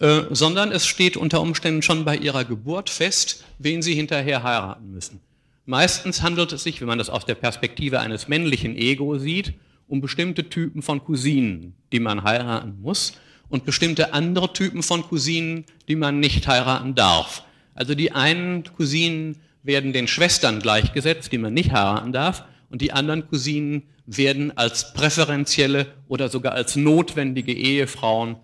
äh, 0.00 0.22
sondern 0.30 0.72
es 0.72 0.86
steht 0.86 1.16
unter 1.16 1.40
Umständen 1.40 1.82
schon 1.82 2.04
bei 2.04 2.16
Ihrer 2.16 2.44
Geburt 2.44 2.90
fest, 2.90 3.44
wen 3.58 3.80
Sie 3.80 3.94
hinterher 3.94 4.42
heiraten 4.42 4.90
müssen. 4.90 5.20
Meistens 5.66 6.22
handelt 6.22 6.52
es 6.52 6.62
sich, 6.62 6.80
wenn 6.80 6.86
man 6.86 6.98
das 6.98 7.10
aus 7.10 7.26
der 7.26 7.34
Perspektive 7.34 7.98
eines 7.98 8.28
männlichen 8.28 8.76
Ego 8.76 9.18
sieht, 9.18 9.54
um 9.88 10.00
bestimmte 10.00 10.48
Typen 10.48 10.80
von 10.80 11.04
Cousinen, 11.04 11.74
die 11.92 11.98
man 11.98 12.22
heiraten 12.22 12.80
muss 12.80 13.14
und 13.48 13.64
bestimmte 13.64 14.14
andere 14.14 14.52
Typen 14.52 14.84
von 14.84 15.02
Cousinen, 15.02 15.64
die 15.88 15.96
man 15.96 16.20
nicht 16.20 16.46
heiraten 16.46 16.94
darf. 16.94 17.42
Also 17.74 17.96
die 17.96 18.12
einen 18.12 18.62
Cousinen 18.76 19.38
werden 19.64 19.92
den 19.92 20.06
Schwestern 20.06 20.60
gleichgesetzt, 20.60 21.32
die 21.32 21.38
man 21.38 21.52
nicht 21.52 21.72
heiraten 21.72 22.12
darf, 22.12 22.44
und 22.70 22.80
die 22.80 22.92
anderen 22.92 23.28
Cousinen 23.28 23.82
werden 24.06 24.56
als 24.56 24.92
präferentielle 24.92 25.86
oder 26.08 26.28
sogar 26.28 26.52
als 26.52 26.76
notwendige 26.76 27.52
Ehefrauen 27.52 28.36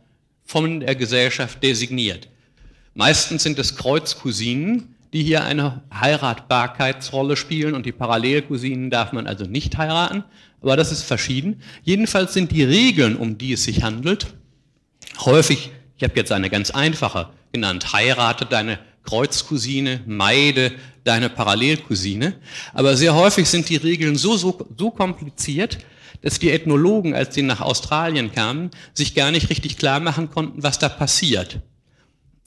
von 0.44 0.80
der 0.80 0.96
Gesellschaft 0.96 1.62
designiert. 1.62 2.28
Meistens 2.94 3.44
sind 3.44 3.58
es 3.58 3.76
Kreuzcousinen, 3.76 4.91
die 5.12 5.22
hier 5.22 5.44
eine 5.44 5.82
Heiratbarkeitsrolle 5.92 7.36
spielen 7.36 7.74
und 7.74 7.84
die 7.84 7.92
Parallelcousinen 7.92 8.90
darf 8.90 9.12
man 9.12 9.26
also 9.26 9.44
nicht 9.44 9.76
heiraten, 9.76 10.24
aber 10.62 10.76
das 10.76 10.90
ist 10.90 11.02
verschieden. 11.02 11.60
Jedenfalls 11.82 12.32
sind 12.32 12.52
die 12.52 12.64
Regeln, 12.64 13.16
um 13.16 13.36
die 13.36 13.52
es 13.52 13.64
sich 13.64 13.82
handelt, 13.82 14.34
häufig, 15.20 15.70
ich 15.96 16.02
habe 16.02 16.14
jetzt 16.16 16.32
eine 16.32 16.48
ganz 16.48 16.70
einfache 16.70 17.28
genannt, 17.52 17.92
heirate 17.92 18.46
deine 18.46 18.78
Kreuzcousine, 19.04 20.00
meide 20.06 20.72
deine 21.04 21.28
Parallelcousine, 21.28 22.34
aber 22.72 22.96
sehr 22.96 23.14
häufig 23.14 23.48
sind 23.48 23.68
die 23.68 23.76
Regeln 23.76 24.16
so, 24.16 24.36
so, 24.36 24.66
so 24.78 24.90
kompliziert, 24.90 25.78
dass 26.22 26.38
die 26.38 26.50
Ethnologen, 26.50 27.14
als 27.14 27.34
sie 27.34 27.42
nach 27.42 27.60
Australien 27.60 28.32
kamen, 28.32 28.70
sich 28.94 29.14
gar 29.14 29.32
nicht 29.32 29.50
richtig 29.50 29.76
klar 29.76 30.00
machen 30.00 30.30
konnten, 30.30 30.62
was 30.62 30.78
da 30.78 30.88
passiert. 30.88 31.60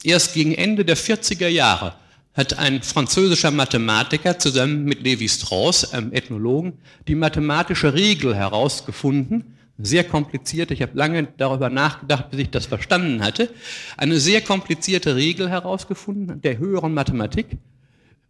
Erst 0.02 0.34
gegen 0.34 0.54
Ende 0.54 0.84
der 0.84 0.96
40er 0.96 1.48
Jahre 1.48 1.94
hat 2.36 2.58
ein 2.58 2.82
französischer 2.82 3.50
Mathematiker 3.50 4.38
zusammen 4.38 4.84
mit 4.84 5.02
Levi 5.02 5.28
Strauss, 5.28 5.92
einem 5.92 6.12
Ethnologen, 6.12 6.74
die 7.08 7.14
mathematische 7.14 7.94
Regel 7.94 8.36
herausgefunden, 8.36 9.56
sehr 9.78 10.04
kompliziert, 10.04 10.70
ich 10.70 10.82
habe 10.82 10.96
lange 10.96 11.28
darüber 11.36 11.70
nachgedacht, 11.70 12.30
bis 12.30 12.40
ich 12.40 12.50
das 12.50 12.66
verstanden 12.66 13.22
hatte, 13.22 13.50
eine 13.96 14.18
sehr 14.20 14.40
komplizierte 14.40 15.16
Regel 15.16 15.48
herausgefunden 15.50 16.40
der 16.40 16.58
höheren 16.58 16.94
Mathematik, 16.94 17.46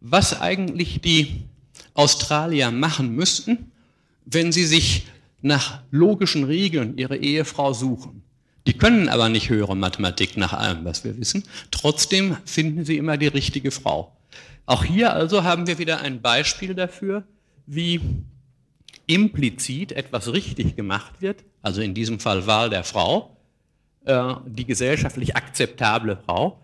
was 0.01 0.41
eigentlich 0.41 1.01
die 1.01 1.45
Australier 1.95 2.71
machen 2.71 3.15
müssten, 3.15 3.71
wenn 4.25 4.53
sie 4.53 4.67
sich 4.67 5.07
nach 5.43 5.81
logischen 5.91 6.45
Regeln 6.45 6.97
ihre 6.99 7.17
Ehefrau 7.17 7.73
suchen. 7.73 8.23
Die 8.67 8.77
können 8.77 9.09
aber 9.09 9.29
nicht 9.29 9.49
höhere 9.49 9.77
Mathematik 9.77 10.37
nach 10.37 10.53
allem, 10.53 10.85
was 10.85 11.05
wir 11.05 11.19
wissen. 11.19 11.45
Trotzdem 11.71 12.37
finden 12.45 12.85
sie 12.85 12.97
immer 12.97 13.17
die 13.17 13.29
richtige 13.29 13.71
Frau. 13.71 14.13
Auch 14.67 14.83
hier 14.83 15.13
also 15.13 15.45
haben 15.45 15.69
wir 15.69 15.79
wieder 15.79 16.01
ein 16.01 16.21
Beispiel 16.21 16.75
dafür, 16.75 17.23
wie 17.67 18.01
implizit 19.07 19.93
etwas 19.93 20.33
richtig 20.33 20.75
gemacht 20.75 21.21
wird, 21.21 21.45
also 21.63 21.81
in 21.81 21.95
diesem 21.95 22.19
Fall 22.19 22.47
Wahl 22.49 22.71
der 22.71 22.83
Frau, 22.83 23.37
äh, 24.05 24.35
die 24.47 24.67
gesellschaftlich 24.67 25.37
akzeptable 25.37 26.19
Frau. 26.27 26.61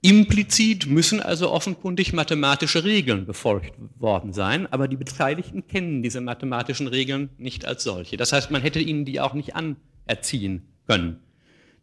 Implizit 0.00 0.86
müssen 0.86 1.20
also 1.20 1.50
offenkundig 1.50 2.12
mathematische 2.12 2.84
Regeln 2.84 3.26
befolgt 3.26 3.72
worden 3.98 4.32
sein, 4.32 4.72
aber 4.72 4.86
die 4.86 4.96
Beteiligten 4.96 5.66
kennen 5.66 6.04
diese 6.04 6.20
mathematischen 6.20 6.86
Regeln 6.86 7.30
nicht 7.36 7.64
als 7.64 7.82
solche. 7.82 8.16
Das 8.16 8.32
heißt, 8.32 8.52
man 8.52 8.62
hätte 8.62 8.78
ihnen 8.78 9.04
die 9.04 9.20
auch 9.20 9.34
nicht 9.34 9.56
an 9.56 9.74
erziehen 10.08 10.66
können. 10.86 11.20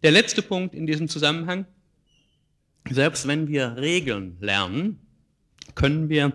Der 0.03 0.11
letzte 0.11 0.41
Punkt 0.41 0.75
in 0.75 0.85
diesem 0.85 1.07
Zusammenhang, 1.07 1.65
selbst 2.89 3.27
wenn 3.27 3.47
wir 3.47 3.77
Regeln 3.77 4.37
lernen, 4.39 4.99
können 5.73 6.09
wir 6.09 6.33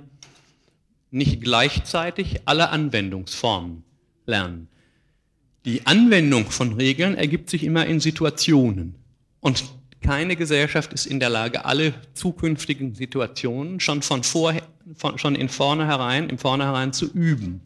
nicht 1.10 1.40
gleichzeitig 1.40 2.40
alle 2.46 2.70
Anwendungsformen 2.70 3.84
lernen. 4.26 4.68
Die 5.64 5.86
Anwendung 5.86 6.46
von 6.50 6.72
Regeln 6.72 7.16
ergibt 7.16 7.50
sich 7.50 7.64
immer 7.64 7.86
in 7.86 8.00
Situationen. 8.00 8.94
Und 9.40 9.64
keine 10.00 10.36
Gesellschaft 10.36 10.92
ist 10.92 11.06
in 11.06 11.20
der 11.20 11.28
Lage, 11.28 11.64
alle 11.64 11.92
zukünftigen 12.14 12.94
Situationen 12.94 13.80
schon 13.80 14.02
von 14.02 14.22
vorher, 14.22 14.62
von, 14.94 15.18
schon 15.18 15.34
in 15.34 15.48
vornherein, 15.48 16.30
im 16.30 16.38
Vornherein 16.38 16.92
zu 16.92 17.12
üben. 17.12 17.60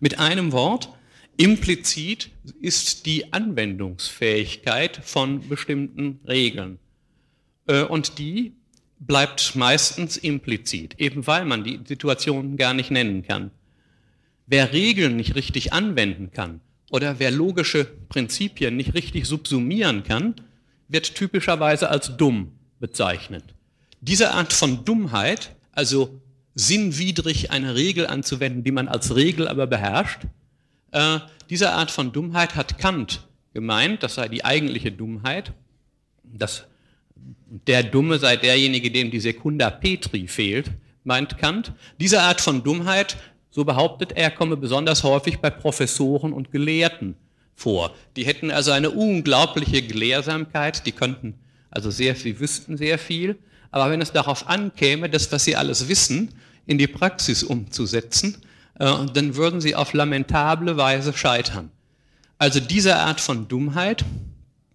Mit 0.00 0.18
einem 0.18 0.52
Wort, 0.52 0.88
Implizit 1.36 2.30
ist 2.60 3.06
die 3.06 3.32
Anwendungsfähigkeit 3.32 5.00
von 5.02 5.48
bestimmten 5.48 6.20
Regeln. 6.26 6.78
Äh, 7.66 7.82
und 7.82 8.18
die 8.18 8.52
bleibt 9.00 9.56
meistens 9.56 10.16
implizit, 10.16 10.98
eben 10.98 11.26
weil 11.26 11.44
man 11.44 11.64
die 11.64 11.80
Situation 11.84 12.56
gar 12.56 12.74
nicht 12.74 12.90
nennen 12.90 13.22
kann. 13.22 13.50
Wer 14.46 14.72
Regeln 14.72 15.16
nicht 15.16 15.34
richtig 15.34 15.72
anwenden 15.72 16.30
kann 16.30 16.60
oder 16.90 17.18
wer 17.18 17.30
logische 17.30 17.84
Prinzipien 17.84 18.76
nicht 18.76 18.94
richtig 18.94 19.26
subsumieren 19.26 20.04
kann, 20.04 20.34
wird 20.88 21.14
typischerweise 21.14 21.90
als 21.90 22.16
dumm 22.16 22.52
bezeichnet. 22.78 23.44
Diese 24.00 24.32
Art 24.32 24.52
von 24.52 24.84
Dummheit, 24.84 25.56
also 25.72 26.20
sinnwidrig 26.54 27.50
eine 27.50 27.74
Regel 27.74 28.06
anzuwenden, 28.06 28.62
die 28.62 28.70
man 28.70 28.86
als 28.86 29.16
Regel 29.16 29.48
aber 29.48 29.66
beherrscht, 29.66 30.20
äh, 30.94 31.18
diese 31.50 31.72
Art 31.72 31.90
von 31.90 32.12
Dummheit 32.12 32.54
hat 32.54 32.78
Kant 32.78 33.26
gemeint, 33.52 34.02
das 34.02 34.14
sei 34.14 34.28
die 34.28 34.44
eigentliche 34.44 34.92
Dummheit. 34.92 35.52
Das, 36.22 36.64
der 37.66 37.82
Dumme 37.82 38.18
sei 38.18 38.36
derjenige, 38.36 38.90
dem 38.90 39.10
die 39.10 39.20
Sekunda 39.20 39.70
Petri 39.70 40.26
fehlt, 40.26 40.70
meint 41.04 41.38
Kant. 41.38 41.72
Diese 42.00 42.22
Art 42.22 42.40
von 42.40 42.62
Dummheit, 42.62 43.16
so 43.50 43.64
behauptet 43.64 44.12
er, 44.12 44.30
komme 44.30 44.56
besonders 44.56 45.04
häufig 45.04 45.38
bei 45.38 45.50
Professoren 45.50 46.32
und 46.32 46.50
Gelehrten 46.50 47.16
vor. 47.54 47.94
Die 48.16 48.24
hätten 48.24 48.50
also 48.50 48.72
eine 48.72 48.90
unglaubliche 48.90 49.82
Gelehrsamkeit, 49.82 50.86
die 50.86 50.92
könnten 50.92 51.34
also 51.70 51.90
sehr 51.90 52.16
viel, 52.16 52.38
wüssten 52.40 52.76
sehr 52.76 52.98
viel, 52.98 53.36
aber 53.70 53.90
wenn 53.90 54.00
es 54.00 54.12
darauf 54.12 54.48
ankäme, 54.48 55.10
das, 55.10 55.30
was 55.32 55.44
sie 55.44 55.56
alles 55.56 55.88
wissen, 55.88 56.34
in 56.66 56.78
die 56.78 56.86
Praxis 56.86 57.42
umzusetzen, 57.42 58.36
dann 58.76 59.36
würden 59.36 59.60
sie 59.60 59.74
auf 59.74 59.92
lamentable 59.92 60.76
Weise 60.76 61.12
scheitern. 61.12 61.70
Also 62.38 62.60
diese 62.60 62.96
Art 62.96 63.20
von 63.20 63.48
Dummheit 63.48 64.04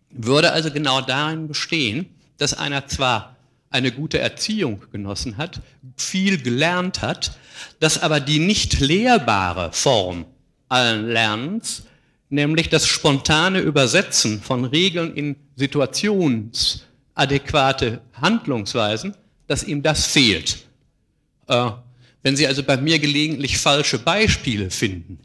würde 0.09 0.51
also 0.51 0.71
genau 0.71 1.01
darin 1.01 1.47
bestehen, 1.47 2.07
dass 2.37 2.53
einer 2.53 2.87
zwar 2.87 3.35
eine 3.69 3.91
gute 3.91 4.19
Erziehung 4.19 4.81
genossen 4.91 5.37
hat, 5.37 5.61
viel 5.95 6.41
gelernt 6.41 7.01
hat, 7.01 7.37
dass 7.79 8.01
aber 8.01 8.19
die 8.19 8.39
nicht 8.39 8.79
lehrbare 8.79 9.71
Form 9.71 10.25
allen 10.69 11.07
Lernens, 11.07 11.83
nämlich 12.29 12.69
das 12.69 12.87
spontane 12.87 13.59
Übersetzen 13.59 14.41
von 14.41 14.65
Regeln 14.65 15.13
in 15.13 15.35
situationsadäquate 15.55 18.01
Handlungsweisen, 18.13 19.13
dass 19.47 19.63
ihm 19.63 19.83
das 19.83 20.07
fehlt. 20.07 20.65
Wenn 22.21 22.35
Sie 22.35 22.47
also 22.47 22.63
bei 22.63 22.77
mir 22.77 22.99
gelegentlich 22.99 23.57
falsche 23.57 23.99
Beispiele 23.99 24.71
finden, 24.71 25.19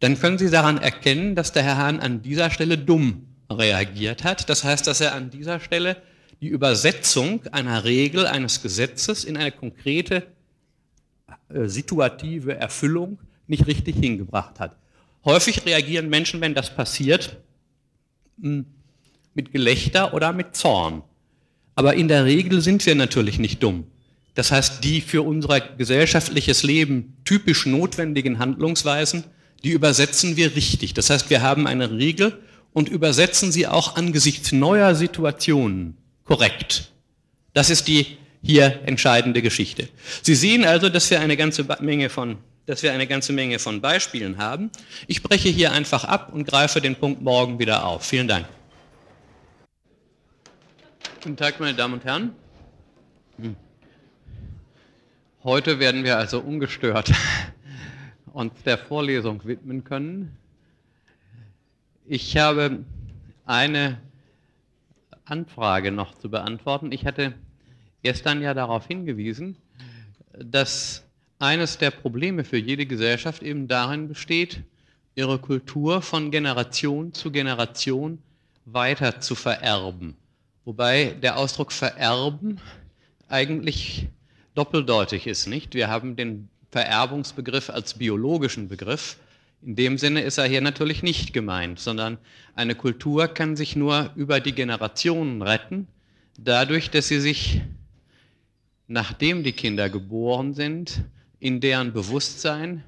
dann 0.00 0.18
können 0.18 0.38
Sie 0.38 0.50
daran 0.50 0.78
erkennen, 0.78 1.34
dass 1.34 1.52
der 1.52 1.62
Herr 1.62 1.76
Hahn 1.76 2.00
an 2.00 2.22
dieser 2.22 2.50
Stelle 2.50 2.78
dumm 2.78 3.26
reagiert 3.50 4.24
hat. 4.24 4.48
Das 4.48 4.64
heißt, 4.64 4.86
dass 4.86 5.00
er 5.00 5.14
an 5.14 5.30
dieser 5.30 5.60
Stelle 5.60 5.96
die 6.40 6.48
Übersetzung 6.48 7.44
einer 7.50 7.84
Regel, 7.84 8.26
eines 8.26 8.62
Gesetzes 8.62 9.24
in 9.24 9.36
eine 9.36 9.52
konkrete 9.52 10.26
äh, 11.48 11.66
situative 11.66 12.54
Erfüllung 12.54 13.18
nicht 13.46 13.66
richtig 13.66 13.96
hingebracht 13.96 14.60
hat. 14.60 14.76
Häufig 15.24 15.66
reagieren 15.66 16.08
Menschen, 16.08 16.40
wenn 16.40 16.54
das 16.54 16.74
passiert, 16.74 17.36
hm, 18.40 18.66
mit 19.34 19.52
Gelächter 19.52 20.14
oder 20.14 20.32
mit 20.32 20.54
Zorn. 20.54 21.02
Aber 21.74 21.94
in 21.94 22.08
der 22.08 22.24
Regel 22.24 22.60
sind 22.60 22.84
wir 22.86 22.94
natürlich 22.94 23.38
nicht 23.38 23.62
dumm. 23.62 23.86
Das 24.38 24.52
heißt, 24.52 24.84
die 24.84 25.00
für 25.00 25.22
unser 25.22 25.58
gesellschaftliches 25.58 26.62
Leben 26.62 27.16
typisch 27.24 27.66
notwendigen 27.66 28.38
Handlungsweisen, 28.38 29.24
die 29.64 29.70
übersetzen 29.70 30.36
wir 30.36 30.54
richtig. 30.54 30.94
Das 30.94 31.10
heißt, 31.10 31.28
wir 31.28 31.42
haben 31.42 31.66
eine 31.66 31.90
Regel 31.90 32.38
und 32.72 32.88
übersetzen 32.88 33.50
sie 33.50 33.66
auch 33.66 33.96
angesichts 33.96 34.52
neuer 34.52 34.94
Situationen 34.94 35.96
korrekt. 36.22 36.92
Das 37.52 37.68
ist 37.68 37.88
die 37.88 38.16
hier 38.40 38.78
entscheidende 38.86 39.42
Geschichte. 39.42 39.88
Sie 40.22 40.36
sehen 40.36 40.64
also, 40.64 40.88
dass 40.88 41.10
wir 41.10 41.18
eine 41.18 41.36
ganze 41.36 41.66
Menge 41.80 42.08
von, 42.08 42.38
dass 42.66 42.84
wir 42.84 42.92
eine 42.92 43.08
ganze 43.08 43.32
Menge 43.32 43.58
von 43.58 43.80
Beispielen 43.80 44.38
haben. 44.38 44.70
Ich 45.08 45.24
breche 45.24 45.48
hier 45.48 45.72
einfach 45.72 46.04
ab 46.04 46.32
und 46.32 46.46
greife 46.46 46.80
den 46.80 46.94
Punkt 46.94 47.22
morgen 47.22 47.58
wieder 47.58 47.84
auf. 47.84 48.06
Vielen 48.06 48.28
Dank. 48.28 48.46
Guten 51.24 51.36
Tag, 51.36 51.58
meine 51.58 51.74
Damen 51.74 51.94
und 51.94 52.04
Herren. 52.04 52.36
Heute 55.44 55.78
werden 55.78 56.02
wir 56.02 56.18
also 56.18 56.40
ungestört 56.40 57.12
uns 58.32 58.60
der 58.64 58.76
Vorlesung 58.76 59.44
widmen 59.44 59.84
können. 59.84 60.36
Ich 62.06 62.36
habe 62.36 62.84
eine 63.46 64.00
Anfrage 65.24 65.92
noch 65.92 66.18
zu 66.18 66.28
beantworten. 66.28 66.90
Ich 66.90 67.06
hatte 67.06 67.34
gestern 68.02 68.42
ja 68.42 68.52
darauf 68.52 68.88
hingewiesen, 68.88 69.56
dass 70.32 71.04
eines 71.38 71.78
der 71.78 71.92
Probleme 71.92 72.42
für 72.42 72.58
jede 72.58 72.86
Gesellschaft 72.86 73.44
eben 73.44 73.68
darin 73.68 74.08
besteht, 74.08 74.64
ihre 75.14 75.38
Kultur 75.38 76.02
von 76.02 76.32
Generation 76.32 77.12
zu 77.12 77.30
Generation 77.30 78.18
weiter 78.64 79.20
zu 79.20 79.36
vererben. 79.36 80.16
Wobei 80.64 81.14
der 81.22 81.36
Ausdruck 81.36 81.70
vererben 81.70 82.60
eigentlich 83.28 84.08
doppeldeutig 84.58 85.28
ist, 85.28 85.46
nicht? 85.46 85.74
Wir 85.74 85.86
haben 85.86 86.16
den 86.16 86.48
Vererbungsbegriff 86.72 87.70
als 87.70 87.94
biologischen 87.94 88.68
Begriff. 88.68 89.16
In 89.62 89.76
dem 89.76 89.98
Sinne 89.98 90.22
ist 90.22 90.36
er 90.36 90.46
hier 90.46 90.60
natürlich 90.60 91.04
nicht 91.04 91.32
gemeint, 91.32 91.78
sondern 91.78 92.18
eine 92.56 92.74
Kultur 92.74 93.28
kann 93.28 93.54
sich 93.54 93.76
nur 93.76 94.10
über 94.16 94.40
die 94.40 94.52
Generationen 94.52 95.42
retten, 95.42 95.86
dadurch, 96.36 96.90
dass 96.90 97.06
sie 97.06 97.20
sich, 97.20 97.60
nachdem 98.88 99.44
die 99.44 99.52
Kinder 99.52 99.88
geboren 99.88 100.54
sind, 100.54 101.04
in 101.38 101.60
deren 101.60 101.92
Bewusstsein 101.92 102.82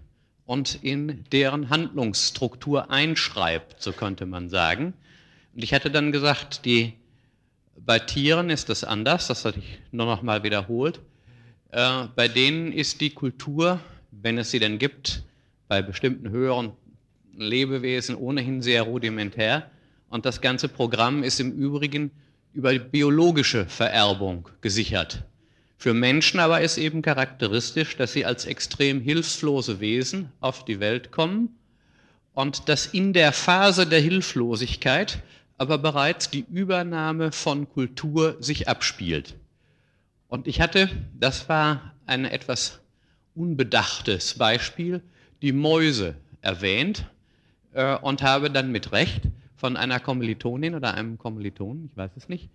und 0.46 0.82
in 0.82 1.24
deren 1.30 1.70
Handlungsstruktur 1.70 2.90
einschreibt, 2.90 3.80
so 3.80 3.92
könnte 3.92 4.26
man 4.26 4.48
sagen. 4.48 4.92
Und 5.54 5.62
ich 5.62 5.72
hatte 5.72 5.92
dann 5.92 6.10
gesagt, 6.10 6.64
die, 6.64 6.94
bei 7.76 8.00
Tieren 8.00 8.50
ist 8.50 8.68
das 8.68 8.82
anders, 8.82 9.28
das 9.28 9.44
hatte 9.44 9.60
ich 9.60 9.78
nur 9.92 10.06
noch 10.06 10.22
mal 10.22 10.42
wiederholt. 10.42 11.00
Äh, 11.72 12.04
bei 12.16 12.28
denen 12.28 12.72
ist 12.72 13.00
die 13.00 13.10
Kultur, 13.10 13.80
wenn 14.10 14.38
es 14.38 14.50
sie 14.50 14.58
denn 14.58 14.78
gibt, 14.78 15.22
bei 15.68 15.82
bestimmten 15.82 16.30
höheren 16.30 16.72
Lebewesen 17.36 18.16
ohnehin 18.16 18.60
sehr 18.60 18.82
rudimentär. 18.82 19.70
Und 20.08 20.26
das 20.26 20.40
ganze 20.40 20.68
Programm 20.68 21.22
ist 21.22 21.38
im 21.38 21.52
Übrigen 21.52 22.10
über 22.52 22.76
biologische 22.76 23.66
Vererbung 23.66 24.48
gesichert. 24.60 25.24
Für 25.78 25.94
Menschen 25.94 26.40
aber 26.40 26.60
ist 26.60 26.76
eben 26.76 27.00
charakteristisch, 27.00 27.96
dass 27.96 28.12
sie 28.12 28.24
als 28.24 28.44
extrem 28.44 29.00
hilflose 29.00 29.80
Wesen 29.80 30.30
auf 30.40 30.64
die 30.64 30.80
Welt 30.80 31.12
kommen 31.12 31.56
und 32.34 32.68
dass 32.68 32.86
in 32.86 33.12
der 33.12 33.32
Phase 33.32 33.86
der 33.86 34.00
Hilflosigkeit 34.00 35.22
aber 35.56 35.78
bereits 35.78 36.30
die 36.30 36.44
Übernahme 36.50 37.32
von 37.32 37.68
Kultur 37.68 38.36
sich 38.40 38.68
abspielt. 38.68 39.36
Und 40.30 40.46
ich 40.46 40.60
hatte, 40.60 40.88
das 41.18 41.48
war 41.48 41.92
ein 42.06 42.24
etwas 42.24 42.78
unbedachtes 43.34 44.34
Beispiel, 44.34 45.02
die 45.42 45.52
Mäuse 45.52 46.14
erwähnt 46.40 47.04
äh, 47.72 47.96
und 47.96 48.22
habe 48.22 48.48
dann 48.48 48.70
mit 48.70 48.92
Recht 48.92 49.22
von 49.56 49.76
einer 49.76 49.98
Kommilitonin 49.98 50.76
oder 50.76 50.94
einem 50.94 51.18
Kommiliton, 51.18 51.90
ich 51.90 51.96
weiß 51.96 52.12
es 52.16 52.28
nicht, 52.28 52.48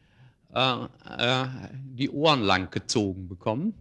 äh, 0.53 0.85
äh, 1.17 1.47
die 1.97 2.09
Ohren 2.09 2.43
lang 2.43 2.71
gezogen 2.71 3.27
bekommen. 3.27 3.73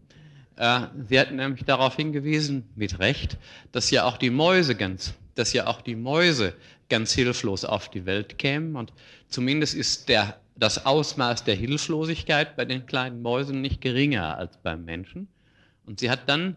Äh, 0.57 0.89
sie 1.09 1.21
hatten 1.21 1.37
nämlich 1.37 1.65
darauf 1.65 1.95
hingewiesen, 1.95 2.69
mit 2.75 2.99
Recht, 2.99 3.39
dass 3.71 3.93
ja 3.93 4.05
auch 4.07 4.19
die 4.19 4.31
Mäuse 4.31 4.75
ganz, 4.75 5.15
dass 5.37 5.53
ja 5.53 5.69
auch 5.69 5.81
die 5.81 5.97
Mäuse 5.97 6.55
ganz 6.89 7.13
hilflos 7.13 7.65
auf 7.65 7.91
die 7.91 8.07
Welt 8.07 8.39
kämen. 8.39 8.75
Und 8.75 8.93
zumindest 9.29 9.77
ist 9.77 10.09
der, 10.09 10.41
das 10.57 10.87
Ausmaß 10.87 11.45
der 11.45 11.55
Hilflosigkeit 11.55 12.57
bei 12.57 12.65
den 12.65 12.87
kleinen 12.87 13.23
Mäusen 13.23 13.61
nicht 13.61 13.81
geringer 13.81 14.39
als 14.39 14.57
beim 14.59 14.85
Menschen. 14.85 15.29
Und 15.87 16.01
sie 16.01 16.11
hat 16.11 16.29
dann 16.29 16.57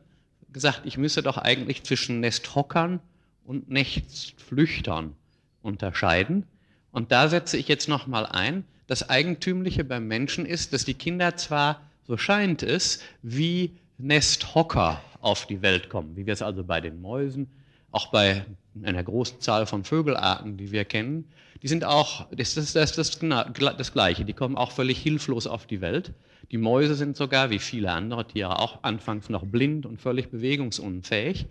gesagt, 0.54 0.82
ich 0.86 0.98
müsse 0.98 1.24
doch 1.24 1.38
eigentlich 1.38 1.84
zwischen 1.84 2.20
Nesthockern 2.20 3.00
und 3.43 3.70
Nestflüchtern 3.70 5.16
unterscheiden. 5.62 6.45
Und 6.91 7.12
da 7.12 7.28
setze 7.28 7.58
ich 7.58 7.68
jetzt 7.68 7.89
nochmal 7.89 8.26
ein. 8.26 8.64
Das 8.88 9.10
Eigentümliche 9.10 9.84
beim 9.84 10.08
Menschen 10.08 10.45
ist, 10.45 10.74
dass 10.74 10.86
die 10.86 10.93
Kinder 10.93 11.36
zwar, 11.36 11.82
so 12.06 12.18
scheint 12.18 12.64
es, 12.64 13.02
wie 13.22 13.78
Nesthocker 13.98 15.02
auf 15.22 15.45
die 15.48 15.62
Welt 15.62 15.89
kommen, 15.89 16.16
wie 16.16 16.26
wir 16.26 16.34
es 16.34 16.41
also 16.41 16.64
bei 16.64 16.80
den 16.80 17.02
Mäusen, 17.02 17.50
auch 17.91 18.12
bei 18.12 18.45
einer 18.86 19.03
großen 19.03 19.39
Zahl 19.39 19.65
von 19.65 19.84
Vögelarten, 19.84 20.57
die 20.57 20.71
wir 20.71 20.86
kennen, 20.86 21.25
die 21.61 21.67
sind 21.67 21.84
auch, 21.86 22.28
das 22.32 22.55
ist 22.55 22.75
das, 22.75 22.93
das, 22.93 23.19
das, 23.19 23.93
Gleiche, 23.93 24.25
die 24.25 24.34
kommen 24.34 24.57
auch 24.57 24.71
völlig 24.71 24.99
hilflos 24.99 25.47
auf 25.47 25.65
die 25.65 25.82
Welt. 25.82 26.13
Die 26.51 26.57
Mäuse 26.57 26.95
sind 26.95 27.17
sogar, 27.17 27.49
wie 27.49 27.59
viele 27.59 27.91
andere 27.91 28.28
Tiere, 28.28 28.59
auch 28.59 28.84
anfangs 28.84 29.30
noch 29.30 29.43
blind 29.43 29.86
und 29.86 29.99
völlig 29.99 30.30
bewegungsunfähig. 30.30 31.47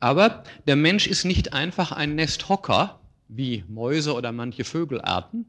Aber 0.00 0.44
der 0.66 0.76
Mensch 0.76 1.06
ist 1.06 1.24
nicht 1.24 1.52
einfach 1.52 1.92
ein 1.92 2.14
Nesthocker, 2.14 3.00
wie 3.28 3.64
Mäuse 3.68 4.14
oder 4.14 4.32
manche 4.32 4.64
Vögelarten, 4.64 5.46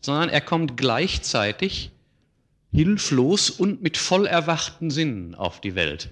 sondern 0.00 0.28
er 0.28 0.40
kommt 0.40 0.76
gleichzeitig 0.76 1.90
hilflos 2.72 3.50
und 3.50 3.82
mit 3.82 3.96
voll 3.96 4.26
erwachten 4.26 4.90
Sinnen 4.90 5.34
auf 5.34 5.60
die 5.60 5.74
Welt. 5.74 6.10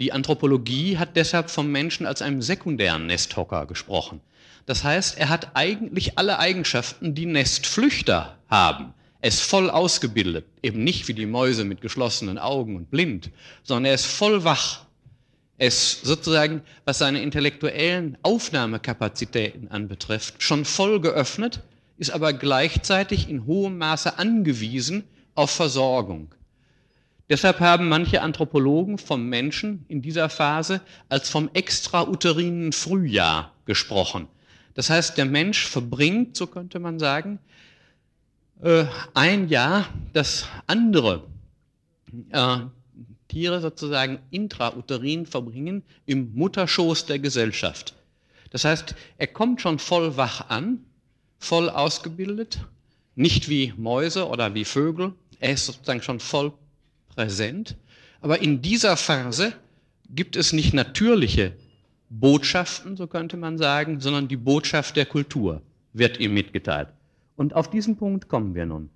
Die 0.00 0.12
Anthropologie 0.12 0.96
hat 0.96 1.14
deshalb 1.14 1.50
vom 1.50 1.70
Menschen 1.70 2.06
als 2.06 2.22
einem 2.22 2.40
sekundären 2.40 3.06
Nesthocker 3.06 3.66
gesprochen. 3.66 4.22
Das 4.64 4.82
heißt, 4.82 5.18
er 5.18 5.28
hat 5.28 5.50
eigentlich 5.54 6.16
alle 6.18 6.38
Eigenschaften, 6.38 7.14
die 7.14 7.26
Nestflüchter 7.26 8.38
haben. 8.48 8.94
Er 9.20 9.28
ist 9.28 9.42
voll 9.42 9.68
ausgebildet, 9.68 10.46
eben 10.62 10.82
nicht 10.82 11.06
wie 11.08 11.12
die 11.12 11.26
Mäuse 11.26 11.64
mit 11.64 11.82
geschlossenen 11.82 12.38
Augen 12.38 12.76
und 12.76 12.90
blind, 12.90 13.30
sondern 13.62 13.86
er 13.86 13.94
ist 13.94 14.06
voll 14.06 14.42
wach. 14.44 14.86
Er 15.58 15.68
ist 15.68 16.06
sozusagen, 16.06 16.62
was 16.86 16.96
seine 16.96 17.20
intellektuellen 17.20 18.16
Aufnahmekapazitäten 18.22 19.68
anbetrifft, 19.68 20.42
schon 20.42 20.64
voll 20.64 21.02
geöffnet, 21.02 21.60
ist 21.98 22.10
aber 22.10 22.32
gleichzeitig 22.32 23.28
in 23.28 23.44
hohem 23.44 23.76
Maße 23.76 24.18
angewiesen 24.18 25.04
auf 25.34 25.50
Versorgung. 25.50 26.34
Deshalb 27.30 27.60
haben 27.60 27.88
manche 27.88 28.22
Anthropologen 28.22 28.98
vom 28.98 29.28
Menschen 29.28 29.84
in 29.86 30.02
dieser 30.02 30.28
Phase 30.28 30.80
als 31.08 31.30
vom 31.30 31.48
extrauterinen 31.54 32.72
Frühjahr 32.72 33.54
gesprochen. 33.66 34.26
Das 34.74 34.90
heißt, 34.90 35.16
der 35.16 35.26
Mensch 35.26 35.64
verbringt, 35.64 36.36
so 36.36 36.48
könnte 36.48 36.80
man 36.80 36.98
sagen, 36.98 37.38
äh, 38.62 38.84
ein 39.14 39.48
Jahr, 39.48 39.88
das 40.12 40.46
andere 40.66 41.22
äh, 42.32 42.56
Tiere 43.28 43.60
sozusagen 43.60 44.18
intrauterin 44.32 45.24
verbringen 45.24 45.84
im 46.06 46.34
Mutterschoß 46.34 47.06
der 47.06 47.20
Gesellschaft. 47.20 47.94
Das 48.50 48.64
heißt, 48.64 48.96
er 49.18 49.28
kommt 49.28 49.60
schon 49.60 49.78
voll 49.78 50.16
wach 50.16 50.50
an, 50.50 50.84
voll 51.38 51.70
ausgebildet, 51.70 52.58
nicht 53.14 53.48
wie 53.48 53.72
Mäuse 53.76 54.26
oder 54.26 54.52
wie 54.54 54.64
Vögel, 54.64 55.14
er 55.38 55.52
ist 55.52 55.66
sozusagen 55.66 56.02
schon 56.02 56.18
voll 56.18 56.52
präsent. 57.14 57.76
Aber 58.20 58.42
in 58.42 58.62
dieser 58.62 58.96
Phase 58.96 59.52
gibt 60.08 60.36
es 60.36 60.52
nicht 60.52 60.74
natürliche 60.74 61.52
Botschaften, 62.08 62.96
so 62.96 63.06
könnte 63.06 63.36
man 63.36 63.56
sagen, 63.56 64.00
sondern 64.00 64.28
die 64.28 64.36
Botschaft 64.36 64.96
der 64.96 65.06
Kultur 65.06 65.62
wird 65.92 66.18
ihm 66.18 66.34
mitgeteilt. 66.34 66.88
Und 67.36 67.54
auf 67.54 67.70
diesen 67.70 67.96
Punkt 67.96 68.28
kommen 68.28 68.54
wir 68.54 68.66
nun. 68.66 68.90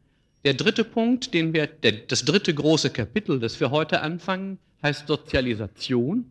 Der 0.44 0.54
dritte 0.54 0.84
Punkt, 0.84 1.32
den 1.32 1.54
wir, 1.54 1.66
der, 1.66 1.92
das 1.92 2.24
dritte 2.24 2.52
große 2.52 2.90
Kapitel, 2.90 3.40
das 3.40 3.58
wir 3.60 3.70
heute 3.70 4.02
anfangen, 4.02 4.58
heißt 4.82 5.06
Sozialisation. 5.06 6.30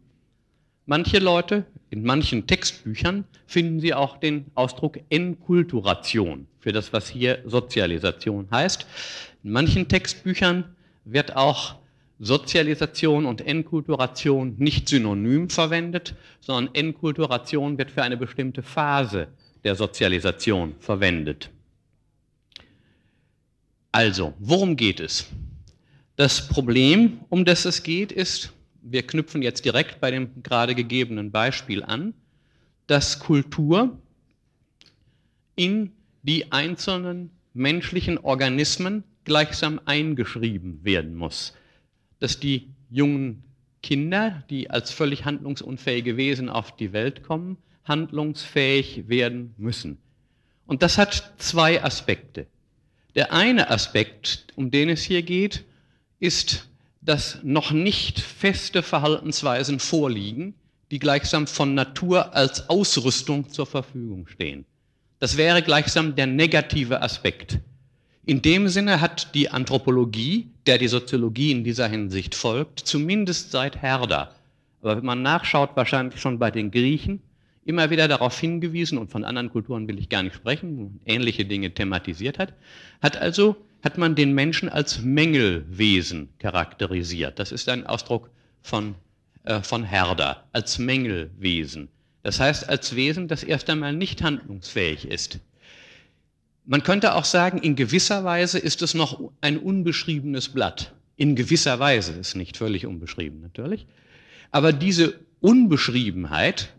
Manche 0.86 1.20
Leute, 1.20 1.66
in 1.90 2.04
manchen 2.04 2.46
Textbüchern 2.46 3.24
finden 3.48 3.80
Sie 3.80 3.94
auch 3.94 4.18
den 4.18 4.46
Ausdruck 4.54 5.00
Enkulturation 5.10 6.48
für 6.60 6.74
das, 6.74 6.94
was 6.94 7.10
hier 7.10 7.42
Sozialisation 7.46 8.48
heißt. 8.52 8.86
In 9.44 9.52
manchen 9.52 9.88
Textbüchern 9.88 10.76
wird 11.06 11.36
auch 11.36 11.76
Sozialisation 12.20 13.26
und 13.26 13.41
Enkulturation 13.41 14.56
nicht 14.58 14.88
synonym 14.88 15.49
verwendet, 15.49 16.16
sondern 16.39 16.74
Enkulturation 16.74 17.78
wird 17.78 17.91
für 17.91 18.04
eine 18.04 18.18
bestimmte 18.18 18.64
Phase 18.64 19.28
der 19.64 19.76
Sozialisation 19.76 20.76
verwendet. 20.80 21.49
Also, 23.91 24.34
worum 24.39 24.76
geht 24.76 24.99
es? 24.99 25.28
Das 26.16 26.47
Problem, 26.47 27.20
um 27.30 27.45
das 27.45 27.66
es 27.66 27.84
geht, 27.84 28.12
ist, 28.12 28.54
wir 28.82 29.06
knüpfen 29.06 29.41
jetzt 29.41 29.66
direkt 29.66 29.99
bei 29.99 30.12
dem 30.12 30.43
gerade 30.43 30.76
gegebenen 30.76 31.32
Beispiel 31.32 31.84
an, 31.84 32.14
dass 32.88 33.20
Kultur 33.20 33.97
in 35.56 35.91
die 36.24 36.51
einzelnen 36.51 37.32
menschlichen 37.54 38.18
Organismen 38.18 39.04
gleichsam 39.26 39.80
eingeschrieben 39.86 40.84
werden 40.84 41.15
muss. 41.15 41.53
Dass 42.19 42.39
die 42.39 42.69
jungen 42.89 43.43
Kinder, 43.82 44.43
die 44.49 44.69
als 44.69 44.91
völlig 44.91 45.26
handlungsunfähige 45.26 46.17
Wesen 46.17 46.49
auf 46.49 46.76
die 46.76 46.93
Welt 46.93 47.24
kommen, 47.24 47.57
handlungsfähig 47.84 49.07
werden 49.07 49.53
müssen. 49.57 49.97
Und 50.65 50.82
das 50.82 50.97
hat 50.97 51.34
zwei 51.38 51.84
Aspekte. 51.84 52.47
Der 53.15 53.34
eine 53.34 53.69
Aspekt, 53.69 54.47
um 54.55 54.71
den 54.71 54.89
es 54.89 55.03
hier 55.03 55.21
geht, 55.21 55.65
ist, 56.19 56.69
dass 57.01 57.43
noch 57.43 57.71
nicht 57.71 58.19
feste 58.19 58.82
Verhaltensweisen 58.82 59.80
vorliegen, 59.80 60.55
die 60.89 60.99
gleichsam 60.99 61.47
von 61.47 61.74
Natur 61.74 62.34
als 62.34 62.69
Ausrüstung 62.69 63.49
zur 63.49 63.65
Verfügung 63.65 64.28
stehen. 64.28 64.65
Das 65.19 65.38
wäre 65.38 65.61
gleichsam 65.61 66.15
der 66.15 66.28
negative 66.28 67.01
Aspekt. 67.01 67.59
In 68.26 68.41
dem 68.41 68.67
Sinne 68.69 69.01
hat 69.01 69.36
die 69.36 69.49
Anthropologie, 69.49 70.47
der 70.65 70.78
die 70.78 70.88
Soziologie 70.88 71.51
in 71.51 71.63
dieser 71.63 71.88
Hinsicht 71.88 72.36
folgt, 72.36 72.80
zumindest 72.80 73.51
seit 73.51 73.82
Herder, 73.82 74.34
aber 74.82 74.97
wenn 74.97 75.05
man 75.05 75.21
nachschaut, 75.21 75.76
wahrscheinlich 75.76 76.19
schon 76.19 76.39
bei 76.39 76.51
den 76.51 76.71
Griechen, 76.71 77.21
immer 77.65 77.89
wieder 77.89 78.07
darauf 78.07 78.38
hingewiesen, 78.39 78.97
und 78.97 79.11
von 79.11 79.24
anderen 79.24 79.49
Kulturen 79.49 79.88
will 79.88 79.99
ich 79.99 80.09
gar 80.09 80.24
nicht 80.24 80.36
sprechen, 80.36 80.99
ähnliche 81.05 81.45
Dinge 81.45 81.74
thematisiert 81.74 82.39
hat, 82.39 82.53
hat 83.01 83.17
also, 83.17 83.55
hat 83.82 83.97
man 83.97 84.15
den 84.15 84.34
Menschen 84.34 84.69
als 84.69 85.01
Mängelwesen 85.01 86.30
charakterisiert. 86.39 87.39
Das 87.39 87.51
ist 87.51 87.69
ein 87.69 87.86
Ausdruck 87.88 88.30
von 88.61 88.95
äh, 89.45 89.61
von 89.61 89.84
Herder 89.84 90.45
als 90.53 90.80
Mängelwesen. 90.80 91.89
Das 92.21 92.39
heißt, 92.39 92.69
als 92.69 92.95
Wesen, 92.95 93.28
das 93.28 93.43
erst 93.43 93.69
einmal 93.69 93.93
nicht 93.93 94.24
handlungsfähig 94.24 95.05
ist. 95.05 95.39
Man 96.66 96.84
könnte 96.84 97.16
auch 97.16 97.26
sagen, 97.26 97.57
in 97.57 97.76
gewisser 97.76 98.24
Weise 98.24 98.57
ist 98.57 98.82
es 98.82 98.93
noch 98.93 99.20
ein 99.41 99.57
unbeschriebenes 99.57 100.49
Blatt. 100.49 100.93
In 101.18 101.36
gewisser 101.36 101.80
Weise 101.80 102.14
ist 102.14 102.36
nicht 102.36 102.57
völlig 102.57 102.86
unbeschrieben 102.86 103.41
natürlich. 103.41 103.86
Aber 104.51 104.72
diese 104.72 105.20
Unbeschriebenheit 105.41 106.74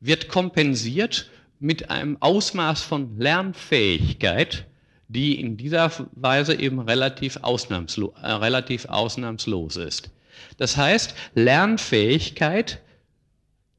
wird 0.00 0.28
kompensiert 0.28 1.30
mit 1.58 1.90
einem 1.90 2.16
Ausmaß 2.20 2.82
von 2.82 3.18
Lernfähigkeit, 3.18 4.66
die 5.08 5.38
in 5.38 5.56
dieser 5.56 5.92
Weise 6.12 6.58
eben 6.58 6.80
relativ, 6.80 7.38
ausnahmslo 7.42 8.14
äh, 8.22 8.32
relativ 8.32 8.86
ausnahmslos 8.86 9.76
ist. 9.76 10.10
Das 10.56 10.76
heißt, 10.76 11.14
Lernfähigkeit 11.34 12.82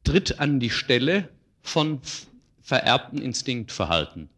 tritt 0.04 0.40
an 0.40 0.60
die 0.60 0.70
Stelle 0.70 1.30
von 1.62 2.00
vererbten 2.62 3.22
Instinktverhalten. 3.22 4.30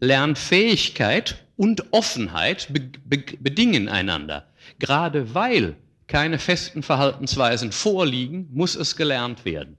Lernfähigkeit 0.00 1.44
und 1.56 1.92
Offenheit 1.92 2.68
be 2.72 2.80
be 3.04 3.22
bedingen 3.38 3.88
einander. 3.88 4.46
Gerade 4.78 5.34
weil 5.34 5.76
keine 6.06 6.38
festen 6.38 6.82
Verhaltensweisen 6.82 7.70
vorliegen, 7.70 8.48
muss 8.52 8.74
es 8.74 8.96
gelernt 8.96 9.44
werden. 9.44 9.76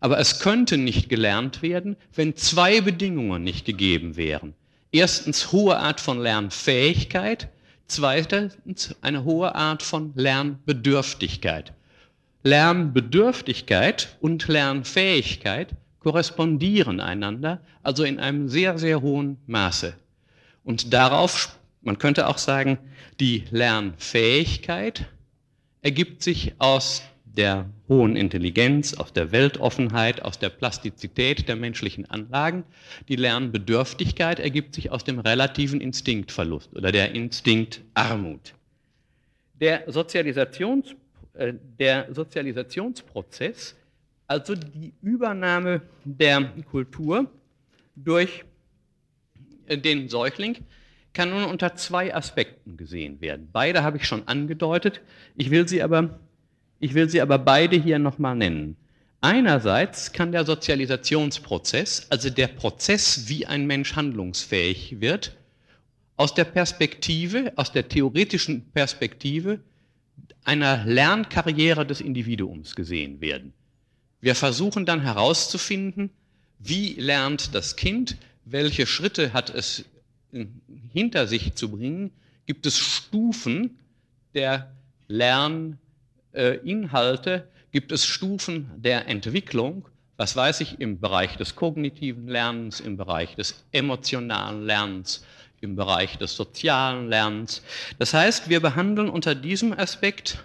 Aber 0.00 0.18
es 0.18 0.40
könnte 0.40 0.78
nicht 0.78 1.08
gelernt 1.08 1.62
werden, 1.62 1.96
wenn 2.14 2.34
zwei 2.36 2.80
Bedingungen 2.80 3.44
nicht 3.44 3.66
gegeben 3.66 4.16
wären. 4.16 4.54
Erstens 4.92 5.52
hohe 5.52 5.76
Art 5.76 6.00
von 6.00 6.20
Lernfähigkeit, 6.20 7.48
zweitens 7.86 8.96
eine 9.02 9.24
hohe 9.24 9.54
Art 9.54 9.82
von 9.82 10.12
Lernbedürftigkeit. 10.16 11.72
Lernbedürftigkeit 12.42 14.16
und 14.20 14.48
Lernfähigkeit 14.48 15.68
korrespondieren 16.00 17.00
einander, 17.00 17.60
also 17.82 18.04
in 18.04 18.18
einem 18.18 18.48
sehr, 18.48 18.78
sehr 18.78 19.02
hohen 19.02 19.38
Maße. 19.46 19.94
Und 20.64 20.92
darauf, 20.92 21.58
man 21.82 21.98
könnte 21.98 22.26
auch 22.26 22.38
sagen, 22.38 22.78
die 23.20 23.44
Lernfähigkeit 23.50 25.06
ergibt 25.82 26.22
sich 26.22 26.54
aus 26.58 27.02
der 27.24 27.70
hohen 27.88 28.16
Intelligenz, 28.16 28.94
aus 28.94 29.12
der 29.12 29.32
Weltoffenheit, 29.32 30.22
aus 30.22 30.38
der 30.38 30.48
Plastizität 30.48 31.48
der 31.48 31.56
menschlichen 31.56 32.08
Anlagen. 32.10 32.64
Die 33.08 33.16
Lernbedürftigkeit 33.16 34.40
ergibt 34.40 34.74
sich 34.74 34.90
aus 34.90 35.04
dem 35.04 35.18
relativen 35.18 35.80
Instinktverlust 35.80 36.74
oder 36.74 36.92
der 36.92 37.14
Instinktarmut. 37.14 38.54
Der, 39.60 39.84
Sozialisations, 39.86 40.94
äh, 41.34 41.52
der 41.78 42.12
Sozialisationsprozess, 42.12 43.76
also 44.30 44.54
die 44.54 44.92
Übernahme 45.02 45.82
der 46.04 46.52
Kultur 46.70 47.28
durch 47.96 48.44
äh, 49.66 49.76
den 49.76 50.08
Säugling, 50.08 50.58
kann 51.12 51.30
nun 51.30 51.42
unter 51.42 51.74
zwei 51.74 52.14
Aspekten 52.14 52.76
gesehen 52.76 53.20
werden. 53.20 53.48
Beide 53.52 53.82
habe 53.82 53.96
ich 53.96 54.04
schon 54.04 54.28
angedeutet. 54.28 55.00
Ich 55.34 55.50
will 55.50 55.66
sie 55.66 55.82
aber 55.82 56.20
ich 56.78 56.94
will 56.94 57.10
sie 57.10 57.20
aber 57.20 57.38
beide 57.38 57.76
hier 57.76 57.98
nochmal 57.98 58.36
nennen. 58.36 58.76
Einerseits 59.20 60.12
kann 60.12 60.30
der 60.30 60.44
Sozialisationsprozess, 60.44 62.06
also 62.08 62.30
der 62.30 62.46
Prozess, 62.46 63.28
wie 63.28 63.46
ein 63.46 63.66
Mensch 63.66 63.96
handlungsfähig 63.96 65.00
wird, 65.00 65.36
aus 66.16 66.34
der 66.34 66.44
Perspektive, 66.44 67.52
aus 67.56 67.72
der 67.72 67.88
theoretischen 67.88 68.70
Perspektive 68.70 69.58
einer 70.44 70.84
Lernkarriere 70.84 71.84
des 71.84 72.00
Individuums 72.00 72.76
gesehen 72.76 73.20
werden. 73.20 73.52
Wir 74.20 74.34
versuchen 74.34 74.86
dann 74.86 75.00
herauszufinden, 75.00 76.10
wie 76.58 76.94
lernt 76.94 77.54
das 77.54 77.76
Kind, 77.76 78.16
welche 78.44 78.86
Schritte 78.86 79.32
hat 79.32 79.50
es 79.50 79.84
hinter 80.92 81.26
sich 81.26 81.54
zu 81.54 81.70
bringen, 81.70 82.10
gibt 82.46 82.66
es 82.66 82.78
Stufen 82.78 83.78
der 84.34 84.70
Lern- 85.08 85.78
äh, 86.32 86.56
Inhalte 86.58 87.48
gibt 87.72 87.92
es 87.92 88.04
Stufen 88.04 88.70
der 88.76 89.08
Entwicklung, 89.08 89.86
was 90.16 90.36
weiß 90.36 90.60
ich, 90.60 90.80
im 90.80 91.00
Bereich 91.00 91.36
des 91.36 91.56
kognitiven 91.56 92.28
Lernens, 92.28 92.80
im 92.80 92.96
Bereich 92.96 93.36
des 93.36 93.64
emotionalen 93.72 94.66
Lernens, 94.66 95.24
im 95.60 95.76
Bereich 95.76 96.18
des 96.18 96.36
sozialen 96.36 97.08
Lernens. 97.08 97.62
Das 97.98 98.14
heißt, 98.14 98.48
wir 98.48 98.60
behandeln 98.60 99.08
unter 99.08 99.34
diesem 99.34 99.72
Aspekt 99.72 100.44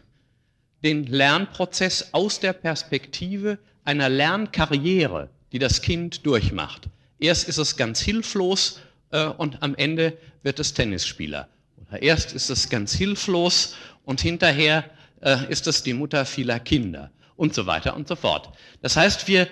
den 0.85 1.07
Lernprozess 1.07 2.09
aus 2.13 2.39
der 2.39 2.53
Perspektive 2.53 3.57
einer 3.83 4.07
Lernkarriere, 4.07 5.29
die 5.51 5.57
das 5.57 5.81
Kind 5.81 6.25
durchmacht. 6.27 6.87
Erst 7.17 7.49
ist 7.49 7.57
es 7.57 7.75
ganz 7.75 7.99
hilflos 7.99 8.79
äh, 9.09 9.25
und 9.25 9.63
am 9.63 9.73
Ende 9.75 10.15
wird 10.43 10.59
es 10.59 10.75
Tennisspieler. 10.75 11.49
Oder 11.87 12.03
erst 12.03 12.33
ist 12.33 12.51
es 12.51 12.69
ganz 12.69 12.93
hilflos 12.93 13.75
und 14.03 14.21
hinterher 14.21 14.85
äh, 15.21 15.49
ist 15.49 15.65
es 15.65 15.81
die 15.81 15.93
Mutter 15.93 16.23
vieler 16.23 16.59
Kinder 16.59 17.09
und 17.35 17.55
so 17.55 17.65
weiter 17.65 17.95
und 17.95 18.07
so 18.07 18.15
fort. 18.15 18.49
Das 18.83 18.95
heißt, 18.95 19.27
wir, 19.27 19.47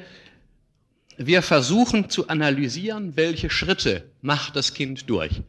wir 1.18 1.42
versuchen 1.42 2.12
zu 2.12 2.28
analysieren, 2.28 3.16
welche 3.16 3.50
Schritte 3.50 4.04
macht 4.22 4.56
das 4.56 4.76
Kind 4.76 5.10
durch. 5.10 5.42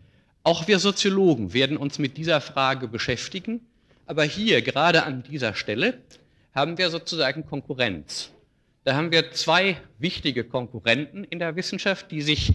Auch 0.45 0.66
wir 0.66 0.78
Soziologen 0.78 1.53
werden 1.53 1.76
uns 1.76 1.99
mit 1.99 2.16
dieser 2.16 2.41
Frage 2.41 2.89
beschäftigen, 2.89 3.61
aber 4.07 4.25
hier, 4.25 4.63
gerade 4.63 5.05
an 5.05 5.23
dieser 5.23 5.55
Stelle, 5.55 5.99
haben 6.55 6.79
wir 6.79 6.91
sozusagen 6.91 7.47
Konkurrenz. 7.47 8.31
Da 8.85 8.95
haben 8.95 9.11
wir 9.11 9.33
zwei 9.33 9.77
wichtige 9.99 10.45
Konkurrenten 10.45 11.25
in 11.25 11.39
der 11.39 11.57
Wissenschaft, 11.57 12.11
die 12.11 12.23
sich 12.23 12.53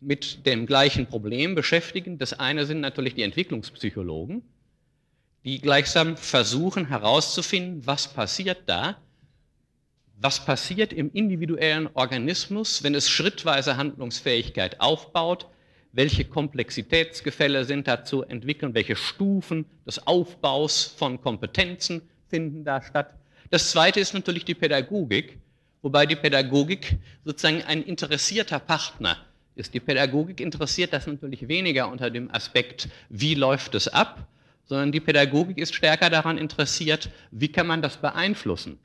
mit 0.00 0.46
dem 0.46 0.66
gleichen 0.66 1.06
Problem 1.06 1.54
beschäftigen. 1.54 2.18
Das 2.18 2.32
eine 2.32 2.66
sind 2.66 2.80
natürlich 2.80 3.14
die 3.14 3.22
Entwicklungspsychologen, 3.22 4.42
die 5.44 5.60
gleichsam 5.60 6.16
versuchen 6.16 6.86
herauszufinden, 6.86 7.86
was 7.86 8.08
passiert 8.08 8.62
da, 8.66 8.96
was 10.20 10.44
passiert 10.44 10.92
im 10.92 11.12
individuellen 11.12 11.88
Organismus, 11.94 12.82
wenn 12.82 12.94
es 12.94 13.08
schrittweise 13.08 13.76
Handlungsfähigkeit 13.76 14.80
aufbaut, 14.80 15.46
welche 15.92 16.24
Komplexitätsgefälle 16.24 17.64
sind 17.64 17.88
da 17.88 18.04
zu 18.04 18.22
entwickeln, 18.22 18.74
welche 18.74 18.96
Stufen 18.96 19.64
des 19.86 20.06
Aufbaus 20.06 20.84
von 20.96 21.20
Kompetenzen 21.20 22.02
finden 22.28 22.64
da 22.64 22.82
statt. 22.82 23.14
Das 23.50 23.70
zweite 23.70 24.00
ist 24.00 24.14
natürlich 24.14 24.44
die 24.44 24.54
Pädagogik, 24.54 25.38
wobei 25.82 26.06
die 26.06 26.16
Pädagogik 26.16 26.98
sozusagen 27.24 27.62
ein 27.62 27.82
interessierter 27.82 28.58
Partner 28.58 29.16
ist. 29.54 29.72
Die 29.74 29.80
Pädagogik 29.80 30.40
interessiert 30.40 30.92
das 30.92 31.06
natürlich 31.06 31.48
weniger 31.48 31.90
unter 31.90 32.10
dem 32.10 32.30
Aspekt, 32.34 32.88
wie 33.08 33.34
läuft 33.34 33.74
es 33.74 33.88
ab, 33.88 34.26
sondern 34.64 34.92
die 34.92 35.00
Pädagogik 35.00 35.58
ist 35.58 35.74
stärker 35.74 36.10
daran 36.10 36.36
interessiert, 36.36 37.10
wie 37.30 37.48
kann 37.48 37.66
man 37.66 37.80
das 37.80 37.96
beeinflussen? 37.96 38.78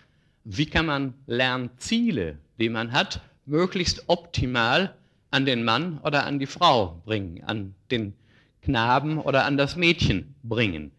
Wie 0.46 0.66
kann 0.66 0.86
man 0.86 1.14
Lernziele, 1.28 2.38
die 2.60 2.70
man 2.70 2.94
hat, 2.94 3.22
möglichst 3.46 4.06
optimal 4.08 4.96
an 5.34 5.46
den 5.46 5.64
Mann 5.64 6.00
oder 6.04 6.26
an 6.26 6.40
die 6.40 6.46
Frau 6.46 7.02
bringen, 7.06 7.44
an 7.44 7.76
den 7.92 8.14
Knaben 8.62 9.18
oder 9.18 9.46
an 9.46 9.58
das 9.58 9.76
Mädchen 9.76 10.36
bringen? 10.44 10.92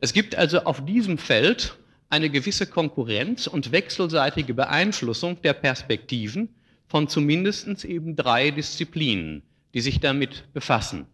Es 0.00 0.12
gibt 0.12 0.34
also 0.34 0.64
auf 0.64 0.84
diesem 0.84 1.18
Feld 1.18 1.76
eine 2.10 2.30
gewisse 2.30 2.66
Konkurrenz 2.66 3.46
und 3.46 3.72
wechselseitige 3.72 4.54
Beeinflussung 4.54 5.40
der 5.42 5.54
Perspektiven 5.54 6.48
von 6.88 7.08
zumindest 7.08 7.84
eben 7.84 8.16
drei 8.16 8.50
Disziplinen, 8.50 9.42
die 9.72 9.80
sich 9.80 10.00
damit 10.00 10.52
befassen. 10.52 11.06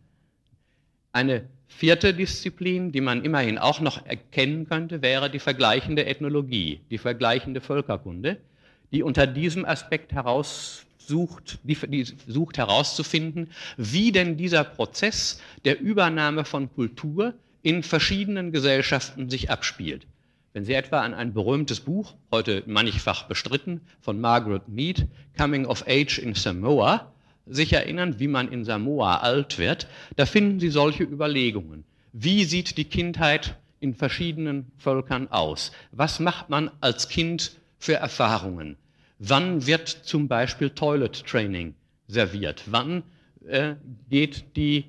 Eine 1.12 1.44
Vierte 1.70 2.12
Disziplin, 2.12 2.90
die 2.90 3.00
man 3.00 3.24
immerhin 3.24 3.56
auch 3.56 3.80
noch 3.80 4.04
erkennen 4.04 4.68
könnte, 4.68 5.02
wäre 5.02 5.30
die 5.30 5.38
vergleichende 5.38 6.04
Ethnologie, 6.04 6.80
die 6.90 6.98
vergleichende 6.98 7.60
Völkerkunde, 7.60 8.38
die 8.92 9.02
unter 9.02 9.26
diesem 9.26 9.64
Aspekt 9.64 10.12
heraussucht, 11.10 11.58
die, 11.62 11.74
die 11.74 12.06
sucht 12.26 12.58
herauszufinden, 12.58 13.50
wie 13.76 14.12
denn 14.12 14.36
dieser 14.36 14.64
Prozess 14.64 15.40
der 15.64 15.80
Übernahme 15.80 16.44
von 16.44 16.72
Kultur 16.72 17.34
in 17.62 17.82
verschiedenen 17.82 18.52
Gesellschaften 18.52 19.28
sich 19.28 19.50
abspielt. 19.50 20.06
Wenn 20.52 20.64
Sie 20.64 20.72
etwa 20.72 21.02
an 21.02 21.14
ein 21.14 21.32
berühmtes 21.32 21.80
Buch, 21.80 22.14
heute 22.32 22.62
mannigfach 22.66 23.24
bestritten, 23.24 23.80
von 24.00 24.20
Margaret 24.20 24.68
Mead, 24.68 25.06
Coming 25.36 25.66
of 25.66 25.84
Age 25.86 26.18
in 26.18 26.34
Samoa, 26.34 27.12
sich 27.46 27.72
erinnern, 27.72 28.18
wie 28.18 28.28
man 28.28 28.50
in 28.50 28.64
Samoa 28.64 29.18
alt 29.18 29.58
wird, 29.58 29.86
da 30.16 30.26
finden 30.26 30.58
Sie 30.58 30.70
solche 30.70 31.04
Überlegungen. 31.04 31.84
Wie 32.12 32.44
sieht 32.44 32.78
die 32.78 32.84
Kindheit 32.84 33.56
in 33.78 33.94
verschiedenen 33.94 34.72
Völkern 34.78 35.30
aus? 35.30 35.70
Was 35.92 36.18
macht 36.18 36.50
man 36.50 36.70
als 36.80 37.08
Kind 37.08 37.52
für 37.78 37.94
Erfahrungen? 37.94 38.76
Wann 39.20 39.66
wird 39.66 39.88
zum 39.88 40.28
Beispiel 40.28 40.70
Toilet 40.70 41.24
Training 41.26 41.74
serviert? 42.08 42.62
Wann 42.66 43.04
äh, 43.46 43.74
geht 44.08 44.56
die 44.56 44.86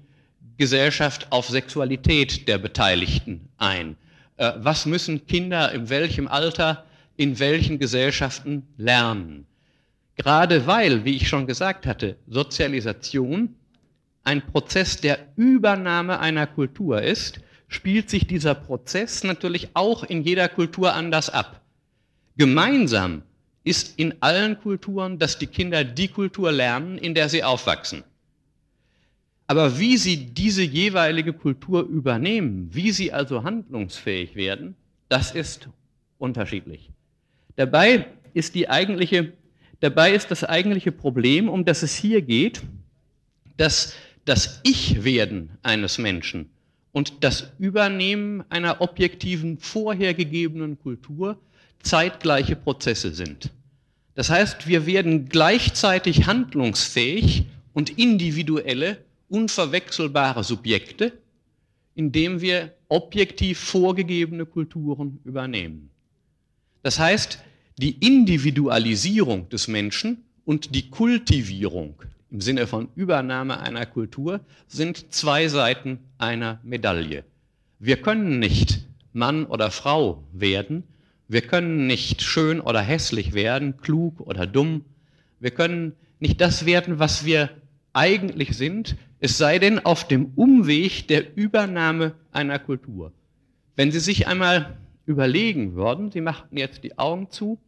Gesellschaft 0.58 1.28
auf 1.32 1.48
Sexualität 1.48 2.48
der 2.48 2.58
Beteiligten 2.58 3.50
ein? 3.58 3.98
Äh, 4.38 4.54
was 4.58 4.86
müssen 4.86 5.28
Kinder 5.28 5.72
in 5.72 5.90
welchem 5.90 6.28
Alter 6.28 6.86
in 7.22 7.38
welchen 7.38 7.78
Gesellschaften 7.78 8.64
lernen. 8.78 9.46
Gerade 10.16 10.66
weil, 10.66 11.06
wie 11.06 11.16
ich 11.16 11.28
schon 11.28 11.46
gesagt 11.46 11.86
hatte, 11.86 12.18
Sozialisation 12.28 13.56
ein 14.24 14.42
Prozess 14.42 14.98
der 14.98 15.20
Übernahme 15.36 16.20
einer 16.20 16.48
Kultur 16.48 17.02
ist, 17.02 17.40
spielt 17.68 18.10
sich 18.10 18.26
dieser 18.26 18.56
Prozess 18.56 19.24
natürlich 19.24 19.70
auch 19.76 20.04
in 20.04 20.24
jeder 20.24 20.48
Kultur 20.50 20.94
anders 20.94 21.30
ab. 21.30 21.62
Gemeinsam 22.38 23.22
ist 23.64 23.99
in 23.99 24.16
allen 24.22 24.59
Kulturen, 24.59 25.20
dass 25.20 25.38
die 25.38 25.47
Kinder 25.47 25.84
die 25.84 26.07
Kultur 26.07 26.51
lernen, 26.51 26.97
in 26.97 27.14
der 27.14 27.30
sie 27.30 27.43
aufwachsen. 27.43 28.03
Aber 29.47 29.78
wie 29.80 29.97
sie 29.97 30.28
diese 30.28 30.64
jeweilige 30.64 31.34
Kultur 31.34 31.84
übernehmen, 31.84 32.70
wie 32.72 32.91
sie 32.91 33.12
also 33.12 33.43
handlungsfähig 33.43 34.36
werden, 34.36 34.76
das 35.09 35.32
ist 35.32 35.68
unterschiedlich. 36.18 36.89
Dabei 37.57 38.07
ist, 38.34 38.55
die 38.55 38.70
eigentliche, 38.70 39.34
dabei 39.82 40.14
ist 40.14 40.32
das 40.32 40.43
eigentliche 40.43 40.91
Problem, 40.91 41.49
um 41.49 41.66
das 41.66 41.84
es 41.84 41.95
hier 41.95 42.22
geht, 42.22 42.62
dass 43.57 43.93
das 44.26 44.62
Ich-Werden 44.64 45.49
eines 45.64 45.97
Menschen 45.97 46.49
und 46.93 47.24
das 47.24 47.51
Übernehmen 47.59 48.43
einer 48.49 48.82
objektiven, 48.82 49.57
vorhergegebenen 49.57 50.80
Kultur 50.80 51.38
zeitgleiche 51.84 52.56
Prozesse 52.56 53.14
sind. 53.14 53.50
Das 54.16 54.30
heißt, 54.30 54.68
wir 54.68 54.86
werden 54.86 55.30
gleichzeitig 55.30 56.28
handlungsfähig 56.28 57.46
und 57.74 57.98
individuelle 57.98 58.98
unverwechselbare 59.30 60.44
Subjekte, 60.44 61.14
indem 61.96 62.42
wir 62.42 62.74
objektiv 62.90 63.60
vorgegebene 63.60 64.46
Kulturen 64.46 65.20
übernehmen. 65.24 65.90
Das 66.84 67.00
heißt, 67.00 67.40
die 67.78 67.92
Individualisierung 68.06 69.48
des 69.50 69.68
Menschen 69.68 70.24
und 70.46 70.76
die 70.76 70.90
Kultivierung 70.90 71.96
im 72.32 72.42
Sinne 72.42 72.66
von 72.66 72.88
Übernahme 72.96 73.60
einer 73.60 73.86
Kultur 73.86 74.40
sind 74.68 75.14
zwei 75.14 75.48
Seiten 75.48 76.00
einer 76.18 76.60
Medaille. 76.64 77.24
Wir 77.80 77.98
können 78.02 78.40
nicht 78.40 78.88
Mann 79.14 79.46
oder 79.46 79.70
Frau 79.70 80.24
werden, 80.32 80.84
wir 81.32 81.42
können 81.42 81.88
nicht 81.88 82.22
schön 82.22 82.60
oder 82.60 82.82
hässlich 82.82 83.34
werden, 83.34 83.78
klug 83.78 84.20
oder 84.20 84.46
dumm, 84.46 84.84
wir 85.40 85.52
können 85.52 85.94
nicht 86.20 86.42
das 86.42 86.66
werden, 86.66 87.00
was 87.00 87.24
wir 87.24 87.50
eigentlich 87.94 88.58
sind, 88.58 88.98
es 89.22 89.38
sei 89.38 89.58
denn 89.58 89.80
auf 89.86 90.06
dem 90.06 90.34
Umweg 90.36 91.08
der 91.08 91.38
Übernahme 91.38 92.16
einer 92.34 92.60
Kultur. 92.60 93.14
Wenn 93.78 93.94
Sie 93.94 94.02
sich 94.02 94.28
einmal 94.28 94.78
überlegen 95.06 95.76
würden, 95.76 96.12
Sie 96.12 96.20
machten 96.20 96.58
jetzt 96.58 96.84
die 96.84 96.98
Augen 96.98 97.30
zu 97.30 97.60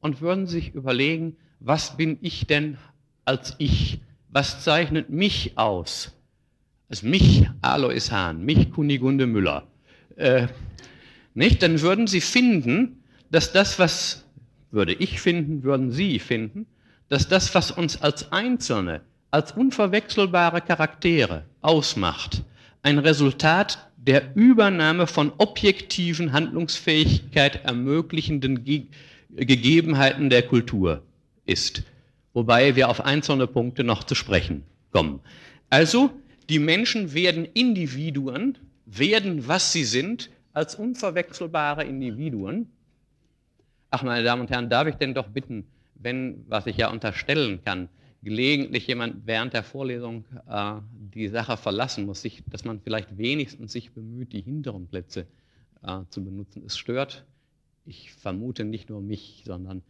und 0.00 0.20
würden 0.20 0.48
sich 0.48 0.74
überlegen, 0.74 1.36
was 1.60 1.96
bin 1.96 2.18
ich 2.22 2.48
denn 2.48 2.76
als 3.24 3.54
ich? 3.58 4.00
Was 4.30 4.64
zeichnet 4.64 5.10
mich 5.10 5.56
aus? 5.56 6.12
Also 6.88 7.06
mich, 7.06 7.48
Alois 7.62 8.10
Hahn, 8.10 8.44
mich, 8.44 8.72
Kunigunde 8.72 9.28
Müller. 9.28 9.68
Äh, 10.16 10.48
nicht? 11.34 11.62
Dann 11.62 11.80
würden 11.80 12.06
Sie 12.06 12.20
finden, 12.20 13.02
dass 13.30 13.52
das, 13.52 13.78
was 13.78 14.24
würde 14.70 14.92
ich 14.92 15.20
finden, 15.20 15.62
würden 15.62 15.90
Sie 15.92 16.18
finden, 16.18 16.66
dass 17.08 17.28
das, 17.28 17.54
was 17.54 17.70
uns 17.70 18.00
als 18.02 18.32
Einzelne 18.32 19.02
als 19.30 19.52
unverwechselbare 19.52 20.60
Charaktere 20.60 21.44
ausmacht, 21.60 22.42
ein 22.82 22.98
Resultat 22.98 23.90
der 23.96 24.34
Übernahme 24.34 25.06
von 25.06 25.32
objektiven 25.38 26.32
Handlungsfähigkeit 26.32 27.64
ermöglichenden 27.64 28.64
Ge 28.64 28.86
Gegebenheiten 29.32 30.28
der 30.28 30.42
Kultur 30.42 31.04
ist. 31.46 31.84
Wobei 32.32 32.74
wir 32.74 32.88
auf 32.88 33.04
einzelne 33.04 33.46
Punkte 33.46 33.84
noch 33.84 34.02
zu 34.02 34.16
sprechen 34.16 34.64
kommen. 34.90 35.20
Also, 35.68 36.10
die 36.48 36.58
Menschen 36.58 37.14
werden 37.14 37.44
Individuen, 37.44 38.58
werden, 38.86 39.46
was 39.46 39.72
sie 39.72 39.84
sind, 39.84 40.30
als 40.52 40.74
unverwechselbare 40.74 41.84
Individuen. 41.84 42.70
Ach, 43.90 44.02
meine 44.02 44.24
Damen 44.24 44.42
und 44.42 44.50
Herren, 44.50 44.70
darf 44.70 44.86
ich 44.86 44.96
denn 44.96 45.14
doch 45.14 45.28
bitten, 45.28 45.66
wenn, 45.94 46.44
was 46.48 46.66
ich 46.66 46.76
ja 46.76 46.90
unterstellen 46.90 47.62
kann, 47.64 47.88
gelegentlich 48.22 48.86
jemand 48.86 49.26
während 49.26 49.54
der 49.54 49.62
Vorlesung 49.62 50.24
äh, 50.48 50.74
die 51.14 51.28
Sache 51.28 51.56
verlassen 51.56 52.06
muss, 52.06 52.22
sich, 52.22 52.42
dass 52.48 52.64
man 52.64 52.80
vielleicht 52.80 53.16
wenigstens 53.16 53.72
sich 53.72 53.92
bemüht, 53.92 54.32
die 54.32 54.42
hinteren 54.42 54.86
Plätze 54.86 55.26
äh, 55.82 56.00
zu 56.10 56.22
benutzen. 56.22 56.62
Es 56.66 56.76
stört, 56.76 57.24
ich 57.86 58.12
vermute 58.12 58.64
nicht 58.64 58.90
nur 58.90 59.00
mich, 59.00 59.42
sondern 59.46 59.82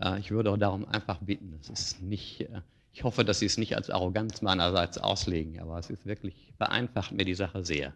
äh, 0.00 0.18
ich 0.20 0.30
würde 0.30 0.50
auch 0.50 0.56
darum 0.56 0.86
einfach 0.86 1.18
bitten. 1.18 1.54
Es 1.60 1.68
ist 1.68 2.02
nicht, 2.02 2.42
äh, 2.42 2.60
ich 2.92 3.04
hoffe, 3.04 3.24
dass 3.24 3.40
Sie 3.40 3.46
es 3.46 3.58
nicht 3.58 3.76
als 3.76 3.90
Arroganz 3.90 4.42
meinerseits 4.42 4.98
auslegen, 4.98 5.58
aber 5.60 5.78
es 5.78 5.90
ist 5.90 6.06
wirklich 6.06 6.52
vereinfacht 6.56 7.12
mir 7.12 7.24
die 7.24 7.34
Sache 7.34 7.64
sehr. 7.64 7.94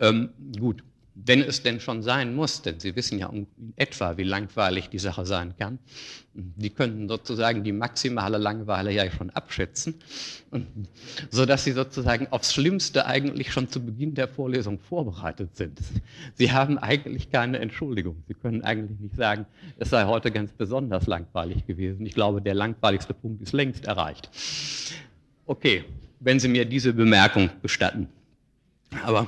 Ähm, 0.00 0.30
gut 0.58 0.82
wenn 1.24 1.42
es 1.42 1.62
denn 1.62 1.80
schon 1.80 2.02
sein 2.02 2.34
muss, 2.34 2.62
denn 2.62 2.78
Sie 2.78 2.94
wissen 2.94 3.18
ja 3.18 3.28
in 3.30 3.46
etwa, 3.76 4.16
wie 4.16 4.22
langweilig 4.22 4.88
die 4.88 4.98
Sache 4.98 5.26
sein 5.26 5.54
kann. 5.58 5.78
Sie 6.56 6.70
könnten 6.70 7.08
sozusagen 7.08 7.64
die 7.64 7.72
maximale 7.72 8.38
Langeweile 8.38 8.92
ja 8.92 9.10
schon 9.10 9.30
abschätzen, 9.30 9.94
sodass 11.30 11.64
Sie 11.64 11.72
sozusagen 11.72 12.28
aufs 12.28 12.54
Schlimmste 12.54 13.06
eigentlich 13.06 13.52
schon 13.52 13.68
zu 13.68 13.84
Beginn 13.84 14.14
der 14.14 14.28
Vorlesung 14.28 14.78
vorbereitet 14.78 15.56
sind. 15.56 15.80
Sie 16.34 16.52
haben 16.52 16.78
eigentlich 16.78 17.30
keine 17.30 17.58
Entschuldigung. 17.58 18.22
Sie 18.28 18.34
können 18.34 18.62
eigentlich 18.62 19.00
nicht 19.00 19.16
sagen, 19.16 19.46
es 19.78 19.90
sei 19.90 20.04
heute 20.04 20.30
ganz 20.30 20.52
besonders 20.52 21.06
langweilig 21.06 21.66
gewesen. 21.66 22.06
Ich 22.06 22.14
glaube, 22.14 22.40
der 22.40 22.54
langweiligste 22.54 23.14
Punkt 23.14 23.42
ist 23.42 23.52
längst 23.52 23.86
erreicht. 23.86 24.30
Okay, 25.46 25.84
wenn 26.20 26.38
Sie 26.38 26.48
mir 26.48 26.64
diese 26.64 26.92
Bemerkung 26.92 27.50
gestatten. 27.62 28.08
Aber 29.04 29.26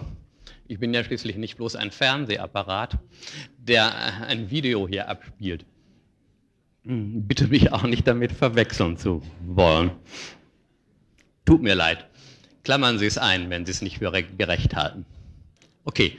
ich 0.71 0.79
bin 0.79 0.95
ja 0.95 1.03
schließlich 1.03 1.37
nicht 1.37 1.57
bloß 1.57 1.75
ein 1.75 1.91
Fernsehapparat, 1.91 2.97
der 3.59 4.23
ein 4.29 4.53
Video 4.53 4.87
hier 4.87 5.09
abspielt. 5.09 5.67
Hm, 6.85 7.27
bitte 7.27 7.49
mich 7.49 7.73
auch 7.73 7.83
nicht 7.83 8.07
damit 8.07 8.31
verwechseln 8.31 8.97
zu 8.97 9.21
wollen. 9.45 9.91
Tut 11.45 11.61
mir 11.61 11.75
leid. 11.75 12.07
Klammern 12.63 13.01
Sie 13.01 13.07
es 13.07 13.19
ein, 13.19 13.51
wenn 13.51 13.67
Sie 13.67 13.73
es 13.73 13.83
nicht 13.83 13.99
für 13.99 14.13
gerecht 14.13 14.77
halten. 14.77 15.05
Okay, 15.85 16.17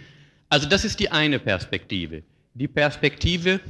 also 0.49 0.67
das 0.67 0.83
ist 0.83 0.99
die 0.99 1.09
eine 1.09 1.39
Perspektive. 1.39 2.23
Die 2.53 2.67
Perspektive 2.67 3.61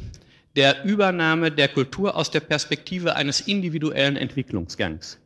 der 0.56 0.84
Übernahme 0.84 1.52
der 1.52 1.68
Kultur 1.68 2.16
aus 2.16 2.32
der 2.32 2.40
Perspektive 2.40 3.16
eines 3.16 3.42
individuellen 3.42 4.18
Entwicklungsgangs. 4.18 5.20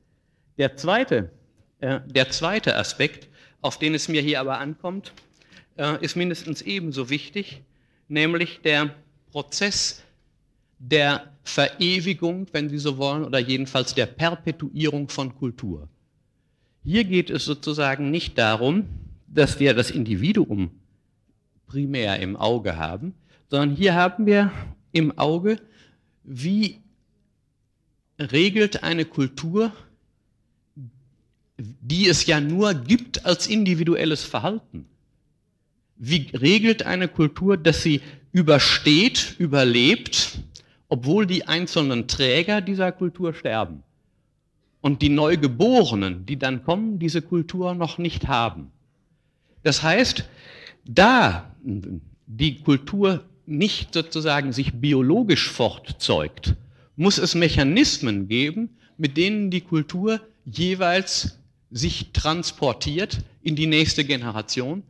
Der 0.58 0.76
zweite, 0.76 1.32
äh, 1.80 2.02
der 2.08 2.30
zweite 2.30 2.76
Aspekt, 2.76 3.30
auf 3.62 3.80
den 3.80 3.96
es 3.96 4.10
mir 4.10 4.22
hier 4.22 4.42
aber 4.42 4.60
ankommt, 4.60 5.14
äh, 5.78 6.04
ist 6.04 6.16
mindestens 6.16 6.62
ebenso 6.62 7.10
wichtig, 7.10 7.62
nämlich 8.08 8.62
der 8.62 8.96
Prozess 9.32 10.04
der 10.80 11.32
Verewigung, 11.44 12.48
wenn 12.52 12.70
Sie 12.70 12.78
so 12.78 12.98
wollen, 12.98 13.24
oder 13.24 13.40
jedenfalls 13.40 13.94
der 13.94 14.06
Perpetuierung 14.06 15.10
von 15.10 15.36
Kultur. 15.36 15.88
Hier 16.84 17.04
geht 17.04 17.30
es 17.30 17.46
sozusagen 17.46 18.12
nicht 18.12 18.38
darum, 18.38 18.86
dass 19.28 19.60
wir 19.60 19.74
das 19.74 19.92
Individuum 19.92 20.72
primär 21.68 22.20
im 22.20 22.36
Auge 22.36 22.78
haben, 22.78 23.14
sondern 23.50 23.76
hier 23.76 23.96
haben 23.96 24.26
wir 24.26 24.52
im 24.92 25.18
Auge, 25.18 25.60
wie 26.24 26.82
regelt 28.20 28.84
eine 28.84 29.06
Kultur, 29.06 29.72
die 31.58 32.08
es 32.08 32.26
ja 32.26 32.40
nur 32.40 32.74
gibt 32.74 33.26
als 33.26 33.48
individuelles 33.48 34.24
Verhalten. 34.24 34.86
Wie 35.98 36.28
regelt 36.34 36.84
eine 36.84 37.08
Kultur, 37.08 37.58
dass 37.58 37.82
sie 37.82 38.02
übersteht, 38.32 39.36
überlebt, 39.40 40.40
obwohl 40.90 41.26
die 41.26 41.48
einzelnen 41.48 42.08
Träger 42.08 42.62
dieser 42.62 42.92
Kultur 42.92 43.34
sterben 43.34 43.84
und 44.82 45.02
die 45.02 45.10
Neugeborenen, 45.10 46.26
die 46.26 46.38
dann 46.38 46.64
kommen, 46.64 47.00
diese 47.00 47.22
Kultur 47.22 47.74
noch 47.74 47.98
nicht 47.98 48.28
haben? 48.28 48.72
Das 49.64 49.84
heißt, 49.84 50.26
da 50.86 51.56
die 52.28 52.60
Kultur 52.60 53.24
nicht 53.46 53.94
sozusagen 53.94 54.52
sich 54.52 54.74
biologisch 54.74 55.50
fortzeugt, 55.50 56.56
muss 56.96 57.18
es 57.18 57.36
Mechanismen 57.36 58.28
geben, 58.28 58.78
mit 58.98 59.18
denen 59.18 59.50
die 59.50 59.62
Kultur 59.62 60.22
jeweils 60.46 61.40
sich 61.72 62.12
transportiert 62.14 63.24
in 63.42 63.56
die 63.56 63.68
nächste 63.68 64.06
Generation, 64.06 64.84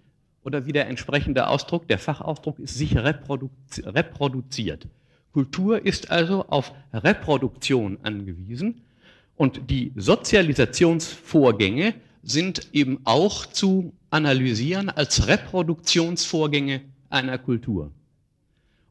oder 0.46 0.66
wie 0.66 0.72
der 0.72 0.88
entsprechende 0.88 1.48
Ausdruck, 1.48 1.88
der 1.88 2.00
Fachausdruck 2.00 2.60
ist, 2.60 2.76
sich 2.76 2.96
reproduziert. 2.96 4.88
Kultur 5.34 5.86
ist 5.86 6.12
also 6.12 6.46
auf 6.48 6.72
Reproduktion 6.93 7.98
angewiesen 8.04 8.82
und 9.36 9.70
die 9.70 9.91
Sozialisationsvorgänge 9.96 11.96
sind 12.24 12.70
eben 12.74 13.00
auch 13.04 13.46
zu 13.46 13.93
analysieren 14.12 14.89
als 14.89 15.28
Reproduktionsvorgänge 15.28 16.82
einer 17.10 17.38
Kultur. 17.38 17.91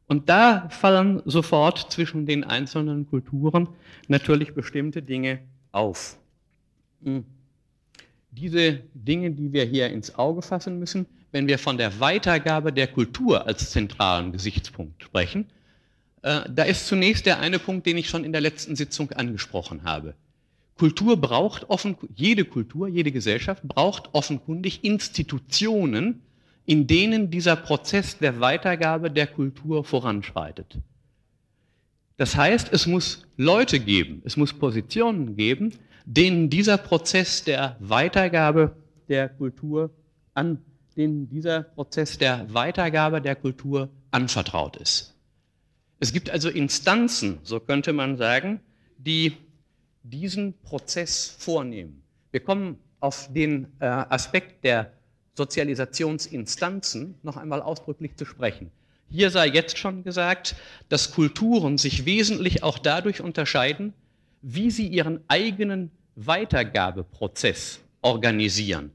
Und 0.07 0.29
da 0.29 0.69
fallen 0.69 1.21
sofort 1.25 1.91
zwischen 1.91 2.27
den 2.27 2.43
einzelnen 2.43 3.09
Kulturen 3.09 3.67
natürlich 4.07 4.53
bestimmte 4.53 5.01
Dinge 5.01 5.39
auf. 5.71 6.17
Hm. 7.03 7.25
Diese 8.29 8.81
Dinge, 8.93 9.31
die 9.31 9.51
wir 9.51 9.65
hier 9.65 9.89
ins 9.89 10.15
Auge 10.15 10.41
fassen 10.41 10.77
müssen, 10.77 11.07
wenn 11.35 11.49
wir 11.49 11.59
von 11.59 11.77
der 11.77 11.99
Weitergabe 11.99 12.71
der 12.71 12.87
Kultur 12.87 13.45
als 13.45 13.69
zentralen 13.71 14.31
Gesichtspunkt 14.31 15.03
sprechen, 15.03 15.47
äh, 16.21 16.49
da 16.49 16.63
ist 16.63 16.87
zunächst 16.87 17.25
der 17.25 17.41
eine 17.41 17.59
Punkt, 17.59 17.85
den 17.85 17.97
ich 17.97 18.07
schon 18.07 18.23
in 18.23 18.31
der 18.31 18.39
letzten 18.39 18.77
Sitzung 18.77 19.11
angesprochen 19.11 19.83
habe. 19.83 20.13
Kultur 20.77 21.17
braucht 21.19 21.69
offen, 21.69 21.97
jede 22.15 22.45
Kultur, 22.45 22.87
jede 22.87 23.11
Gesellschaft 23.11 23.63
braucht 23.63 24.11
offenkundig 24.13 24.85
Institutionen, 24.85 26.21
in 26.65 26.87
denen 26.87 27.31
dieser 27.31 27.57
Prozess 27.57 28.17
der 28.17 28.39
Weitergabe 28.39 29.11
der 29.11 29.27
Kultur 29.27 29.83
voranschreitet. 29.83 30.77
Das 32.15 32.37
heißt, 32.37 32.71
es 32.71 32.87
muss 32.87 33.27
Leute 33.35 33.81
geben, 33.81 34.21
es 34.23 34.37
muss 34.37 34.53
Positionen 34.53 35.35
geben, 35.35 35.73
denen 36.05 36.49
dieser 36.49 36.77
Prozess 36.77 37.43
der 37.43 37.75
Weitergabe 37.81 38.77
der 39.09 39.27
Kultur 39.27 39.89
an, 40.33 40.59
denen 40.97 41.29
dieser 41.29 41.63
Prozess 41.63 42.17
der 42.17 42.53
Weitergabe 42.53 43.21
der 43.21 43.35
Kultur 43.35 43.89
anvertraut 44.11 44.77
ist. 44.77 45.13
Es 45.99 46.13
gibt 46.13 46.29
also 46.29 46.49
Instanzen, 46.49 47.39
so 47.43 47.59
könnte 47.59 47.93
man 47.93 48.17
sagen, 48.17 48.59
die 48.97 49.37
diesen 50.03 50.53
Prozess 50.61 51.35
vornehmen. 51.39 52.03
Wir 52.31 52.39
kommen 52.41 52.77
auf 52.99 53.31
den 53.33 53.67
äh, 53.79 53.85
Aspekt 53.85 54.63
der 54.63 54.91
Sozialisationsinstanzen 55.35 57.15
noch 57.23 57.37
einmal 57.37 57.61
ausdrücklich 57.61 58.15
zu 58.15 58.25
sprechen. 58.25 58.71
Hier 59.09 59.29
sei 59.29 59.47
jetzt 59.47 59.77
schon 59.77 60.03
gesagt, 60.03 60.55
dass 60.89 61.11
Kulturen 61.11 61.77
sich 61.77 62.05
wesentlich 62.05 62.63
auch 62.63 62.79
dadurch 62.79 63.21
unterscheiden, 63.21 63.93
wie 64.41 64.71
sie 64.71 64.87
ihren 64.87 65.21
eigenen 65.27 65.91
Weitergabeprozess 66.15 67.79
organisieren. 68.01 68.91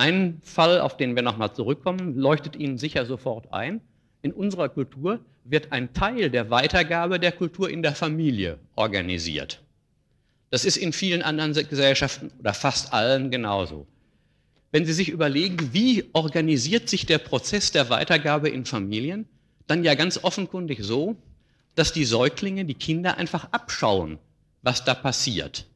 Ein 0.00 0.40
Fall, 0.42 0.80
auf 0.80 0.96
den 0.96 1.14
wir 1.14 1.22
nochmal 1.22 1.52
zurückkommen, 1.52 2.16
leuchtet 2.16 2.56
Ihnen 2.56 2.78
sicher 2.78 3.04
sofort 3.04 3.52
ein. 3.52 3.82
In 4.22 4.32
unserer 4.32 4.70
Kultur 4.70 5.20
wird 5.44 5.72
ein 5.72 5.92
Teil 5.92 6.30
der 6.30 6.48
Weitergabe 6.48 7.20
der 7.20 7.32
Kultur 7.32 7.68
in 7.68 7.82
der 7.82 7.94
Familie 7.94 8.58
organisiert. 8.76 9.60
Das 10.48 10.64
ist 10.64 10.78
in 10.78 10.94
vielen 10.94 11.20
anderen 11.20 11.52
Gesellschaften 11.52 12.30
oder 12.38 12.54
fast 12.54 12.94
allen 12.94 13.30
genauso. 13.30 13.86
Wenn 14.72 14.86
Sie 14.86 14.94
sich 14.94 15.10
überlegen, 15.10 15.74
wie 15.74 16.06
organisiert 16.14 16.88
sich 16.88 17.04
der 17.04 17.18
Prozess 17.18 17.70
der 17.70 17.90
Weitergabe 17.90 18.48
in 18.48 18.64
Familien, 18.64 19.26
dann 19.66 19.84
ja 19.84 19.94
ganz 19.96 20.24
offenkundig 20.24 20.78
so, 20.80 21.14
dass 21.74 21.92
die 21.92 22.06
Säuglinge, 22.06 22.64
die 22.64 22.72
Kinder 22.72 23.18
einfach 23.18 23.52
abschauen, 23.52 24.16
was 24.62 24.82
da 24.82 24.94
passiert. 24.94 25.66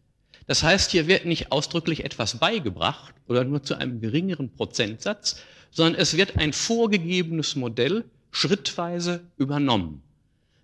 Das 0.47 0.63
heißt, 0.63 0.91
hier 0.91 1.07
wird 1.07 1.25
nicht 1.25 1.53
ausdrücklich 1.53 2.05
etwas 2.05 2.39
beigebracht 2.39 3.15
oder 3.29 3.45
nur 3.45 3.63
zu 3.63 3.77
einem 3.77 4.01
geringeren 4.01 4.51
Prozentsatz, 4.51 5.41
sondern 5.71 6.01
es 6.01 6.17
wird 6.17 6.37
ein 6.37 6.53
vorgegebenes 6.53 7.57
Modell 7.57 8.05
schrittweise 8.31 9.21
übernommen. 9.37 10.03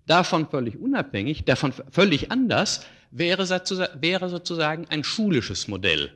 Davon 0.07 0.49
völlig 0.49 0.77
unabhängig, 0.79 1.45
davon 1.45 1.73
völlig 1.91 2.31
anders 2.31 2.85
wäre 3.11 3.47
sozusagen 3.47 4.87
ein 4.89 5.05
schulisches 5.05 5.69
Modell 5.69 6.13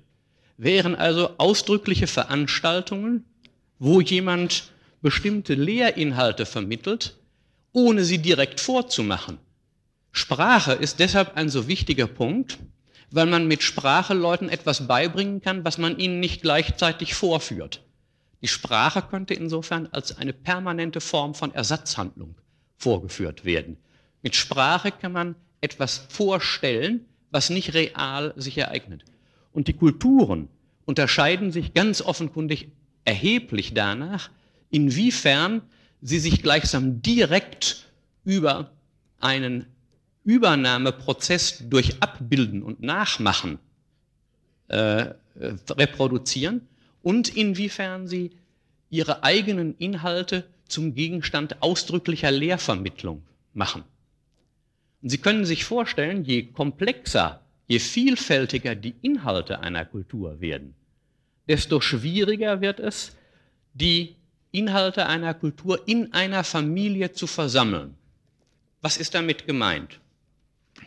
wären 0.56 0.94
also 0.94 1.30
ausdrückliche 1.38 2.06
Veranstaltungen, 2.06 3.24
wo 3.78 4.00
jemand 4.00 4.70
bestimmte 5.02 5.54
Lehrinhalte 5.54 6.46
vermittelt, 6.46 7.16
ohne 7.72 8.04
sie 8.04 8.18
direkt 8.18 8.60
vorzumachen. 8.60 9.38
Sprache 10.12 10.72
ist 10.72 11.00
deshalb 11.00 11.36
ein 11.36 11.48
so 11.48 11.66
wichtiger 11.66 12.06
Punkt, 12.06 12.58
weil 13.14 13.26
man 13.26 13.46
mit 13.46 13.62
Sprache 13.62 14.12
Leuten 14.12 14.48
etwas 14.48 14.88
beibringen 14.88 15.40
kann, 15.40 15.64
was 15.64 15.78
man 15.78 15.98
ihnen 15.98 16.18
nicht 16.18 16.42
gleichzeitig 16.42 17.14
vorführt. 17.14 17.84
Die 18.42 18.48
Sprache 18.48 19.02
könnte 19.02 19.34
insofern 19.34 19.88
als 19.92 20.18
eine 20.18 20.32
permanente 20.32 21.00
Form 21.00 21.34
von 21.34 21.54
Ersatzhandlung 21.54 22.34
vorgeführt 22.76 23.44
werden. 23.44 23.76
Mit 24.22 24.34
Sprache 24.34 24.90
kann 24.90 25.12
man 25.12 25.36
etwas 25.60 26.06
vorstellen, 26.08 27.04
was 27.30 27.50
nicht 27.50 27.72
real 27.74 28.34
sich 28.36 28.58
ereignet. 28.58 29.04
Und 29.52 29.68
die 29.68 29.74
Kulturen 29.74 30.48
unterscheiden 30.84 31.52
sich 31.52 31.72
ganz 31.72 32.02
offenkundig 32.02 32.72
erheblich 33.04 33.74
danach, 33.74 34.28
inwiefern 34.70 35.62
sie 36.02 36.18
sich 36.18 36.42
gleichsam 36.42 37.00
direkt 37.00 37.86
über 38.24 38.72
einen 39.20 39.66
Übernahmeprozess 40.24 41.64
durch 41.68 42.02
Abbilden 42.02 42.62
und 42.62 42.82
Nachmachen 42.82 43.58
äh, 44.68 45.06
reproduzieren 45.36 46.66
und 47.02 47.36
inwiefern 47.36 48.08
sie 48.08 48.30
ihre 48.90 49.22
eigenen 49.22 49.76
Inhalte 49.78 50.44
zum 50.66 50.94
Gegenstand 50.94 51.62
ausdrücklicher 51.62 52.30
Lehrvermittlung 52.30 53.22
machen. 53.52 53.84
Und 55.02 55.10
Sie 55.10 55.18
können 55.18 55.44
sich 55.44 55.64
vorstellen, 55.64 56.24
je 56.24 56.44
komplexer 56.44 57.44
Je 57.66 57.78
vielfältiger 57.78 58.74
die 58.74 58.94
Inhalte 59.00 59.60
einer 59.60 59.86
Kultur 59.86 60.40
werden, 60.40 60.74
desto 61.48 61.80
schwieriger 61.80 62.60
wird 62.60 62.78
es, 62.78 63.16
die 63.72 64.16
Inhalte 64.50 65.06
einer 65.06 65.34
Kultur 65.34 65.88
in 65.88 66.12
einer 66.12 66.44
Familie 66.44 67.12
zu 67.12 67.26
versammeln. 67.26 67.94
Was 68.82 68.98
ist 68.98 69.14
damit 69.14 69.46
gemeint? 69.46 69.98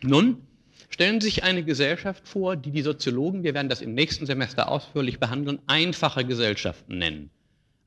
Nun, 0.03 0.41
stellen 0.89 1.21
Sie 1.21 1.27
sich 1.27 1.43
eine 1.43 1.63
Gesellschaft 1.63 2.27
vor, 2.27 2.55
die 2.55 2.71
die 2.71 2.81
Soziologen, 2.81 3.43
wir 3.43 3.53
werden 3.53 3.69
das 3.69 3.81
im 3.81 3.93
nächsten 3.93 4.25
Semester 4.25 4.69
ausführlich 4.69 5.19
behandeln, 5.19 5.59
einfache 5.67 6.25
Gesellschaften 6.25 6.97
nennen. 6.97 7.29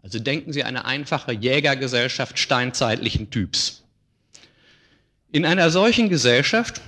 Also 0.03 0.19
denken 0.19 0.53
Sie 0.53 0.65
eine 0.65 0.85
einfache 0.85 1.33
Jägergesellschaft 1.33 2.39
steinzeitlichen 2.39 3.31
Typs. 3.31 3.85
In 5.33 5.45
einer 5.45 5.71
solchen 5.71 6.09
Gesellschaft 6.09 6.81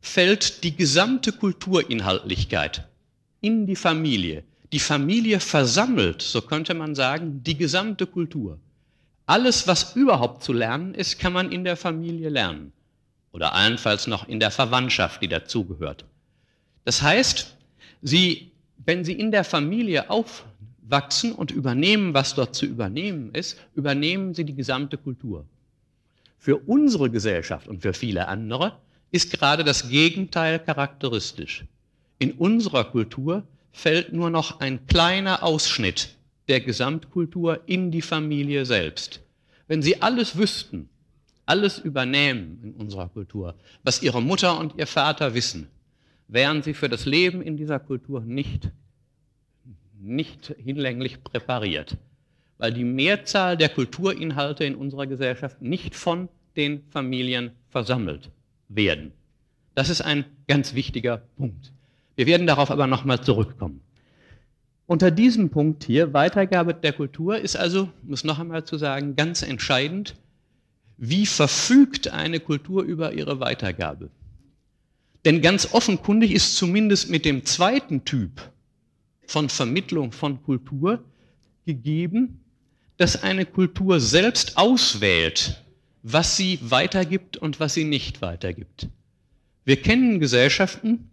fällt 0.00 0.64
die 0.64 0.76
gesamte 0.76 1.32
Kulturinhaltlichkeit 1.32 2.88
in 3.40 3.66
die 3.66 3.76
Familie. 3.76 4.44
Die 4.72 4.78
Familie 4.78 5.40
versammelt, 5.40 6.22
so 6.22 6.40
könnte 6.40 6.74
man 6.74 6.94
sagen, 6.94 7.42
die 7.42 7.56
gesamte 7.56 8.06
Kultur. 8.06 8.58
Alles, 9.26 9.66
was 9.66 9.96
überhaupt 9.96 10.42
zu 10.42 10.52
lernen 10.52 10.94
ist, 10.94 11.18
kann 11.18 11.32
man 11.32 11.52
in 11.52 11.64
der 11.64 11.76
Familie 11.76 12.28
lernen. 12.28 12.72
Oder 13.34 13.52
allenfalls 13.52 14.06
noch 14.06 14.28
in 14.28 14.38
der 14.38 14.52
Verwandtschaft, 14.52 15.20
die 15.20 15.26
dazugehört. 15.26 16.04
Das 16.84 17.02
heißt, 17.02 17.56
Sie, 18.00 18.52
wenn 18.86 19.04
Sie 19.04 19.14
in 19.14 19.32
der 19.32 19.42
Familie 19.42 20.08
aufwachsen 20.08 21.32
und 21.32 21.50
übernehmen, 21.50 22.14
was 22.14 22.36
dort 22.36 22.54
zu 22.54 22.64
übernehmen 22.64 23.34
ist, 23.34 23.58
übernehmen 23.74 24.34
Sie 24.34 24.44
die 24.44 24.54
gesamte 24.54 24.96
Kultur. 24.96 25.44
Für 26.38 26.58
unsere 26.58 27.10
Gesellschaft 27.10 27.66
und 27.66 27.82
für 27.82 27.92
viele 27.92 28.28
andere 28.28 28.78
ist 29.10 29.32
gerade 29.32 29.64
das 29.64 29.88
Gegenteil 29.88 30.60
charakteristisch. 30.60 31.64
In 32.20 32.32
unserer 32.32 32.84
Kultur 32.84 33.42
fällt 33.72 34.12
nur 34.12 34.30
noch 34.30 34.60
ein 34.60 34.86
kleiner 34.86 35.42
Ausschnitt 35.42 36.16
der 36.46 36.60
Gesamtkultur 36.60 37.62
in 37.66 37.90
die 37.90 38.02
Familie 38.02 38.64
selbst. 38.64 39.20
Wenn 39.66 39.82
Sie 39.82 40.02
alles 40.02 40.38
wüssten, 40.38 40.88
alles 41.46 41.78
übernehmen 41.78 42.60
in 42.62 42.72
unserer 42.74 43.08
Kultur, 43.08 43.54
was 43.82 44.02
Ihre 44.02 44.22
Mutter 44.22 44.58
und 44.58 44.74
Ihr 44.78 44.86
Vater 44.86 45.34
wissen, 45.34 45.68
wären 46.28 46.62
Sie 46.62 46.74
für 46.74 46.88
das 46.88 47.04
Leben 47.04 47.42
in 47.42 47.56
dieser 47.56 47.78
Kultur 47.78 48.20
nicht, 48.20 48.70
nicht 50.00 50.54
hinlänglich 50.58 51.22
präpariert, 51.22 51.96
weil 52.58 52.72
die 52.72 52.84
Mehrzahl 52.84 53.56
der 53.56 53.68
Kulturinhalte 53.68 54.64
in 54.64 54.74
unserer 54.74 55.06
Gesellschaft 55.06 55.60
nicht 55.60 55.94
von 55.94 56.28
den 56.56 56.82
Familien 56.90 57.50
versammelt 57.68 58.30
werden. 58.68 59.12
Das 59.74 59.90
ist 59.90 60.00
ein 60.00 60.24
ganz 60.46 60.74
wichtiger 60.74 61.18
Punkt. 61.36 61.72
Wir 62.16 62.26
werden 62.26 62.46
darauf 62.46 62.70
aber 62.70 62.86
nochmal 62.86 63.20
zurückkommen. 63.20 63.80
Unter 64.86 65.10
diesem 65.10 65.50
Punkt 65.50 65.84
hier, 65.84 66.12
Weitergabe 66.12 66.74
der 66.74 66.92
Kultur, 66.92 67.38
ist 67.38 67.56
also, 67.56 67.88
muss 68.02 68.22
noch 68.22 68.38
einmal 68.38 68.64
zu 68.64 68.76
sagen, 68.76 69.16
ganz 69.16 69.42
entscheidend, 69.42 70.14
wie 70.96 71.26
verfügt 71.26 72.08
eine 72.08 72.40
Kultur 72.40 72.82
über 72.82 73.12
ihre 73.12 73.40
Weitergabe. 73.40 74.10
Denn 75.24 75.40
ganz 75.40 75.72
offenkundig 75.72 76.32
ist 76.32 76.56
zumindest 76.56 77.10
mit 77.10 77.24
dem 77.24 77.44
zweiten 77.44 78.04
Typ 78.04 78.52
von 79.26 79.48
Vermittlung 79.48 80.12
von 80.12 80.42
Kultur 80.42 81.02
gegeben, 81.64 82.40
dass 82.98 83.22
eine 83.22 83.46
Kultur 83.46 84.00
selbst 84.00 84.56
auswählt, 84.56 85.62
was 86.02 86.36
sie 86.36 86.58
weitergibt 86.62 87.38
und 87.38 87.58
was 87.58 87.74
sie 87.74 87.84
nicht 87.84 88.22
weitergibt. 88.22 88.88
Wir 89.64 89.80
kennen 89.80 90.20
Gesellschaften, 90.20 91.10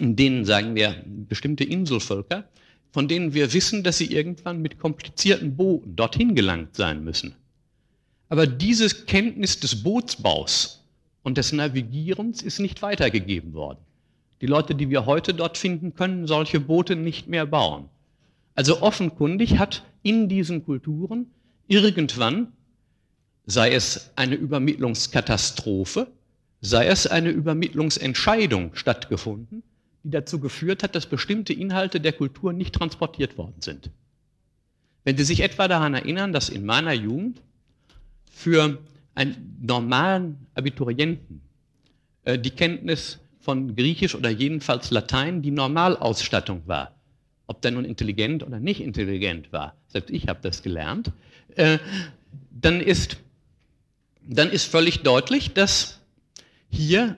in 0.00 0.16
denen, 0.16 0.44
sagen 0.44 0.74
wir, 0.74 1.02
bestimmte 1.06 1.64
Inselvölker, 1.64 2.48
von 2.90 3.08
denen 3.08 3.32
wir 3.32 3.52
wissen, 3.52 3.84
dass 3.84 3.98
sie 3.98 4.12
irgendwann 4.12 4.60
mit 4.60 4.78
komplizierten 4.78 5.56
Booten 5.56 5.94
dorthin 5.96 6.34
gelangt 6.34 6.74
sein 6.74 7.04
müssen. 7.04 7.36
Aber 8.28 8.46
diese 8.46 8.88
Kenntnis 8.88 9.60
des 9.60 9.82
Bootsbaus 9.82 10.84
und 11.22 11.38
des 11.38 11.52
Navigierens 11.52 12.42
ist 12.42 12.58
nicht 12.58 12.82
weitergegeben 12.82 13.52
worden. 13.52 13.78
Die 14.40 14.46
Leute, 14.46 14.74
die 14.74 14.90
wir 14.90 15.06
heute 15.06 15.32
dort 15.32 15.56
finden, 15.56 15.94
können 15.94 16.26
solche 16.26 16.60
Boote 16.60 16.96
nicht 16.96 17.28
mehr 17.28 17.46
bauen. 17.46 17.88
Also 18.54 18.82
offenkundig 18.82 19.58
hat 19.58 19.84
in 20.02 20.28
diesen 20.28 20.64
Kulturen 20.64 21.30
irgendwann, 21.68 22.52
sei 23.46 23.72
es 23.72 24.10
eine 24.16 24.34
Übermittlungskatastrophe, 24.34 26.08
sei 26.60 26.86
es 26.86 27.06
eine 27.06 27.30
Übermittlungsentscheidung 27.30 28.74
stattgefunden, 28.74 29.62
die 30.02 30.10
dazu 30.10 30.40
geführt 30.40 30.82
hat, 30.82 30.94
dass 30.94 31.06
bestimmte 31.06 31.52
Inhalte 31.52 32.00
der 32.00 32.12
Kultur 32.12 32.52
nicht 32.52 32.74
transportiert 32.74 33.38
worden 33.38 33.60
sind. 33.60 33.90
Wenn 35.04 35.16
Sie 35.16 35.24
sich 35.24 35.40
etwa 35.40 35.68
daran 35.68 35.94
erinnern, 35.94 36.32
dass 36.32 36.48
in 36.48 36.64
meiner 36.64 36.92
Jugend 36.92 37.40
für 38.36 38.78
einen 39.14 39.56
normalen 39.62 40.46
Abiturienten. 40.54 41.40
Äh, 42.24 42.38
die 42.38 42.50
Kenntnis 42.50 43.18
von 43.40 43.74
Griechisch 43.74 44.14
oder 44.14 44.28
jedenfalls 44.28 44.90
Latein 44.90 45.40
die 45.40 45.50
Normalausstattung 45.50 46.62
war. 46.66 46.94
Ob 47.46 47.62
der 47.62 47.70
nun 47.70 47.86
intelligent 47.86 48.42
oder 48.42 48.60
nicht 48.60 48.82
intelligent 48.82 49.52
war, 49.52 49.74
selbst 49.88 50.10
ich 50.10 50.28
habe 50.28 50.40
das 50.42 50.62
gelernt, 50.62 51.12
äh, 51.54 51.78
dann, 52.50 52.82
ist, 52.82 53.16
dann 54.22 54.50
ist 54.50 54.64
völlig 54.64 55.00
deutlich, 55.00 55.54
dass 55.54 56.02
hier, 56.68 57.16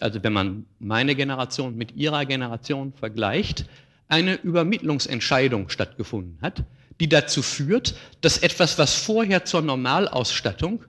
also 0.00 0.22
wenn 0.24 0.32
man 0.32 0.64
meine 0.78 1.14
Generation 1.14 1.76
mit 1.76 1.96
ihrer 1.96 2.24
Generation 2.24 2.94
vergleicht, 2.94 3.66
eine 4.08 4.36
Übermittlungsentscheidung 4.36 5.68
stattgefunden 5.68 6.38
hat, 6.40 6.64
die 7.00 7.08
dazu 7.08 7.42
führt, 7.42 7.94
dass 8.20 8.38
etwas, 8.38 8.78
was 8.78 8.94
vorher 8.94 9.44
zur 9.44 9.62
Normalausstattung 9.62 10.84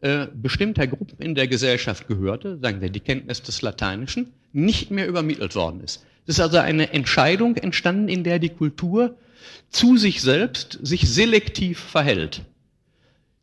äh, 0.00 0.26
bestimmter 0.34 0.86
Gruppen 0.86 1.20
in 1.20 1.34
der 1.34 1.48
Gesellschaft 1.48 2.06
gehörte, 2.06 2.58
sagen 2.60 2.80
wir 2.80 2.90
die 2.90 3.00
Kenntnis 3.00 3.42
des 3.42 3.62
Lateinischen, 3.62 4.32
nicht 4.52 4.90
mehr 4.90 5.08
übermittelt 5.08 5.54
worden 5.54 5.80
ist. 5.80 6.04
Es 6.26 6.36
ist 6.36 6.40
also 6.40 6.58
eine 6.58 6.92
Entscheidung 6.92 7.56
entstanden, 7.56 8.08
in 8.08 8.24
der 8.24 8.38
die 8.38 8.50
Kultur 8.50 9.16
zu 9.70 9.96
sich 9.96 10.22
selbst 10.22 10.78
sich 10.82 11.08
selektiv 11.08 11.78
verhält. 11.78 12.42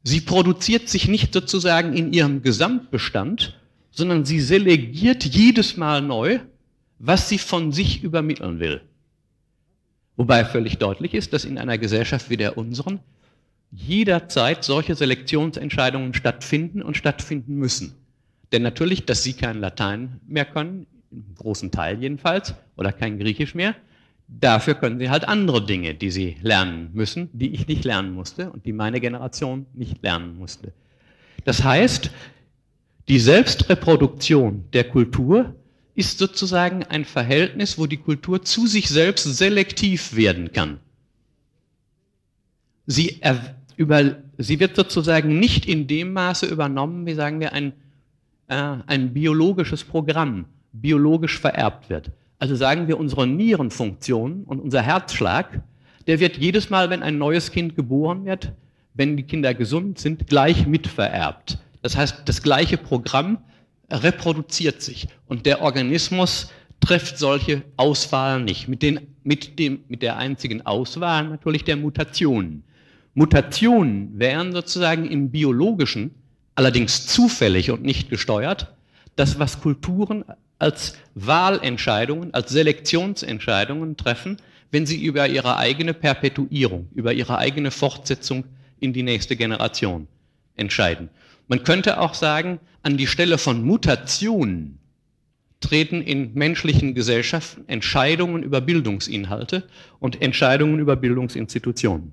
Sie 0.04 0.22
produziert 0.22 0.90
sich 0.90 1.08
nicht 1.08 1.34
sozusagen 1.34 1.94
in 1.94 2.12
ihrem 2.12 2.42
Gesamtbestand, 2.42 3.58
sondern 3.92 4.26
sie 4.26 4.42
selegiert 4.42 5.24
jedes 5.24 5.78
Mal 5.78 6.02
neu, 6.02 6.40
was 7.00 7.30
sie 7.30 7.38
von 7.38 7.72
sich 7.72 8.04
übermitteln 8.04 8.60
will. 8.60 8.82
Wobei 10.16 10.46
völlig 10.46 10.78
deutlich 10.78 11.14
ist, 11.14 11.34
dass 11.34 11.46
in 11.46 11.58
einer 11.58 11.78
Gesellschaft 11.78 12.30
wie 12.30 12.38
der 12.38 12.58
unseren 12.58 13.00
jederzeit 13.72 14.64
solche 14.64 14.94
Selektionsentscheidungen 14.96 16.14
stattfinden 16.14 16.82
und 16.84 16.96
stattfinden 16.96 17.56
müssen. 17.56 17.96
Denn 18.52 18.62
natürlich, 18.62 19.06
dass 19.06 19.24
Sie 19.24 19.34
kein 19.34 19.60
Latein 19.60 20.20
mehr 20.28 20.46
können, 20.46 20.86
im 21.12 21.36
großen 21.36 21.72
Teil 21.72 22.00
jedenfalls, 22.00 22.54
oder 22.78 22.92
kein 22.92 23.18
Griechisch 23.18 23.56
mehr, 23.56 23.76
dafür 24.28 24.76
können 24.76 25.00
Sie 25.00 25.10
halt 25.10 25.28
andere 25.28 25.66
Dinge, 25.66 25.96
die 25.96 26.12
Sie 26.12 26.38
lernen 26.42 26.92
müssen, 26.94 27.30
die 27.34 27.54
ich 27.54 27.68
nicht 27.68 27.84
lernen 27.84 28.14
musste 28.14 28.52
und 28.52 28.66
die 28.66 28.74
meine 28.74 29.00
Generation 29.00 29.66
nicht 29.74 30.04
lernen 30.04 30.38
musste. 30.38 30.72
Das 31.46 31.64
heißt, 31.64 32.12
die 33.08 33.20
Selbstreproduktion 33.20 34.66
der 34.72 34.86
Kultur 34.86 35.56
ist 35.96 36.18
sozusagen 36.18 36.84
ein 36.84 37.06
Verhältnis, 37.06 37.78
wo 37.78 37.86
die 37.86 37.98
Kultur 37.98 38.42
zu 38.42 38.68
sich 38.68 38.90
selbst 38.90 39.24
selektiv 39.24 40.16
werden 40.16 40.52
kann. 40.52 40.80
Sie, 42.86 43.22
über, 43.78 44.18
sie 44.38 44.60
wird 44.60 44.76
sozusagen 44.76 45.40
nicht 45.40 45.66
in 45.68 45.88
dem 45.88 46.14
Maße 46.14 46.48
übernommen, 46.48 47.06
wie 47.06 47.14
sagen 47.14 47.40
wir, 47.40 47.54
ein, 47.54 47.74
äh, 48.48 48.78
ein 48.88 49.14
biologisches 49.14 49.84
Programm 49.84 50.46
biologisch 50.74 51.40
vererbt 51.40 51.90
wird. 51.90 52.12
Also 52.40 52.56
sagen 52.56 52.88
wir, 52.88 53.00
unsere 53.00 53.28
Nierenfunktion 53.28 54.44
und 54.44 54.60
unser 54.60 54.82
Herzschlag, 54.82 55.62
der 56.08 56.20
wird 56.20 56.38
jedes 56.38 56.70
Mal, 56.70 56.90
wenn 56.90 57.04
ein 57.04 57.18
neues 57.18 57.52
Kind 57.52 57.76
geboren 57.76 58.26
wird, 58.26 58.52
wenn 58.96 59.16
die 59.16 59.24
Kinder 59.24 59.54
gesund 59.54 60.00
sind, 60.00 60.28
gleich 60.28 60.68
mitvererbt. 60.68 61.60
Das 61.82 61.96
heißt, 61.96 62.24
das 62.26 62.42
gleiche 62.42 62.78
Programm 62.78 63.38
reproduziert 63.94 64.82
sich 64.82 65.08
und 65.28 65.46
der 65.46 65.62
Organismus 65.62 66.50
trifft 66.80 67.18
solche 67.18 67.64
Auswahlen 67.78 68.44
nicht. 68.46 68.68
Mit, 68.68 68.82
den, 68.82 69.08
mit, 69.24 69.58
dem, 69.60 69.84
mit 69.88 70.02
der 70.02 70.18
einzigen 70.18 70.66
Auswahl 70.66 71.30
natürlich 71.30 71.64
der 71.64 71.78
Mutationen. 71.78 72.64
Mutationen 73.14 74.20
wären 74.20 74.52
sozusagen 74.52 75.06
im 75.10 75.30
biologischen, 75.30 76.12
allerdings 76.56 77.08
zufällig 77.08 77.72
und 77.72 77.84
nicht 77.84 78.10
gesteuert, 78.10 78.74
das, 79.16 79.40
was 79.40 79.62
Kulturen 79.62 80.26
als 80.60 80.98
Wahlentscheidungen, 81.14 82.34
als 82.34 82.52
Selektionsentscheidungen 82.52 83.96
treffen, 83.98 84.38
wenn 84.72 84.86
sie 84.86 85.04
über 85.04 85.28
ihre 85.28 85.58
eigene 85.58 85.94
Perpetuierung, 85.94 86.90
über 86.96 87.14
ihre 87.14 87.38
eigene 87.38 87.70
Fortsetzung 87.70 88.46
in 88.80 88.92
die 88.92 89.04
nächste 89.04 89.36
Generation 89.36 90.08
entscheiden. 90.56 91.10
Man 91.48 91.64
könnte 91.64 92.00
auch 92.00 92.14
sagen, 92.14 92.60
an 92.82 92.98
die 92.98 93.08
Stelle 93.08 93.38
von 93.38 93.64
Mutationen 93.64 94.80
treten 95.60 96.02
in 96.02 96.34
menschlichen 96.34 96.94
Gesellschaften 96.94 97.64
Entscheidungen 97.68 98.44
über 98.44 98.62
Bildungsinhalte 98.62 99.68
und 100.00 100.22
Entscheidungen 100.22 100.80
über 100.80 100.96
Bildungsinstitutionen. 100.96 102.12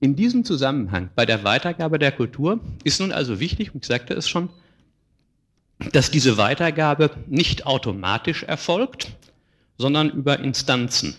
In 0.00 0.14
diesem 0.14 0.44
Zusammenhang 0.44 1.08
bei 1.14 1.24
der 1.24 1.42
Weitergabe 1.44 1.98
der 1.98 2.12
Kultur 2.12 2.60
ist 2.84 3.00
nun 3.00 3.12
also 3.12 3.40
wichtig, 3.40 3.74
und 3.74 3.84
ich 3.84 3.88
sagte 3.88 4.12
es 4.14 4.28
schon, 4.28 4.50
dass 5.92 6.10
diese 6.10 6.36
Weitergabe 6.36 7.10
nicht 7.26 7.66
automatisch 7.66 8.42
erfolgt, 8.42 9.16
sondern 9.78 10.10
über 10.10 10.38
Instanzen 10.38 11.16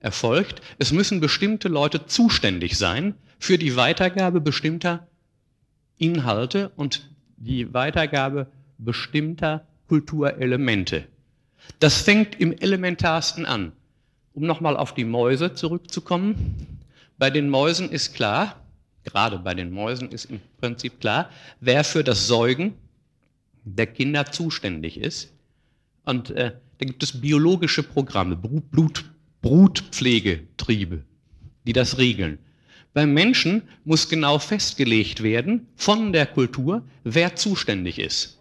erfolgt. 0.00 0.62
Es 0.78 0.92
müssen 0.92 1.20
bestimmte 1.20 1.68
Leute 1.68 2.06
zuständig 2.06 2.78
sein 2.78 3.14
für 3.38 3.58
die 3.58 3.76
Weitergabe 3.76 4.40
bestimmter 4.40 5.06
Inhalte 5.98 6.70
und 6.76 7.08
die 7.36 7.72
Weitergabe 7.72 8.48
bestimmter 8.78 9.66
Kulturelemente. 9.88 11.06
Das 11.80 12.02
fängt 12.02 12.40
im 12.40 12.52
elementarsten 12.52 13.46
an. 13.46 13.72
Um 14.34 14.44
nochmal 14.44 14.76
auf 14.76 14.94
die 14.94 15.04
Mäuse 15.04 15.54
zurückzukommen. 15.54 16.78
Bei 17.18 17.30
den 17.30 17.48
Mäusen 17.48 17.90
ist 17.90 18.14
klar, 18.14 18.62
gerade 19.02 19.38
bei 19.38 19.54
den 19.54 19.72
Mäusen 19.72 20.10
ist 20.10 20.26
im 20.26 20.40
Prinzip 20.60 21.00
klar, 21.00 21.30
wer 21.60 21.82
für 21.82 22.04
das 22.04 22.26
Säugen 22.28 22.74
der 23.64 23.86
Kinder 23.86 24.26
zuständig 24.26 24.98
ist. 24.98 25.32
Und 26.04 26.30
äh, 26.30 26.52
da 26.78 26.86
gibt 26.86 27.02
es 27.02 27.20
biologische 27.20 27.82
Programme, 27.82 28.36
Blut, 28.36 29.04
Brutpflegetriebe, 29.42 31.02
die 31.66 31.72
das 31.72 31.98
regeln. 31.98 32.38
Beim 32.94 33.12
Menschen 33.12 33.62
muss 33.84 34.08
genau 34.08 34.38
festgelegt 34.38 35.22
werden 35.22 35.66
von 35.76 36.12
der 36.12 36.26
Kultur, 36.26 36.82
wer 37.04 37.36
zuständig 37.36 37.98
ist. 37.98 38.38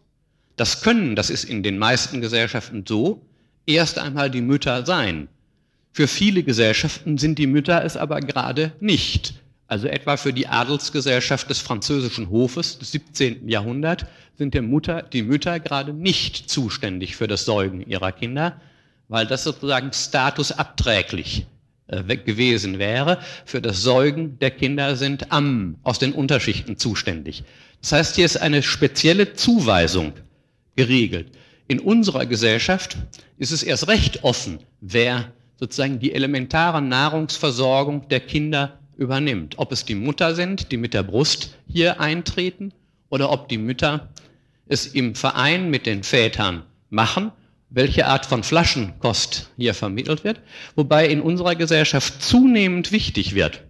Das 0.56 0.82
können, 0.82 1.16
das 1.16 1.30
ist 1.30 1.44
in 1.44 1.64
den 1.64 1.78
meisten 1.78 2.22
Gesellschaften 2.22 2.84
so, 2.88 3.22
erst 3.66 4.00
einmal 4.00 4.32
die 4.32 4.42
Mütter 4.42 4.86
sein. 4.86 5.28
Für 5.92 6.08
viele 6.08 6.44
Gesellschaften 6.44 7.18
sind 7.18 7.38
die 7.38 7.48
Mütter 7.48 7.84
es 7.84 7.98
aber 7.98 8.22
gerade 8.22 8.72
nicht. 8.80 9.36
Also 9.68 9.88
etwa 9.88 10.16
für 10.16 10.32
die 10.32 10.48
Adelsgesellschaft 10.48 11.50
des 11.50 11.60
französischen 11.60 12.30
Hofes 12.30 12.80
des 12.80 12.92
17. 12.94 13.50
Jahrhunderts 13.50 14.06
sind 14.38 14.54
der 14.54 14.62
Mutter, 14.62 15.02
die 15.02 15.24
Mütter 15.24 15.60
gerade 15.60 15.94
nicht 15.94 16.50
zuständig 16.50 17.16
für 17.18 17.28
das 17.28 17.46
Säugen 17.46 17.82
ihrer 17.82 18.12
Kinder, 18.12 18.62
weil 19.10 19.28
das 19.28 19.44
sozusagen 19.44 19.92
statusabträglich 19.92 21.48
äh, 21.88 22.18
gewesen 22.18 22.80
wäre. 22.80 23.20
Für 23.46 23.62
das 23.62 23.82
Säugen 23.82 24.40
der 24.40 24.52
Kinder 24.52 24.96
sind 24.96 25.32
Ammen 25.32 25.78
aus 25.84 26.00
den 26.00 26.14
Unterschichten 26.14 26.78
zuständig. 26.78 27.44
Das 27.82 27.92
heißt, 27.92 28.16
hier 28.16 28.26
ist 28.26 28.38
eine 28.38 28.64
spezielle 28.64 29.34
Zuweisung 29.34 30.14
geregelt. 30.76 31.32
In 31.68 31.80
unserer 31.80 32.26
Gesellschaft 32.26 32.98
ist 33.38 33.52
es 33.52 33.64
erst 33.64 33.88
recht 33.88 34.24
offen, 34.24 34.60
wer 34.82 35.32
sozusagen 35.60 36.00
die 36.00 36.14
elementare 36.14 36.82
Nahrungsversorgung 36.82 38.08
der 38.10 38.22
Kinder 38.22 38.80
übernimmt. 38.96 39.56
Ob 39.58 39.72
es 39.72 39.86
die 39.86 39.96
Mutter 39.96 40.36
sind, 40.36 40.72
die 40.72 40.78
mit 40.78 40.94
der 40.94 41.04
Brust 41.04 41.56
hier 41.68 42.00
eintreten, 42.00 42.72
oder 43.10 43.32
ob 43.32 43.48
die 43.48 43.58
Mütter 43.58 44.10
es 44.68 44.86
im 44.86 45.16
Verein 45.16 45.70
mit 45.70 45.86
den 45.86 46.04
Vätern 46.04 46.64
machen, 46.90 47.32
welche 47.70 48.08
Art 48.08 48.26
von 48.26 48.44
Flaschenkost 48.44 49.52
hier 49.58 49.74
vermittelt 49.74 50.24
wird, 50.24 50.42
wobei 50.76 51.08
in 51.08 51.22
unserer 51.22 51.56
Gesellschaft 51.56 52.22
zunehmend 52.22 52.92
wichtig 52.92 53.36
wird, 53.36 53.64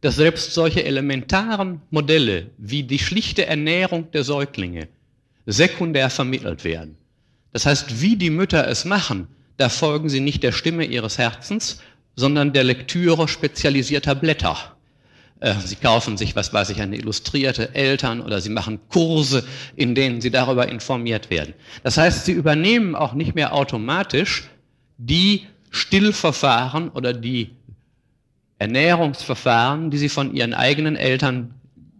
dass 0.00 0.16
selbst 0.16 0.54
solche 0.54 0.84
elementaren 0.84 1.80
Modelle 1.90 2.50
wie 2.58 2.82
die 2.82 2.98
schlichte 2.98 3.46
Ernährung 3.46 4.10
der 4.12 4.22
Säuglinge 4.22 4.88
sekundär 5.46 6.10
vermittelt 6.10 6.64
werden. 6.64 6.96
Das 7.52 7.66
heißt, 7.66 8.00
wie 8.00 8.16
die 8.16 8.30
Mütter 8.30 8.68
es 8.68 8.84
machen, 8.84 9.28
da 9.56 9.68
folgen 9.68 10.08
sie 10.08 10.20
nicht 10.20 10.42
der 10.42 10.52
Stimme 10.52 10.84
ihres 10.84 11.18
Herzens, 11.18 11.80
sondern 12.16 12.52
der 12.52 12.64
Lektüre 12.64 13.28
spezialisierter 13.28 14.14
Blätter. 14.14 14.73
Äh, 15.40 15.54
sie 15.64 15.76
kaufen 15.76 16.16
sich, 16.16 16.36
was 16.36 16.52
weiß 16.52 16.70
ich, 16.70 16.80
eine 16.80 16.96
illustrierte 16.96 17.74
Eltern 17.74 18.20
oder 18.20 18.40
Sie 18.40 18.50
machen 18.50 18.80
Kurse, 18.88 19.44
in 19.76 19.94
denen 19.94 20.20
Sie 20.20 20.30
darüber 20.30 20.68
informiert 20.68 21.30
werden. 21.30 21.54
Das 21.82 21.96
heißt, 21.96 22.24
Sie 22.24 22.32
übernehmen 22.32 22.94
auch 22.94 23.14
nicht 23.14 23.34
mehr 23.34 23.54
automatisch 23.54 24.48
die 24.96 25.46
Stillverfahren 25.70 26.88
oder 26.88 27.12
die 27.12 27.50
Ernährungsverfahren, 28.58 29.90
die 29.90 29.98
Sie 29.98 30.08
von 30.08 30.34
Ihren 30.34 30.54
eigenen 30.54 30.96
Eltern 30.96 31.54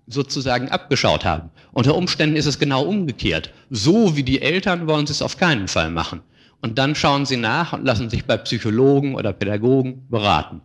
sozusagen 0.06 0.68
abgeschaut 0.68 1.24
haben. 1.24 1.50
Unter 1.72 1.96
Umständen 1.96 2.36
ist 2.36 2.46
es 2.46 2.58
genau 2.58 2.82
umgekehrt. 2.82 3.52
So 3.70 4.16
wie 4.16 4.22
die 4.22 4.42
Eltern 4.42 4.86
wollen 4.86 5.06
Sie 5.06 5.12
es 5.12 5.22
auf 5.22 5.36
keinen 5.36 5.66
Fall 5.66 5.90
machen. 5.90 6.20
Und 6.60 6.78
dann 6.78 6.94
schauen 6.94 7.26
Sie 7.26 7.36
nach 7.36 7.72
und 7.72 7.84
lassen 7.84 8.08
sich 8.08 8.24
bei 8.24 8.36
Psychologen 8.36 9.14
oder 9.14 9.32
Pädagogen 9.32 10.06
beraten. 10.08 10.62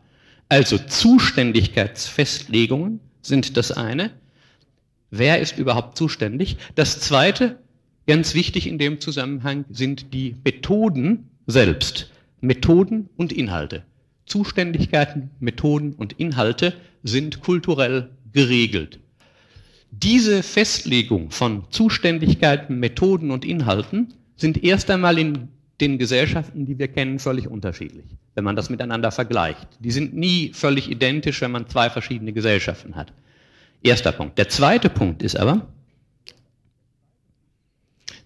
Also 0.50 0.78
Zuständigkeitsfestlegungen 0.80 3.00
sind 3.22 3.56
das 3.56 3.72
eine. 3.72 4.10
Wer 5.12 5.40
ist 5.40 5.60
überhaupt 5.60 5.96
zuständig? 5.96 6.58
Das 6.74 7.00
zweite, 7.00 7.60
ganz 8.08 8.34
wichtig 8.34 8.66
in 8.66 8.80
dem 8.80 9.00
Zusammenhang, 9.00 9.66
sind 9.70 10.12
die 10.14 10.36
Methoden 10.44 11.30
selbst. 11.46 12.10
Methoden 12.42 13.10
und 13.16 13.32
Inhalte. 13.32 13.84
Zuständigkeiten, 14.26 15.30
Methoden 15.40 15.94
und 15.94 16.14
Inhalte 16.14 16.74
sind 17.04 17.42
kulturell 17.42 18.10
geregelt. 18.34 19.00
Diese 19.92 20.42
Festlegung 20.42 21.30
von 21.30 21.66
Zuständigkeiten, 21.70 22.80
Methoden 22.80 23.30
und 23.30 23.46
Inhalten 23.46 24.16
sind 24.36 24.64
erst 24.64 24.90
einmal 24.90 25.20
in 25.20 25.50
den 25.82 25.98
Gesellschaften, 25.98 26.66
die 26.66 26.78
wir 26.78 26.88
kennen, 26.88 27.20
völlig 27.20 27.48
unterschiedlich, 27.48 28.06
wenn 28.36 28.44
man 28.44 28.56
das 28.56 28.70
miteinander 28.70 29.12
vergleicht. 29.12 29.68
Die 29.80 29.92
sind 29.92 30.14
nie 30.14 30.52
völlig 30.54 30.90
identisch, 30.90 31.42
wenn 31.42 31.52
man 31.52 31.68
zwei 31.68 31.90
verschiedene 31.90 32.34
Gesellschaften 32.34 32.96
hat. 32.96 33.14
Erster 33.82 34.12
Punkt. 34.12 34.38
Der 34.38 34.50
zweite 34.50 34.90
Punkt 34.90 35.24
ist 35.24 35.38
aber, 35.38 35.68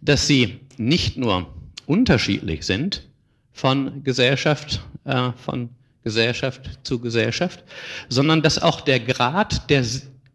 dass 0.01 0.27
sie 0.27 0.59
nicht 0.77 1.17
nur 1.17 1.53
unterschiedlich 1.85 2.65
sind 2.65 3.07
von 3.51 4.03
Gesellschaft, 4.03 4.81
äh, 5.05 5.31
von 5.33 5.69
Gesellschaft 6.03 6.79
zu 6.83 6.99
Gesellschaft, 6.99 7.63
sondern 8.09 8.41
dass 8.41 8.61
auch 8.61 8.81
der 8.81 8.99
Grad 8.99 9.69
der, 9.69 9.85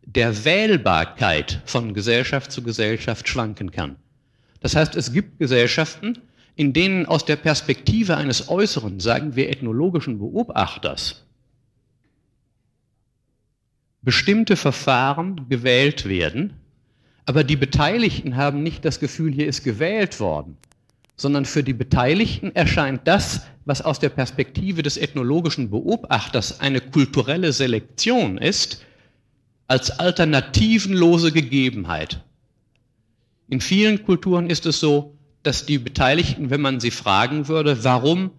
der 0.07 0.45
Wählbarkeit 0.45 1.61
von 1.66 1.93
Gesellschaft 1.95 2.53
zu 2.53 2.62
Gesellschaft 2.62 3.29
schwanken 3.29 3.71
kann. 3.71 3.97
Das 4.61 4.75
heißt, 4.75 4.97
es 4.97 5.12
gibt 5.12 5.39
Gesellschaften, 5.39 6.19
in 6.59 6.73
denen 6.73 7.07
aus 7.07 7.25
der 7.25 7.37
Perspektive 7.37 8.17
eines 8.17 8.49
äußeren, 8.49 8.99
sagen 8.99 9.37
wir 9.37 9.49
ethnologischen 9.49 10.19
Beobachters, 10.19 11.25
bestimmte 14.03 14.57
Verfahren 14.57 15.49
gewählt 15.49 16.09
werden, 16.09 16.55
aber 17.27 17.45
die 17.45 17.55
Beteiligten 17.55 18.37
haben 18.37 18.65
nicht 18.65 18.85
das 18.85 18.99
Gefühl, 18.99 19.33
hier 19.33 19.47
ist 19.47 19.63
gewählt 19.63 20.19
worden, 20.19 20.57
sondern 21.15 21.45
für 21.45 21.63
die 21.63 21.75
Beteiligten 21.75 22.51
erscheint 22.57 23.03
das, 23.05 23.43
was 23.65 23.81
aus 23.81 24.01
der 24.01 24.09
Perspektive 24.09 24.83
des 24.83 24.97
ethnologischen 24.97 25.71
Beobachters 25.71 26.59
eine 26.59 26.81
kulturelle 26.81 27.53
Selektion 27.53 28.37
ist, 28.37 28.85
als 29.69 29.93
alternativenlose 29.93 31.31
Gegebenheit. 31.31 32.25
In 33.49 33.61
vielen 33.61 34.03
Kulturen 34.03 34.51
ist 34.51 34.67
es 34.67 34.81
so, 34.81 35.18
dass 35.43 35.66
die 35.66 35.78
Beteiligten, 35.78 36.51
wenn 36.51 36.61
man 36.61 36.80
sie 36.80 36.91
fragen 36.91 37.49
würde, 37.49 37.84
warum 37.84 38.30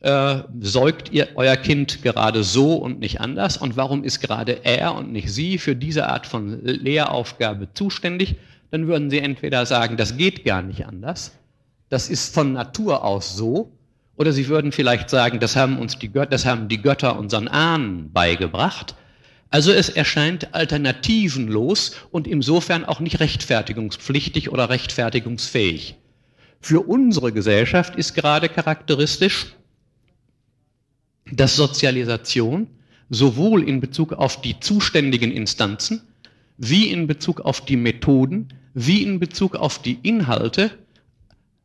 äh, 0.00 0.42
säugt 0.60 1.12
ihr 1.12 1.28
euer 1.36 1.56
Kind 1.56 2.02
gerade 2.02 2.42
so 2.42 2.74
und 2.74 2.98
nicht 2.98 3.20
anders 3.20 3.56
und 3.56 3.76
warum 3.76 4.02
ist 4.02 4.20
gerade 4.20 4.64
er 4.64 4.94
und 4.94 5.12
nicht 5.12 5.32
sie 5.32 5.58
für 5.58 5.76
diese 5.76 6.08
Art 6.08 6.26
von 6.26 6.64
Lehraufgabe 6.64 7.68
zuständig, 7.74 8.36
dann 8.70 8.88
würden 8.88 9.10
sie 9.10 9.20
entweder 9.20 9.64
sagen, 9.66 9.96
das 9.96 10.16
geht 10.16 10.44
gar 10.44 10.62
nicht 10.62 10.86
anders, 10.86 11.32
das 11.88 12.08
ist 12.08 12.34
von 12.34 12.52
Natur 12.52 13.04
aus 13.04 13.36
so, 13.36 13.70
oder 14.16 14.32
sie 14.32 14.48
würden 14.48 14.72
vielleicht 14.72 15.10
sagen, 15.10 15.40
das 15.40 15.56
haben 15.56 15.78
uns 15.78 15.98
die 15.98 16.08
Götter, 16.08 16.30
das 16.30 16.46
haben 16.46 16.68
die 16.68 16.80
Götter 16.82 17.18
unseren 17.18 17.48
Ahnen 17.48 18.12
beigebracht. 18.12 18.94
Also 19.50 19.72
es 19.72 19.88
erscheint 19.88 20.54
alternativenlos 20.54 21.96
und 22.10 22.26
insofern 22.26 22.84
auch 22.84 23.00
nicht 23.00 23.20
rechtfertigungspflichtig 23.20 24.50
oder 24.50 24.70
rechtfertigungsfähig. 24.70 25.96
Für 26.62 26.80
unsere 26.80 27.32
Gesellschaft 27.32 27.96
ist 27.96 28.14
gerade 28.14 28.48
charakteristisch, 28.48 29.56
dass 31.30 31.56
Sozialisation 31.56 32.68
sowohl 33.10 33.68
in 33.68 33.80
Bezug 33.80 34.12
auf 34.12 34.40
die 34.40 34.60
zuständigen 34.60 35.32
Instanzen 35.32 36.02
wie 36.56 36.88
in 36.88 37.08
Bezug 37.08 37.40
auf 37.40 37.64
die 37.64 37.76
Methoden, 37.76 38.48
wie 38.74 39.02
in 39.02 39.18
Bezug 39.18 39.56
auf 39.56 39.82
die 39.82 39.98
Inhalte 40.02 40.70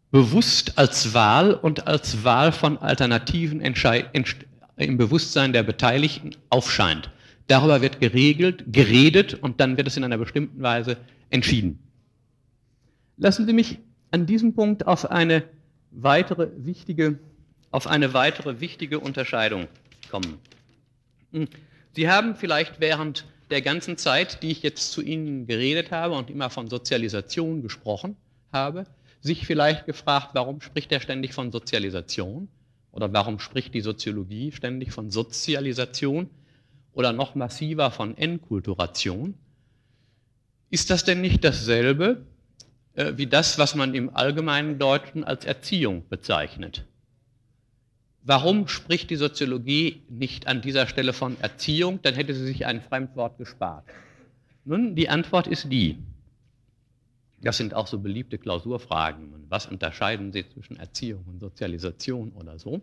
bewusst 0.10 0.80
als 0.80 1.14
Wahl 1.14 1.54
und 1.54 1.86
als 1.86 2.24
Wahl 2.24 2.52
von 2.52 2.80
Alternativen 2.80 3.62
im 3.62 4.98
Bewusstsein 4.98 5.54
der 5.54 5.62
Beteiligten 5.64 6.32
aufscheint. 6.50 7.12
Darüber 7.46 7.84
wird 7.84 8.02
geregelt, 8.02 8.64
geredet 8.72 9.36
und 9.36 9.60
dann 9.60 9.78
wird 9.78 9.88
es 9.88 9.96
in 9.96 10.04
einer 10.04 10.18
bestimmten 10.18 10.62
Weise 10.62 10.98
entschieden. 11.30 11.78
Lassen 13.18 13.46
Sie 13.46 13.54
mich 13.54 13.78
an 14.12 14.26
diesem 14.26 14.54
Punkt 14.54 14.88
auf 14.88 15.10
eine 15.10 15.44
weitere 15.92 16.50
wichtige, 16.58 17.20
auf 17.72 17.88
eine 17.88 18.14
weitere 18.14 18.60
wichtige 18.60 19.00
Unterscheidung 19.00 19.68
kommen. 20.10 20.40
Hm. 21.32 21.48
Sie 21.94 22.10
haben 22.10 22.36
vielleicht 22.36 22.80
während 22.80 23.26
der 23.50 23.62
ganzen 23.62 23.98
Zeit, 23.98 24.44
die 24.44 24.52
ich 24.52 24.62
jetzt 24.62 24.92
zu 24.92 25.02
Ihnen 25.02 25.48
geredet 25.48 25.92
habe 25.92 26.16
und 26.16 26.30
immer 26.30 26.50
von 26.50 26.68
Sozialisation 26.68 27.62
gesprochen 27.62 28.16
habe, 28.52 28.86
sich 29.22 29.46
vielleicht 29.46 29.86
gefragt, 29.86 30.30
warum 30.34 30.62
spricht 30.62 30.92
er 30.92 31.00
ständig 31.00 31.34
von 31.34 31.52
Sozialisation? 31.52 32.50
Oder 32.92 33.12
warum 33.14 33.40
spricht 33.40 33.74
die 33.74 33.82
Soziologie 33.82 34.52
ständig 34.52 34.92
von 34.92 35.10
Sozialisation? 35.12 36.30
Oder 36.94 37.14
noch 37.14 37.36
massiver 37.36 37.92
von 37.92 38.18
Enkulturation? 38.18 39.36
Ist 40.70 40.90
das 40.90 41.04
denn 41.04 41.22
nicht 41.22 41.44
dasselbe, 41.44 42.26
wie 42.98 43.28
das, 43.28 43.60
was 43.60 43.76
man 43.76 43.94
im 43.94 44.16
allgemeinen 44.16 44.80
Deutschen 44.80 45.24
als 45.24 45.46
Erziehung 45.46 46.04
bezeichnet. 46.10 46.86
Warum 48.24 48.68
spricht 48.68 49.10
die 49.10 49.16
Soziologie 49.16 50.02
nicht 50.10 50.48
an 50.48 50.62
dieser 50.62 50.88
Stelle 50.88 51.14
von 51.14 51.40
Erziehung? 51.40 52.02
Dann 52.02 52.16
hätte 52.16 52.34
sie 52.34 52.46
sich 52.46 52.66
ein 52.66 52.82
Fremdwort 52.82 53.38
gespart. 53.38 53.86
Nun, 54.66 54.96
die 54.96 55.10
Antwort 55.10 55.48
ist 55.48 55.72
die. 55.72 55.98
Das 57.42 57.58
sind 57.58 57.74
auch 57.74 57.88
so 57.88 58.00
beliebte 58.00 58.38
Klausurfragen. 58.38 59.46
Was 59.48 59.68
unterscheiden 59.68 60.34
Sie 60.34 60.44
zwischen 60.50 60.78
Erziehung 60.78 61.24
und 61.28 61.40
Sozialisation 61.40 62.32
oder 62.32 62.58
so? 62.58 62.82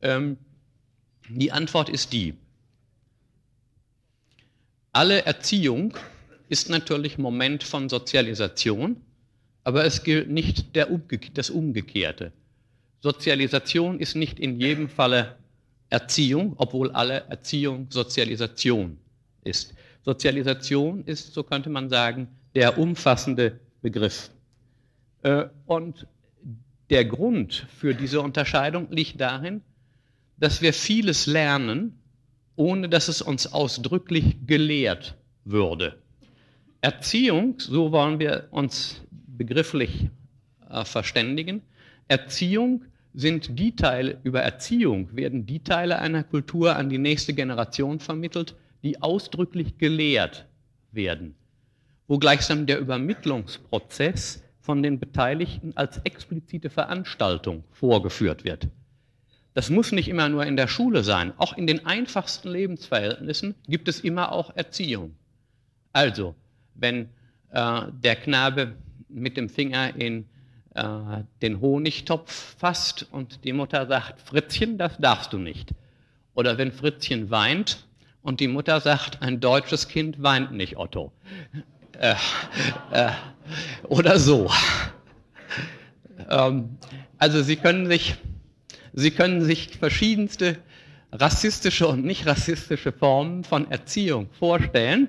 Ähm, 0.00 0.38
die 1.28 1.52
Antwort 1.52 1.88
ist 1.88 2.12
die. 2.12 2.34
Alle 4.92 5.26
Erziehung 5.26 5.94
ist 6.48 6.68
natürlich 6.70 7.18
Moment 7.18 7.64
von 7.64 7.88
Sozialisation 7.88 9.02
aber 9.64 9.84
es 9.84 10.02
gilt 10.02 10.30
nicht 10.30 10.74
Umge 10.90 11.18
das 11.34 11.50
Umgekehrte. 11.50 12.32
Sozialisation 13.00 13.98
ist 13.98 14.14
nicht 14.14 14.38
in 14.38 14.60
jedem 14.60 14.88
Falle 14.88 15.36
Erziehung, 15.90 16.54
obwohl 16.56 16.90
alle 16.92 17.24
Erziehung 17.28 17.86
Sozialisation 17.90 18.98
ist. 19.44 19.74
Sozialisation 20.04 21.04
ist, 21.04 21.34
so 21.34 21.42
könnte 21.42 21.68
man 21.68 21.88
sagen, 21.90 22.28
der 22.54 22.78
umfassende 22.78 23.60
Begriff. 23.82 24.30
Äh, 25.22 25.44
und 25.66 26.06
der 26.90 27.04
Grund 27.04 27.66
für 27.76 27.94
diese 27.94 28.20
Unterscheidung 28.20 28.90
liegt 28.90 29.20
darin, 29.20 29.62
dass 30.38 30.62
wir 30.62 30.72
vieles 30.72 31.26
lernen, 31.26 31.98
ohne 32.56 32.88
dass 32.88 33.08
es 33.08 33.22
uns 33.22 33.52
ausdrücklich 33.52 34.46
gelehrt 34.46 35.16
würde. 35.44 35.98
Erziehung, 36.80 37.54
so 37.58 37.92
wollen 37.92 38.18
wir 38.18 38.48
uns 38.50 39.02
begrifflich 39.44 40.08
äh, 40.70 40.84
verständigen. 40.84 41.62
Erziehung 42.06 42.84
sind 43.12 43.58
die 43.58 43.74
Teile, 43.74 44.18
über 44.22 44.40
Erziehung 44.40 45.14
werden 45.16 45.46
die 45.46 45.62
Teile 45.64 45.98
einer 45.98 46.22
Kultur 46.22 46.76
an 46.76 46.88
die 46.88 46.98
nächste 46.98 47.34
Generation 47.34 47.98
vermittelt, 47.98 48.54
die 48.82 49.02
ausdrücklich 49.02 49.78
gelehrt 49.78 50.46
werden, 50.92 51.34
wo 52.06 52.18
gleichsam 52.18 52.66
der 52.66 52.78
Übermittlungsprozess 52.78 54.42
von 54.60 54.82
den 54.82 55.00
Beteiligten 55.00 55.72
als 55.74 55.98
explizite 56.04 56.70
Veranstaltung 56.70 57.64
vorgeführt 57.72 58.44
wird. 58.44 58.68
Das 59.54 59.68
muss 59.68 59.92
nicht 59.92 60.08
immer 60.08 60.28
nur 60.28 60.46
in 60.46 60.56
der 60.56 60.68
Schule 60.68 61.02
sein. 61.02 61.32
Auch 61.36 61.56
in 61.58 61.66
den 61.66 61.84
einfachsten 61.84 62.48
Lebensverhältnissen 62.48 63.54
gibt 63.68 63.88
es 63.88 64.00
immer 64.00 64.32
auch 64.32 64.56
Erziehung. 64.56 65.14
Also, 65.92 66.34
wenn 66.74 67.10
äh, 67.50 67.82
der 68.02 68.16
Knabe 68.16 68.76
mit 69.12 69.36
dem 69.36 69.48
Finger 69.48 69.94
in 69.94 70.26
äh, 70.74 70.84
den 71.42 71.60
Honigtopf 71.60 72.56
fasst 72.58 73.06
und 73.10 73.44
die 73.44 73.52
Mutter 73.52 73.86
sagt, 73.86 74.20
Fritzchen, 74.20 74.78
das 74.78 74.96
darfst 74.98 75.32
du 75.32 75.38
nicht. 75.38 75.74
Oder 76.34 76.56
wenn 76.58 76.72
Fritzchen 76.72 77.30
weint 77.30 77.86
und 78.22 78.40
die 78.40 78.48
Mutter 78.48 78.80
sagt, 78.80 79.20
ein 79.20 79.40
deutsches 79.40 79.88
Kind 79.88 80.22
weint 80.22 80.52
nicht, 80.52 80.76
Otto. 80.76 81.12
Äh, 81.98 82.14
äh, 82.90 83.10
oder 83.84 84.18
so. 84.18 84.50
Ähm, 86.30 86.78
also 87.18 87.42
Sie 87.42 87.56
können 87.56 87.86
sich, 87.86 88.16
Sie 88.94 89.10
können 89.10 89.42
sich 89.42 89.76
verschiedenste 89.76 90.56
rassistische 91.12 91.86
und 91.86 92.04
nicht 92.04 92.26
rassistische 92.26 92.92
Formen 92.92 93.44
von 93.44 93.70
Erziehung 93.70 94.30
vorstellen, 94.32 95.08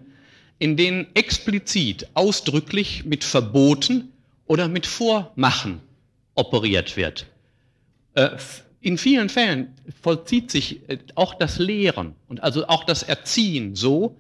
in 0.60 0.78
denen 0.78 1.08
explizit, 1.14 2.08
ausdrücklich 2.14 3.06
mit 3.06 3.24
Verboten 3.24 4.12
oder 4.46 4.68
mit 4.68 4.86
Vormachen 4.86 5.82
operiert 6.36 6.98
wird. 6.98 7.28
Äh, 8.14 8.32
in 8.82 8.98
vielen 8.98 9.30
Fällen 9.30 9.74
vollzieht 10.02 10.52
sich 10.52 10.88
äh, 10.90 10.98
auch 11.16 11.34
das 11.34 11.58
Lehren 11.58 12.16
und 12.28 12.44
also 12.44 12.68
auch 12.68 12.84
das 12.84 13.04
Erziehen 13.04 13.76
so, 13.76 14.18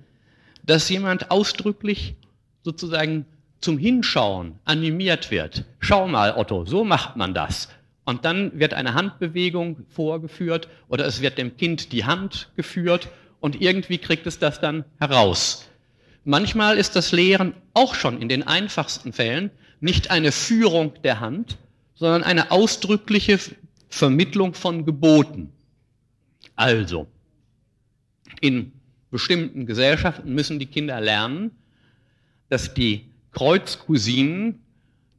dass 0.65 0.89
jemand 0.89 1.31
ausdrücklich 1.31 2.15
sozusagen 2.63 3.25
zum 3.59 3.77
Hinschauen 3.77 4.59
animiert 4.65 5.31
wird. 5.31 5.65
Schau 5.79 6.07
mal, 6.07 6.35
Otto, 6.35 6.65
so 6.65 6.83
macht 6.83 7.15
man 7.15 7.33
das. 7.33 7.69
Und 8.05 8.25
dann 8.25 8.57
wird 8.59 8.73
eine 8.73 8.93
Handbewegung 8.93 9.85
vorgeführt 9.89 10.67
oder 10.89 11.05
es 11.05 11.21
wird 11.21 11.37
dem 11.37 11.55
Kind 11.55 11.91
die 11.91 12.05
Hand 12.05 12.49
geführt 12.55 13.09
und 13.39 13.61
irgendwie 13.61 13.97
kriegt 13.97 14.27
es 14.27 14.39
das 14.39 14.59
dann 14.59 14.83
heraus. 14.99 15.69
Manchmal 16.25 16.77
ist 16.77 16.95
das 16.95 17.11
Lehren 17.11 17.53
auch 17.73 17.95
schon 17.95 18.21
in 18.21 18.29
den 18.29 18.43
einfachsten 18.43 19.11
Fällen 19.11 19.51
nicht 19.81 20.11
eine 20.11 20.31
Führung 20.31 20.93
der 21.03 21.19
Hand, 21.19 21.57
sondern 21.95 22.23
eine 22.23 22.51
ausdrückliche 22.51 23.39
Vermittlung 23.89 24.53
von 24.53 24.85
Geboten. 24.85 25.51
Also, 26.55 27.07
in 28.39 28.71
bestimmten 29.11 29.65
Gesellschaften 29.65 30.33
müssen 30.33 30.59
die 30.59 30.65
Kinder 30.65 30.99
lernen, 31.01 31.51
dass 32.49 32.73
die 32.73 33.09
Kreuzcousinen 33.31 34.59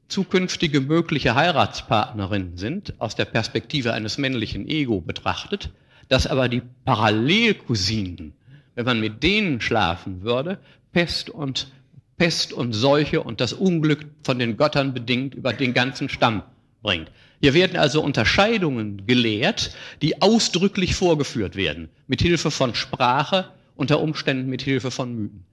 zukünftige 0.09 0.81
mögliche 0.81 1.35
Heiratspartnerinnen 1.35 2.56
sind, 2.56 3.01
aus 3.01 3.14
der 3.14 3.24
Perspektive 3.24 3.93
eines 3.93 4.18
männlichen 4.18 4.68
Ego 4.68 5.01
betrachtet, 5.01 5.70
dass 6.09 6.26
aber 6.26 6.48
die 6.48 6.62
Parallelcousinen, 6.85 8.32
wenn 8.74 8.85
man 8.85 9.01
mit 9.01 9.22
denen 9.22 9.60
schlafen 9.60 10.22
würde, 10.22 10.59
Pest 10.94 11.28
und 11.28 11.70
Pest 12.16 12.52
und 12.52 12.72
Seuche 12.72 13.22
und 13.22 13.40
das 13.40 13.52
Unglück 13.52 14.06
von 14.22 14.38
den 14.38 14.56
Göttern 14.56 14.94
bedingt 14.94 15.34
über 15.34 15.52
den 15.52 15.74
ganzen 15.74 16.08
Stamm 16.08 16.42
bringt. 16.82 17.10
Hier 17.40 17.52
werden 17.52 17.76
also 17.76 18.02
Unterscheidungen 18.02 19.06
gelehrt, 19.06 19.76
die 20.00 20.22
ausdrücklich 20.22 20.94
vorgeführt 20.94 21.56
werden, 21.56 21.90
mit 22.06 22.22
Hilfe 22.22 22.50
von 22.50 22.74
Sprache, 22.74 23.50
unter 23.74 24.00
Umständen 24.00 24.48
mit 24.48 24.62
Hilfe 24.62 24.90
von 24.90 25.14
Mythen. 25.14 25.44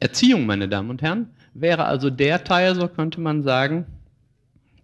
Erziehung, 0.00 0.46
meine 0.46 0.68
Damen 0.68 0.90
und 0.90 1.00
Herren, 1.00 1.30
wäre 1.54 1.84
also 1.84 2.10
der 2.10 2.42
Teil, 2.42 2.74
so 2.74 2.88
könnte 2.88 3.20
man 3.20 3.44
sagen, 3.44 3.86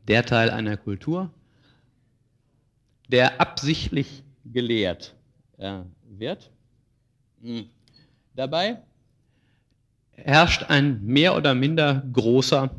der 0.06 0.24
Teil 0.24 0.50
einer 0.50 0.76
Kultur, 0.76 1.30
der 3.08 3.40
absichtlich 3.40 4.22
gelehrt 4.44 5.16
äh, 5.58 5.80
wird. 6.08 6.52
Hm. 7.43 7.66
Dabei 8.35 8.78
herrscht 10.12 10.65
ein 10.69 11.05
mehr 11.05 11.36
oder 11.36 11.55
minder 11.55 12.02
großer 12.12 12.70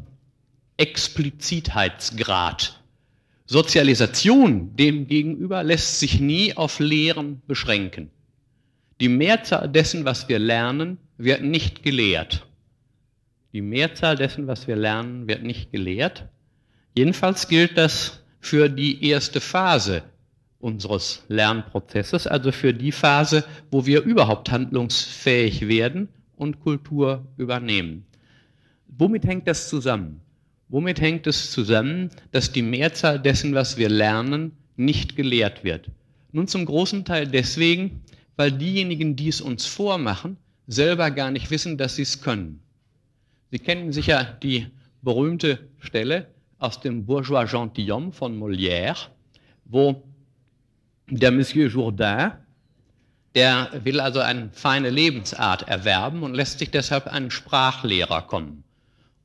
Explizitheitsgrad. 0.78 2.82
Sozialisation 3.46 4.76
demgegenüber 4.76 5.64
lässt 5.64 6.00
sich 6.00 6.20
nie 6.20 6.56
auf 6.56 6.80
Lehren 6.80 7.42
beschränken. 7.48 8.12
Die 9.00 9.10
Mehrzahl 9.10 9.70
dessen, 9.70 10.06
was 10.06 10.30
wir 10.30 10.40
lernen, 10.40 10.98
wird 11.18 11.42
nicht 11.42 11.84
gelehrt. 11.84 12.46
Die 13.54 13.62
Mehrzahl 13.62 14.16
dessen, 14.16 14.48
was 14.48 14.68
wir 14.68 14.76
lernen, 14.76 15.28
wird 15.28 15.44
nicht 15.44 15.72
gelehrt. 15.72 16.28
Jedenfalls 16.96 17.48
gilt 17.48 17.78
das 17.78 18.24
für 18.40 18.70
die 18.70 19.06
erste 19.06 19.42
Phase 19.42 20.04
unseres 20.60 21.24
Lernprozesses, 21.30 22.28
also 22.28 22.52
für 22.52 22.74
die 22.74 22.92
Phase, 22.92 23.46
wo 23.72 23.86
wir 23.86 24.04
überhaupt 24.04 24.52
handlungsfähig 24.52 25.68
werden 25.68 26.10
und 26.36 26.60
Kultur 26.60 27.26
übernehmen. 27.38 28.06
Womit 28.88 29.26
hängt 29.26 29.48
das 29.48 29.70
zusammen? 29.70 30.22
Womit 30.68 31.02
hängt 31.02 31.26
es 31.28 31.52
zusammen, 31.52 32.10
dass 32.32 32.52
die 32.52 32.62
Mehrzahl 32.62 33.20
dessen, 33.20 33.56
was 33.56 33.78
wir 33.78 33.90
lernen, 33.90 34.52
nicht 34.76 35.16
gelehrt 35.16 35.64
wird? 35.64 35.90
Nun 36.32 36.48
zum 36.48 36.66
großen 36.66 37.06
Teil 37.06 37.28
deswegen, 37.28 38.02
weil 38.36 38.52
diejenigen, 38.52 39.16
die 39.16 39.30
es 39.30 39.42
uns 39.42 39.66
vormachen, 39.66 40.38
selber 40.68 41.10
gar 41.12 41.32
nicht 41.32 41.50
wissen, 41.50 41.78
dass 41.78 41.96
sie 41.96 42.04
es 42.04 42.22
können. 42.22 42.62
Sie 43.52 43.60
kennen 43.60 43.92
sicher 43.92 44.38
die 44.44 44.68
berühmte 45.02 45.60
Stelle 45.80 46.28
aus 46.60 46.80
dem 46.82 47.06
Bourgeois 47.06 47.46
Gentilhomme 47.46 48.12
von 48.12 48.38
Molière, 48.38 49.08
wo 49.66 50.04
der 51.10 51.32
Monsieur 51.32 51.70
Jourdain, 51.70 52.32
der 53.36 53.70
will 53.84 54.00
also 54.00 54.20
eine 54.20 54.50
feine 54.52 54.90
Lebensart 54.90 55.68
erwerben 55.68 56.24
und 56.24 56.34
lässt 56.34 56.60
sich 56.60 56.72
deshalb 56.72 57.08
einen 57.08 57.32
Sprachlehrer 57.32 58.24
kommen. 58.24 58.64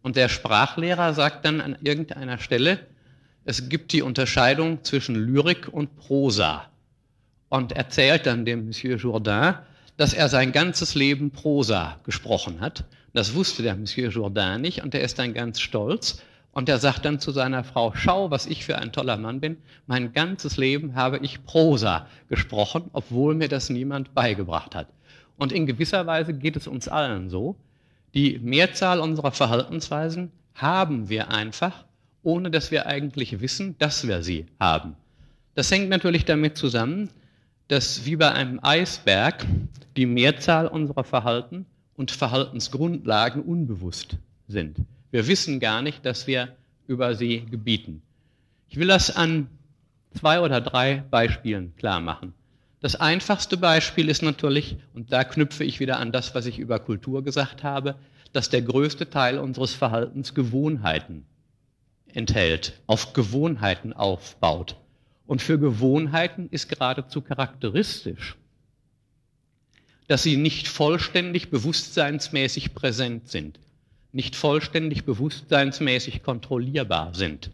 Und 0.02 0.16
der 0.16 0.28
Sprachlehrer 0.28 1.14
sagt 1.14 1.44
dann 1.44 1.60
an 1.60 1.78
irgendeiner 1.82 2.38
Stelle, 2.38 2.80
es 3.44 3.68
gibt 3.68 3.92
die 3.92 4.02
Unterscheidung 4.02 4.84
zwischen 4.84 5.14
Lyrik 5.14 5.68
und 5.68 5.96
Prosa. 5.96 6.66
Und 7.48 7.72
erzählt 7.72 8.26
dann 8.26 8.44
dem 8.44 8.66
Monsieur 8.66 8.96
Jourdain, 8.96 9.54
dass 9.96 10.12
er 10.12 10.28
sein 10.28 10.52
ganzes 10.52 10.94
Leben 10.94 11.30
Prosa 11.30 11.98
gesprochen 12.04 12.60
hat. 12.60 12.84
Das 13.12 13.34
wusste 13.34 13.62
der 13.62 13.76
Monsieur 13.76 14.10
Jourdain 14.10 14.60
nicht 14.60 14.82
und 14.82 14.94
er 14.94 15.02
ist 15.02 15.18
dann 15.18 15.34
ganz 15.34 15.60
stolz. 15.60 16.22
Und 16.54 16.68
er 16.68 16.78
sagt 16.78 17.04
dann 17.04 17.18
zu 17.18 17.32
seiner 17.32 17.64
Frau, 17.64 17.92
schau, 17.96 18.30
was 18.30 18.46
ich 18.46 18.64
für 18.64 18.78
ein 18.78 18.92
toller 18.92 19.16
Mann 19.16 19.40
bin. 19.40 19.56
Mein 19.88 20.12
ganzes 20.12 20.56
Leben 20.56 20.94
habe 20.94 21.18
ich 21.18 21.44
Prosa 21.44 22.06
gesprochen, 22.28 22.90
obwohl 22.92 23.34
mir 23.34 23.48
das 23.48 23.70
niemand 23.70 24.14
beigebracht 24.14 24.76
hat. 24.76 24.86
Und 25.36 25.50
in 25.50 25.66
gewisser 25.66 26.06
Weise 26.06 26.32
geht 26.32 26.56
es 26.56 26.68
uns 26.68 26.86
allen 26.86 27.28
so. 27.28 27.56
Die 28.14 28.38
Mehrzahl 28.38 29.00
unserer 29.00 29.32
Verhaltensweisen 29.32 30.30
haben 30.54 31.08
wir 31.08 31.32
einfach, 31.32 31.84
ohne 32.22 32.52
dass 32.52 32.70
wir 32.70 32.86
eigentlich 32.86 33.40
wissen, 33.40 33.74
dass 33.78 34.06
wir 34.06 34.22
sie 34.22 34.46
haben. 34.60 34.94
Das 35.56 35.72
hängt 35.72 35.88
natürlich 35.88 36.24
damit 36.24 36.56
zusammen, 36.56 37.10
dass 37.66 38.06
wie 38.06 38.14
bei 38.14 38.30
einem 38.30 38.60
Eisberg 38.62 39.44
die 39.96 40.06
Mehrzahl 40.06 40.68
unserer 40.68 41.02
Verhalten 41.02 41.66
und 41.96 42.12
Verhaltensgrundlagen 42.12 43.42
unbewusst 43.42 44.18
sind. 44.46 44.76
Wir 45.14 45.28
wissen 45.28 45.60
gar 45.60 45.80
nicht, 45.80 46.04
dass 46.04 46.26
wir 46.26 46.56
über 46.88 47.14
sie 47.14 47.46
gebieten. 47.46 48.02
Ich 48.68 48.78
will 48.78 48.88
das 48.88 49.14
an 49.14 49.46
zwei 50.12 50.40
oder 50.40 50.60
drei 50.60 51.04
Beispielen 51.08 51.72
klar 51.76 52.00
machen. 52.00 52.34
Das 52.80 52.96
einfachste 52.96 53.56
Beispiel 53.56 54.08
ist 54.08 54.22
natürlich, 54.22 54.76
und 54.92 55.12
da 55.12 55.22
knüpfe 55.22 55.62
ich 55.62 55.78
wieder 55.78 56.00
an 56.00 56.10
das, 56.10 56.34
was 56.34 56.46
ich 56.46 56.58
über 56.58 56.80
Kultur 56.80 57.22
gesagt 57.22 57.62
habe, 57.62 57.94
dass 58.32 58.50
der 58.50 58.62
größte 58.62 59.08
Teil 59.08 59.38
unseres 59.38 59.72
Verhaltens 59.72 60.34
Gewohnheiten 60.34 61.24
enthält, 62.08 62.80
auf 62.88 63.12
Gewohnheiten 63.12 63.92
aufbaut. 63.92 64.74
Und 65.28 65.40
für 65.40 65.60
Gewohnheiten 65.60 66.48
ist 66.50 66.68
geradezu 66.68 67.20
charakteristisch, 67.20 68.34
dass 70.08 70.24
sie 70.24 70.36
nicht 70.36 70.66
vollständig 70.66 71.50
bewusstseinsmäßig 71.50 72.74
präsent 72.74 73.28
sind, 73.28 73.60
nicht 74.14 74.36
vollständig 74.36 75.04
bewusstseinsmäßig 75.04 76.22
kontrollierbar 76.22 77.14
sind. 77.14 77.50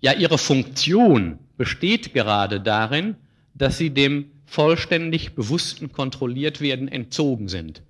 Ja, 0.00 0.12
ihre 0.12 0.38
Funktion 0.38 1.38
besteht 1.56 2.14
gerade 2.14 2.60
darin, 2.60 3.16
dass 3.54 3.78
sie 3.78 3.90
dem 3.90 4.30
vollständig 4.46 5.34
bewussten 5.34 5.90
kontrolliert 5.92 6.60
werden 6.60 6.88
entzogen 6.88 7.48
sind. 7.48 7.82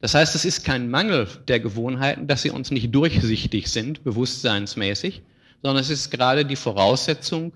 Das 0.00 0.14
heißt, 0.14 0.34
es 0.34 0.44
ist 0.44 0.64
kein 0.64 0.90
Mangel 0.90 1.28
der 1.46 1.60
Gewohnheiten, 1.60 2.26
dass 2.26 2.42
sie 2.42 2.50
uns 2.50 2.70
nicht 2.72 2.92
durchsichtig 2.92 3.68
sind, 3.68 4.02
bewusstseinsmäßig, 4.02 5.22
sondern 5.62 5.80
es 5.80 5.90
ist 5.90 6.10
gerade 6.10 6.44
die 6.44 6.56
Voraussetzung 6.56 7.52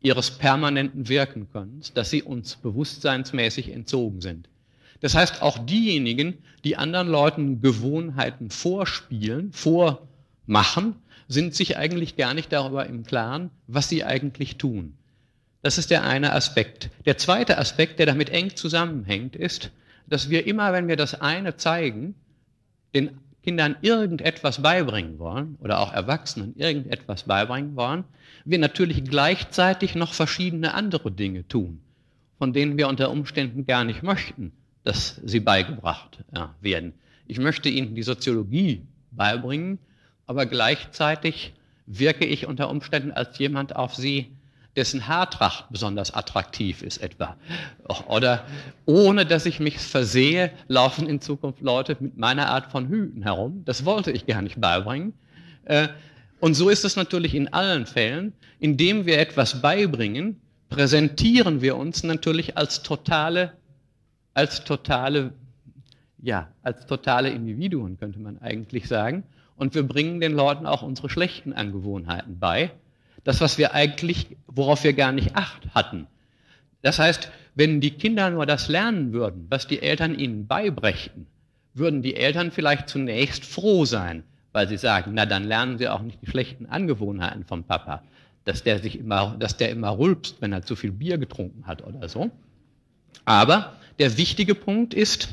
ihres 0.00 0.30
permanenten 0.30 1.08
Wirkenkönnens, 1.08 1.92
dass 1.92 2.10
sie 2.10 2.22
uns 2.22 2.56
bewusstseinsmäßig 2.56 3.70
entzogen 3.70 4.20
sind. 4.20 4.48
Das 5.02 5.14
heißt, 5.16 5.42
auch 5.42 5.58
diejenigen, 5.58 6.38
die 6.64 6.76
anderen 6.76 7.08
Leuten 7.08 7.60
Gewohnheiten 7.60 8.50
vorspielen, 8.50 9.52
vormachen, 9.52 10.94
sind 11.28 11.54
sich 11.54 11.76
eigentlich 11.76 12.16
gar 12.16 12.34
nicht 12.34 12.52
darüber 12.52 12.86
im 12.86 13.04
Klaren, 13.04 13.50
was 13.66 13.88
sie 13.88 14.04
eigentlich 14.04 14.58
tun. 14.58 14.94
Das 15.60 15.76
ist 15.76 15.90
der 15.90 16.04
eine 16.04 16.32
Aspekt. 16.32 16.90
Der 17.04 17.18
zweite 17.18 17.58
Aspekt, 17.58 17.98
der 17.98 18.06
damit 18.06 18.30
eng 18.30 18.54
zusammenhängt, 18.54 19.34
ist, 19.36 19.70
dass 20.06 20.30
wir 20.30 20.46
immer, 20.46 20.72
wenn 20.72 20.88
wir 20.88 20.96
das 20.96 21.20
eine 21.20 21.56
zeigen, 21.56 22.14
den 22.94 23.18
Kindern 23.42 23.76
irgendetwas 23.80 24.62
beibringen 24.62 25.18
wollen 25.18 25.56
oder 25.60 25.80
auch 25.80 25.92
Erwachsenen 25.92 26.54
irgendetwas 26.56 27.24
beibringen 27.24 27.74
wollen, 27.74 28.04
wir 28.44 28.58
natürlich 28.58 29.02
gleichzeitig 29.04 29.96
noch 29.96 30.14
verschiedene 30.14 30.74
andere 30.74 31.10
Dinge 31.10 31.46
tun, 31.48 31.80
von 32.38 32.52
denen 32.52 32.76
wir 32.78 32.86
unter 32.86 33.10
Umständen 33.10 33.66
gar 33.66 33.84
nicht 33.84 34.04
möchten, 34.04 34.52
dass 34.84 35.20
sie 35.24 35.40
beigebracht 35.40 36.18
werden. 36.60 36.92
Ich 37.26 37.38
möchte 37.38 37.68
Ihnen 37.68 37.94
die 37.94 38.02
Soziologie 38.02 38.82
beibringen, 39.10 39.78
aber 40.26 40.46
gleichzeitig 40.46 41.52
wirke 41.86 42.24
ich 42.24 42.46
unter 42.46 42.70
Umständen 42.70 43.12
als 43.12 43.38
jemand 43.38 43.76
auf 43.76 43.94
Sie, 43.94 44.32
dessen 44.76 45.06
Haartracht 45.06 45.66
besonders 45.70 46.14
attraktiv 46.14 46.82
ist 46.82 46.98
etwa. 46.98 47.36
Oder 48.08 48.44
ohne 48.86 49.26
dass 49.26 49.44
ich 49.44 49.60
mich 49.60 49.78
versehe, 49.78 50.50
laufen 50.68 51.08
in 51.08 51.20
Zukunft 51.20 51.60
Leute 51.60 51.96
mit 52.00 52.16
meiner 52.16 52.48
Art 52.48 52.70
von 52.70 52.88
Hüten 52.88 53.22
herum. 53.22 53.62
Das 53.66 53.84
wollte 53.84 54.10
ich 54.10 54.26
gar 54.26 54.40
nicht 54.40 54.60
beibringen. 54.60 55.12
Äh, 55.64 55.88
und 56.40 56.54
so 56.54 56.70
ist 56.70 56.84
es 56.84 56.96
natürlich 56.96 57.34
in 57.34 57.52
allen 57.52 57.86
Fällen. 57.86 58.32
Indem 58.58 59.04
wir 59.06 59.18
etwas 59.18 59.60
beibringen, 59.60 60.40
präsentieren 60.70 61.60
wir 61.60 61.76
uns 61.76 62.02
natürlich 62.02 62.56
als 62.56 62.82
totale, 62.82 63.52
als 64.34 64.64
totale, 64.64 65.32
ja, 66.20 66.48
als 66.62 66.86
totale 66.86 67.30
Individuen, 67.30 67.98
könnte 67.98 68.18
man 68.18 68.38
eigentlich 68.38 68.88
sagen. 68.88 69.24
Und 69.56 69.74
wir 69.74 69.86
bringen 69.86 70.20
den 70.20 70.32
Leuten 70.32 70.66
auch 70.66 70.82
unsere 70.82 71.08
schlechten 71.08 71.52
Angewohnheiten 71.52 72.38
bei 72.38 72.72
das, 73.24 73.40
was 73.40 73.58
wir 73.58 73.74
eigentlich, 73.74 74.36
worauf 74.46 74.84
wir 74.84 74.92
gar 74.92 75.12
nicht 75.12 75.36
Acht 75.36 75.74
hatten. 75.74 76.06
Das 76.82 76.98
heißt, 76.98 77.30
wenn 77.54 77.80
die 77.80 77.92
Kinder 77.92 78.30
nur 78.30 78.46
das 78.46 78.68
lernen 78.68 79.12
würden, 79.12 79.46
was 79.48 79.66
die 79.66 79.80
Eltern 79.80 80.18
ihnen 80.18 80.46
beibrächten, 80.46 81.26
würden 81.74 82.02
die 82.02 82.16
Eltern 82.16 82.50
vielleicht 82.50 82.88
zunächst 82.88 83.44
froh 83.44 83.84
sein, 83.84 84.24
weil 84.52 84.68
sie 84.68 84.76
sagen, 84.76 85.12
na 85.14 85.26
dann 85.26 85.44
lernen 85.44 85.78
sie 85.78 85.88
auch 85.88 86.02
nicht 86.02 86.20
die 86.22 86.26
schlechten 86.26 86.66
Angewohnheiten 86.66 87.44
vom 87.44 87.64
Papa, 87.64 88.02
dass 88.44 88.62
der 88.62 88.80
sich 88.80 88.98
immer, 88.98 89.36
dass 89.38 89.56
der 89.56 89.70
immer 89.70 89.96
rülpst, 89.96 90.40
wenn 90.40 90.52
er 90.52 90.62
zu 90.62 90.76
viel 90.76 90.92
Bier 90.92 91.18
getrunken 91.18 91.66
hat 91.66 91.86
oder 91.86 92.08
so. 92.08 92.30
Aber 93.24 93.74
der 93.98 94.16
wichtige 94.16 94.54
Punkt 94.54 94.94
ist, 94.94 95.28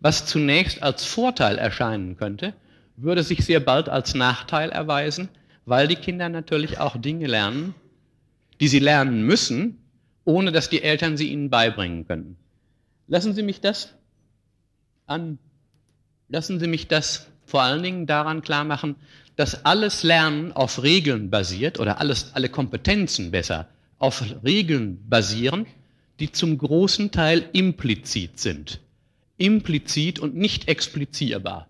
was 0.00 0.26
zunächst 0.26 0.82
als 0.82 1.04
Vorteil 1.04 1.58
erscheinen 1.58 2.16
könnte, 2.16 2.54
würde 2.96 3.22
sich 3.22 3.44
sehr 3.44 3.60
bald 3.60 3.88
als 3.88 4.14
Nachteil 4.14 4.70
erweisen, 4.70 5.28
weil 5.66 5.88
die 5.88 5.96
Kinder 5.96 6.28
natürlich 6.28 6.78
auch 6.78 6.96
Dinge 6.96 7.26
lernen, 7.26 7.74
die 8.60 8.68
sie 8.68 8.78
lernen 8.78 9.24
müssen, 9.24 9.78
ohne 10.24 10.52
dass 10.52 10.68
die 10.68 10.82
Eltern 10.82 11.16
sie 11.16 11.30
ihnen 11.30 11.50
beibringen 11.50 12.06
können. 12.06 12.36
Lassen 13.06 13.34
Sie 13.34 13.42
mich 13.42 13.60
das 13.60 13.94
an, 15.06 15.38
lassen 16.28 16.60
Sie 16.60 16.68
mich 16.68 16.86
das 16.86 17.26
vor 17.44 17.62
allen 17.62 17.82
Dingen 17.82 18.06
daran 18.06 18.42
klar 18.42 18.64
machen, 18.64 18.96
dass 19.36 19.64
alles 19.64 20.02
Lernen 20.02 20.52
auf 20.52 20.82
Regeln 20.82 21.30
basiert 21.30 21.80
oder 21.80 21.98
alles, 21.98 22.34
alle 22.34 22.48
Kompetenzen 22.48 23.30
besser 23.30 23.68
auf 23.98 24.22
Regeln 24.44 25.08
basieren, 25.08 25.66
die 26.20 26.32
zum 26.32 26.58
großen 26.58 27.10
Teil 27.10 27.48
implizit 27.52 28.38
sind. 28.38 28.80
Implizit 29.38 30.18
und 30.18 30.36
nicht 30.36 30.68
explizierbar. 30.68 31.66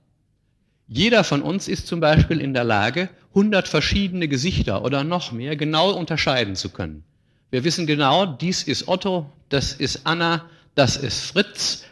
Jeder 0.88 1.22
von 1.22 1.40
uns 1.40 1.68
ist 1.68 1.86
zum 1.86 2.00
Beispiel 2.00 2.40
in 2.40 2.52
der 2.52 2.64
Lage, 2.64 3.08
100 3.28 3.68
verschiedene 3.68 4.26
Gesichter 4.26 4.84
oder 4.84 5.04
noch 5.04 5.30
mehr 5.30 5.54
genau 5.54 5.92
unterscheiden 5.92 6.56
zu 6.56 6.70
können. 6.70 7.04
Wir 7.50 7.62
wissen 7.62 7.86
genau, 7.86 8.26
dies 8.26 8.64
ist 8.64 8.88
Otto, 8.88 9.30
das 9.48 9.72
ist 9.72 10.04
Anna, 10.04 10.44
das 10.74 10.96
ist 10.96 11.20
Fritz. 11.20 11.84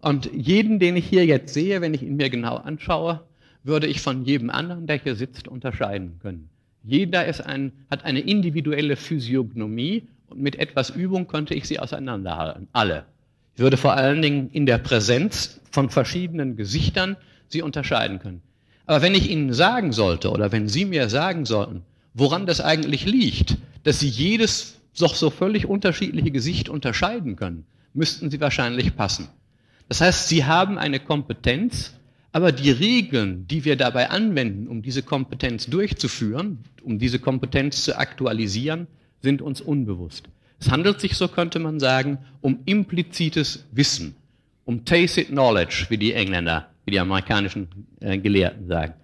Und 0.00 0.30
jeden, 0.32 0.78
den 0.78 0.96
ich 0.96 1.06
hier 1.06 1.26
jetzt 1.26 1.52
sehe, 1.52 1.80
wenn 1.80 1.92
ich 1.92 2.02
ihn 2.02 2.16
mir 2.16 2.30
genau 2.30 2.56
anschaue, 2.56 3.22
würde 3.64 3.88
ich 3.88 4.00
von 4.00 4.24
jedem 4.24 4.50
anderen, 4.50 4.86
der 4.86 4.98
hier 4.98 5.16
sitzt, 5.16 5.48
unterscheiden 5.48 6.20
können. 6.22 6.48
Jeder 6.84 7.26
ein, 7.46 7.72
hat 7.90 8.04
eine 8.04 8.20
individuelle 8.20 8.94
Physiognomie 8.94 10.06
und 10.28 10.40
mit 10.40 10.56
etwas 10.56 10.90
Übung 10.90 11.26
könnte 11.26 11.54
ich 11.54 11.66
sie 11.66 11.78
auseinanderhalten. 11.78 12.68
Alle. 12.72 13.06
Ich 13.54 13.60
würde 13.60 13.76
vor 13.76 13.94
allen 13.94 14.20
Dingen 14.22 14.50
in 14.50 14.66
der 14.66 14.78
Präsenz 14.78 15.60
von 15.70 15.90
verschiedenen 15.90 16.56
Gesichtern 16.56 17.16
sie 17.48 17.62
unterscheiden 17.62 18.18
können. 18.18 18.42
Aber 18.86 19.02
wenn 19.02 19.14
ich 19.14 19.30
Ihnen 19.30 19.52
sagen 19.52 19.92
sollte 19.92 20.30
oder 20.30 20.52
wenn 20.52 20.68
Sie 20.68 20.84
mir 20.84 21.08
sagen 21.08 21.44
sollten, 21.44 21.82
woran 22.14 22.46
das 22.46 22.60
eigentlich 22.60 23.04
liegt, 23.04 23.56
dass 23.82 23.98
Sie 23.98 24.08
jedes 24.08 24.80
doch 24.98 25.14
so 25.14 25.30
völlig 25.30 25.66
unterschiedliche 25.66 26.30
Gesicht 26.30 26.68
unterscheiden 26.68 27.36
können, 27.36 27.66
müssten 27.94 28.30
Sie 28.30 28.40
wahrscheinlich 28.40 28.96
passen. 28.96 29.28
Das 29.88 30.00
heißt, 30.00 30.28
Sie 30.28 30.44
haben 30.44 30.78
eine 30.78 31.00
Kompetenz, 31.00 31.94
aber 32.32 32.52
die 32.52 32.70
Regeln, 32.70 33.46
die 33.48 33.64
wir 33.64 33.76
dabei 33.76 34.10
anwenden, 34.10 34.68
um 34.68 34.82
diese 34.82 35.02
Kompetenz 35.02 35.66
durchzuführen, 35.66 36.58
um 36.82 36.98
diese 36.98 37.18
Kompetenz 37.18 37.82
zu 37.84 37.98
aktualisieren, 37.98 38.86
sind 39.26 39.42
uns 39.42 39.60
unbewusst. 39.60 40.28
Es 40.60 40.70
handelt 40.70 41.00
sich, 41.00 41.16
so 41.16 41.26
könnte 41.26 41.58
man 41.58 41.80
sagen, 41.80 42.18
um 42.40 42.60
implizites 42.64 43.66
Wissen, 43.72 44.14
um 44.64 44.84
tacit 44.84 45.28
knowledge, 45.28 45.86
wie 45.88 45.98
die 45.98 46.14
Engländer 46.14 46.68
wie 46.86 46.92
die 46.92 47.00
amerikanischen 47.00 47.68
äh, 48.00 48.16
Gelehrten 48.16 48.68
sagen. 48.68 48.94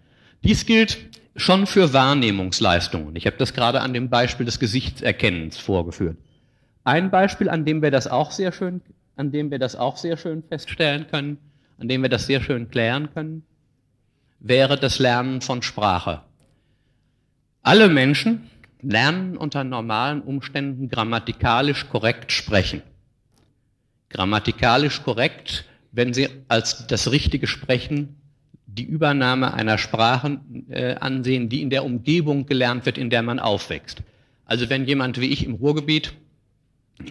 Dies 0.45 0.65
gilt 0.65 0.99
schon 1.37 1.67
für 1.67 1.93
Wahrnehmungsleistungen. 1.93 3.15
Ich 3.17 3.27
habe 3.27 3.37
das 3.37 3.53
gerade 3.53 3.81
an 3.81 3.93
dem 3.93 4.09
Beispiel 4.09 4.47
des 4.47 4.59
Gesichtserkennens 4.59 5.59
vorgeführt. 5.59 6.17
Ein 6.85 7.11
Beispiel, 7.11 7.49
an 7.49 7.65
dem 7.65 7.83
wir 7.83 7.91
das 7.91 8.07
auch 8.07 8.31
sehr 8.31 8.53
schön, 8.53 8.81
an 9.17 9.33
dem 9.33 9.51
wir 9.51 9.59
das 9.59 9.77
auch 9.77 9.97
sehr 9.97 10.17
schön 10.17 10.43
feststellen 10.43 11.07
können, 11.09 11.39
an 11.79 11.89
dem 11.89 12.03
wir 12.03 12.09
das 12.09 12.27
sehr 12.27 12.41
schön 12.41 12.71
klären 12.71 13.13
können, 13.13 13.43
wäre 14.39 14.79
das 14.79 14.99
Lernen 14.99 15.41
von 15.41 15.63
Sprache. 15.63 16.23
Alle 17.63 17.89
Menschen 17.89 18.49
lernen 18.83 19.37
unter 19.37 19.65
normalen 19.65 20.23
Umständen 20.23 20.89
grammatikalisch 20.89 21.89
korrekt 21.89 22.33
sprechen. 22.33 22.83
Grammatikalisch 24.11 25.03
korrekt 25.03 25.65
wenn 25.93 26.15
Sie 26.15 26.29
als 26.49 26.87
das 26.87 27.13
richtige 27.13 27.47
Sprechen 27.47 28.17
die 28.67 28.85
Übernahme 28.85 29.53
einer 29.53 29.77
Sprache 29.77 30.41
äh, 30.71 30.95
ansehen, 30.95 31.51
die 31.51 31.61
in 31.61 31.69
der 31.69 31.85
Umgebung 31.85 32.47
gelernt 32.47 32.87
wird, 32.87 32.97
in 32.97 33.11
der 33.11 33.23
man 33.23 33.39
aufwächst. 33.39 34.03
Also 34.47 34.71
wenn 34.71 34.87
jemand 34.87 35.21
wie 35.21 35.27
ich 35.27 35.45
im 35.45 35.55
Ruhrgebiet 35.55 36.15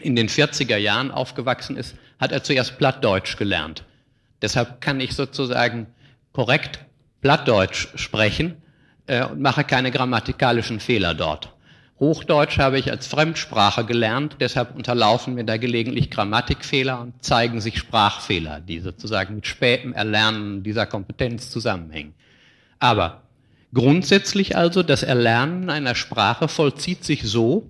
in 0.01 0.15
den 0.15 0.27
40er 0.27 0.77
Jahren 0.77 1.11
aufgewachsen 1.11 1.77
ist, 1.77 1.95
hat 2.19 2.31
er 2.31 2.43
zuerst 2.43 2.79
Plattdeutsch 2.79 3.37
gelernt. 3.37 3.85
Deshalb 4.41 4.81
kann 4.81 4.99
ich 4.99 5.13
sozusagen 5.13 5.85
korrekt 6.33 6.79
Plattdeutsch 7.21 7.89
sprechen 7.95 8.55
äh, 9.05 9.23
und 9.25 9.39
mache 9.39 9.63
keine 9.63 9.91
grammatikalischen 9.91 10.79
Fehler 10.79 11.13
dort. 11.13 11.53
Hochdeutsch 12.01 12.57
habe 12.57 12.79
ich 12.79 12.89
als 12.89 13.05
Fremdsprache 13.05 13.85
gelernt, 13.85 14.37
deshalb 14.39 14.75
unterlaufen 14.75 15.35
mir 15.35 15.43
da 15.43 15.57
gelegentlich 15.57 16.09
Grammatikfehler 16.09 16.99
und 16.99 17.23
zeigen 17.23 17.61
sich 17.61 17.77
Sprachfehler, 17.77 18.59
die 18.59 18.79
sozusagen 18.79 19.35
mit 19.35 19.45
spätem 19.45 19.93
Erlernen 19.93 20.63
dieser 20.63 20.87
Kompetenz 20.87 21.51
zusammenhängen. 21.51 22.15
Aber 22.79 23.21
grundsätzlich 23.71 24.57
also, 24.57 24.81
das 24.81 25.03
Erlernen 25.03 25.69
einer 25.69 25.93
Sprache 25.93 26.47
vollzieht 26.47 27.03
sich 27.03 27.21
so, 27.21 27.69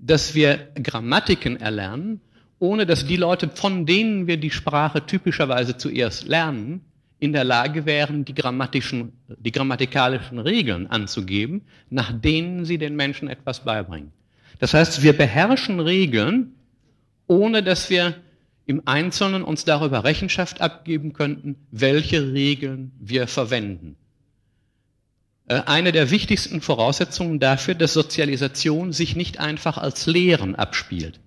dass 0.00 0.34
wir 0.34 0.70
Grammatiken 0.74 1.60
erlernen, 1.60 2.20
ohne 2.58 2.86
dass 2.86 3.06
die 3.06 3.16
Leute, 3.16 3.50
von 3.50 3.86
denen 3.86 4.26
wir 4.26 4.36
die 4.36 4.50
Sprache 4.50 5.06
typischerweise 5.06 5.76
zuerst 5.76 6.26
lernen, 6.26 6.84
in 7.20 7.32
der 7.32 7.44
Lage 7.44 7.86
wären, 7.86 8.24
die, 8.24 8.34
grammatischen, 8.34 9.12
die 9.28 9.52
grammatikalischen 9.52 10.38
Regeln 10.38 10.86
anzugeben, 10.86 11.62
nach 11.90 12.12
denen 12.12 12.64
sie 12.64 12.78
den 12.78 12.96
Menschen 12.96 13.28
etwas 13.28 13.60
beibringen. 13.60 14.10
Das 14.58 14.74
heißt, 14.74 15.02
wir 15.02 15.12
beherrschen 15.12 15.80
Regeln, 15.80 16.54
ohne 17.26 17.62
dass 17.62 17.90
wir 17.90 18.14
im 18.66 18.82
Einzelnen 18.86 19.42
uns 19.42 19.64
darüber 19.64 20.04
Rechenschaft 20.04 20.60
abgeben 20.60 21.12
könnten, 21.12 21.56
welche 21.70 22.32
Regeln 22.32 22.92
wir 22.98 23.26
verwenden. 23.26 23.96
Äh, 25.48 25.62
eine 25.66 25.92
der 25.92 26.10
wichtigsten 26.10 26.60
Voraussetzungen 26.60 27.38
dafür, 27.40 27.74
dass 27.74 27.92
Sozialisation 27.92 28.92
sich 28.92 29.16
nicht 29.16 29.40
einfach 29.40 29.76
als 29.76 30.06
Lehren 30.06 30.54
abspielt. 30.54 31.20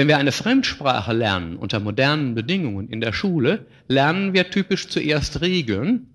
Wenn 0.00 0.08
wir 0.08 0.16
eine 0.16 0.32
Fremdsprache 0.32 1.12
lernen 1.12 1.58
unter 1.58 1.78
modernen 1.78 2.34
Bedingungen 2.34 2.88
in 2.88 3.02
der 3.02 3.12
Schule, 3.12 3.66
lernen 3.86 4.32
wir 4.32 4.48
typisch 4.48 4.88
zuerst 4.88 5.42
Regeln, 5.42 6.06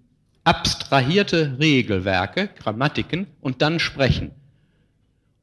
abstrahierte 0.43 1.57
Regelwerke, 1.59 2.49
Grammatiken 2.57 3.27
und 3.41 3.61
dann 3.61 3.79
sprechen. 3.79 4.31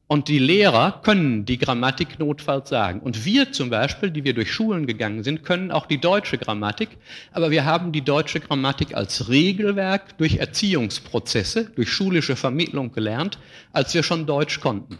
Und 0.07 0.27
die 0.27 0.39
Lehrer 0.39 0.99
können 1.05 1.45
die 1.45 1.57
Grammatik 1.57 2.19
notfalls 2.19 2.67
sagen. 2.67 2.99
Und 2.99 3.23
wir 3.23 3.53
zum 3.53 3.69
Beispiel, 3.69 4.11
die 4.11 4.25
wir 4.25 4.33
durch 4.33 4.51
Schulen 4.51 4.87
gegangen 4.87 5.23
sind, 5.23 5.45
können 5.45 5.71
auch 5.71 5.85
die 5.85 6.01
deutsche 6.01 6.37
Grammatik, 6.37 6.89
aber 7.31 7.49
wir 7.49 7.63
haben 7.63 7.93
die 7.93 8.03
deutsche 8.03 8.41
Grammatik 8.41 8.93
als 8.93 9.29
Regelwerk 9.29 10.17
durch 10.17 10.35
Erziehungsprozesse, 10.35 11.71
durch 11.77 11.89
schulische 11.89 12.35
Vermittlung 12.35 12.91
gelernt, 12.91 13.39
als 13.71 13.93
wir 13.93 14.03
schon 14.03 14.25
Deutsch 14.25 14.59
konnten. 14.59 14.99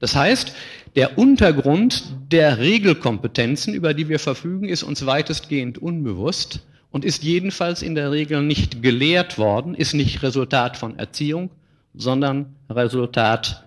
Das 0.00 0.14
heißt, 0.14 0.54
der 0.96 1.18
Untergrund 1.18 2.04
der 2.30 2.58
Regelkompetenzen, 2.58 3.74
über 3.74 3.94
die 3.94 4.08
wir 4.08 4.18
verfügen, 4.18 4.68
ist 4.68 4.82
uns 4.82 5.06
weitestgehend 5.06 5.78
unbewusst 5.78 6.66
und 6.90 7.04
ist 7.04 7.22
jedenfalls 7.22 7.82
in 7.82 7.94
der 7.94 8.10
Regel 8.12 8.42
nicht 8.42 8.82
gelehrt 8.82 9.38
worden, 9.38 9.74
ist 9.74 9.94
nicht 9.94 10.22
Resultat 10.22 10.76
von 10.76 10.98
Erziehung, 10.98 11.50
sondern 11.94 12.54
Resultat 12.70 13.64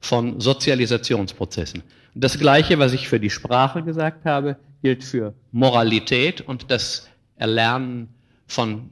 von 0.00 0.40
Sozialisationsprozessen. 0.40 1.82
Das 2.14 2.38
Gleiche, 2.38 2.78
was 2.78 2.92
ich 2.92 3.08
für 3.08 3.20
die 3.20 3.30
Sprache 3.30 3.82
gesagt 3.82 4.24
habe, 4.24 4.56
gilt 4.82 5.02
für 5.02 5.34
Moralität 5.50 6.40
und 6.40 6.70
das 6.70 7.08
Erlernen 7.36 8.08
von 8.46 8.90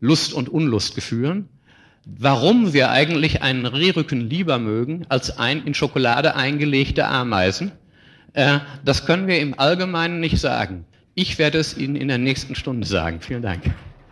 Lust- 0.00 0.32
und 0.32 0.48
Unlustgefühlen. 0.48 1.48
Warum 2.16 2.72
wir 2.72 2.90
eigentlich 2.90 3.42
einen 3.42 3.66
Rehrücken 3.66 4.30
lieber 4.30 4.58
mögen 4.58 5.04
als 5.10 5.38
ein 5.38 5.64
in 5.66 5.74
Schokolade 5.74 6.36
eingelegte 6.36 7.06
Ameisen, 7.06 7.70
äh, 8.32 8.60
das 8.82 9.04
können 9.04 9.26
wir 9.26 9.38
im 9.40 9.58
Allgemeinen 9.58 10.18
nicht 10.18 10.38
sagen. 10.38 10.86
Ich 11.14 11.38
werde 11.38 11.58
es 11.58 11.76
Ihnen 11.76 11.96
in 11.96 12.08
der 12.08 12.16
nächsten 12.16 12.54
Stunde 12.54 12.86
sagen. 12.86 13.20
Vielen 13.20 13.42
Dank. 13.42 13.62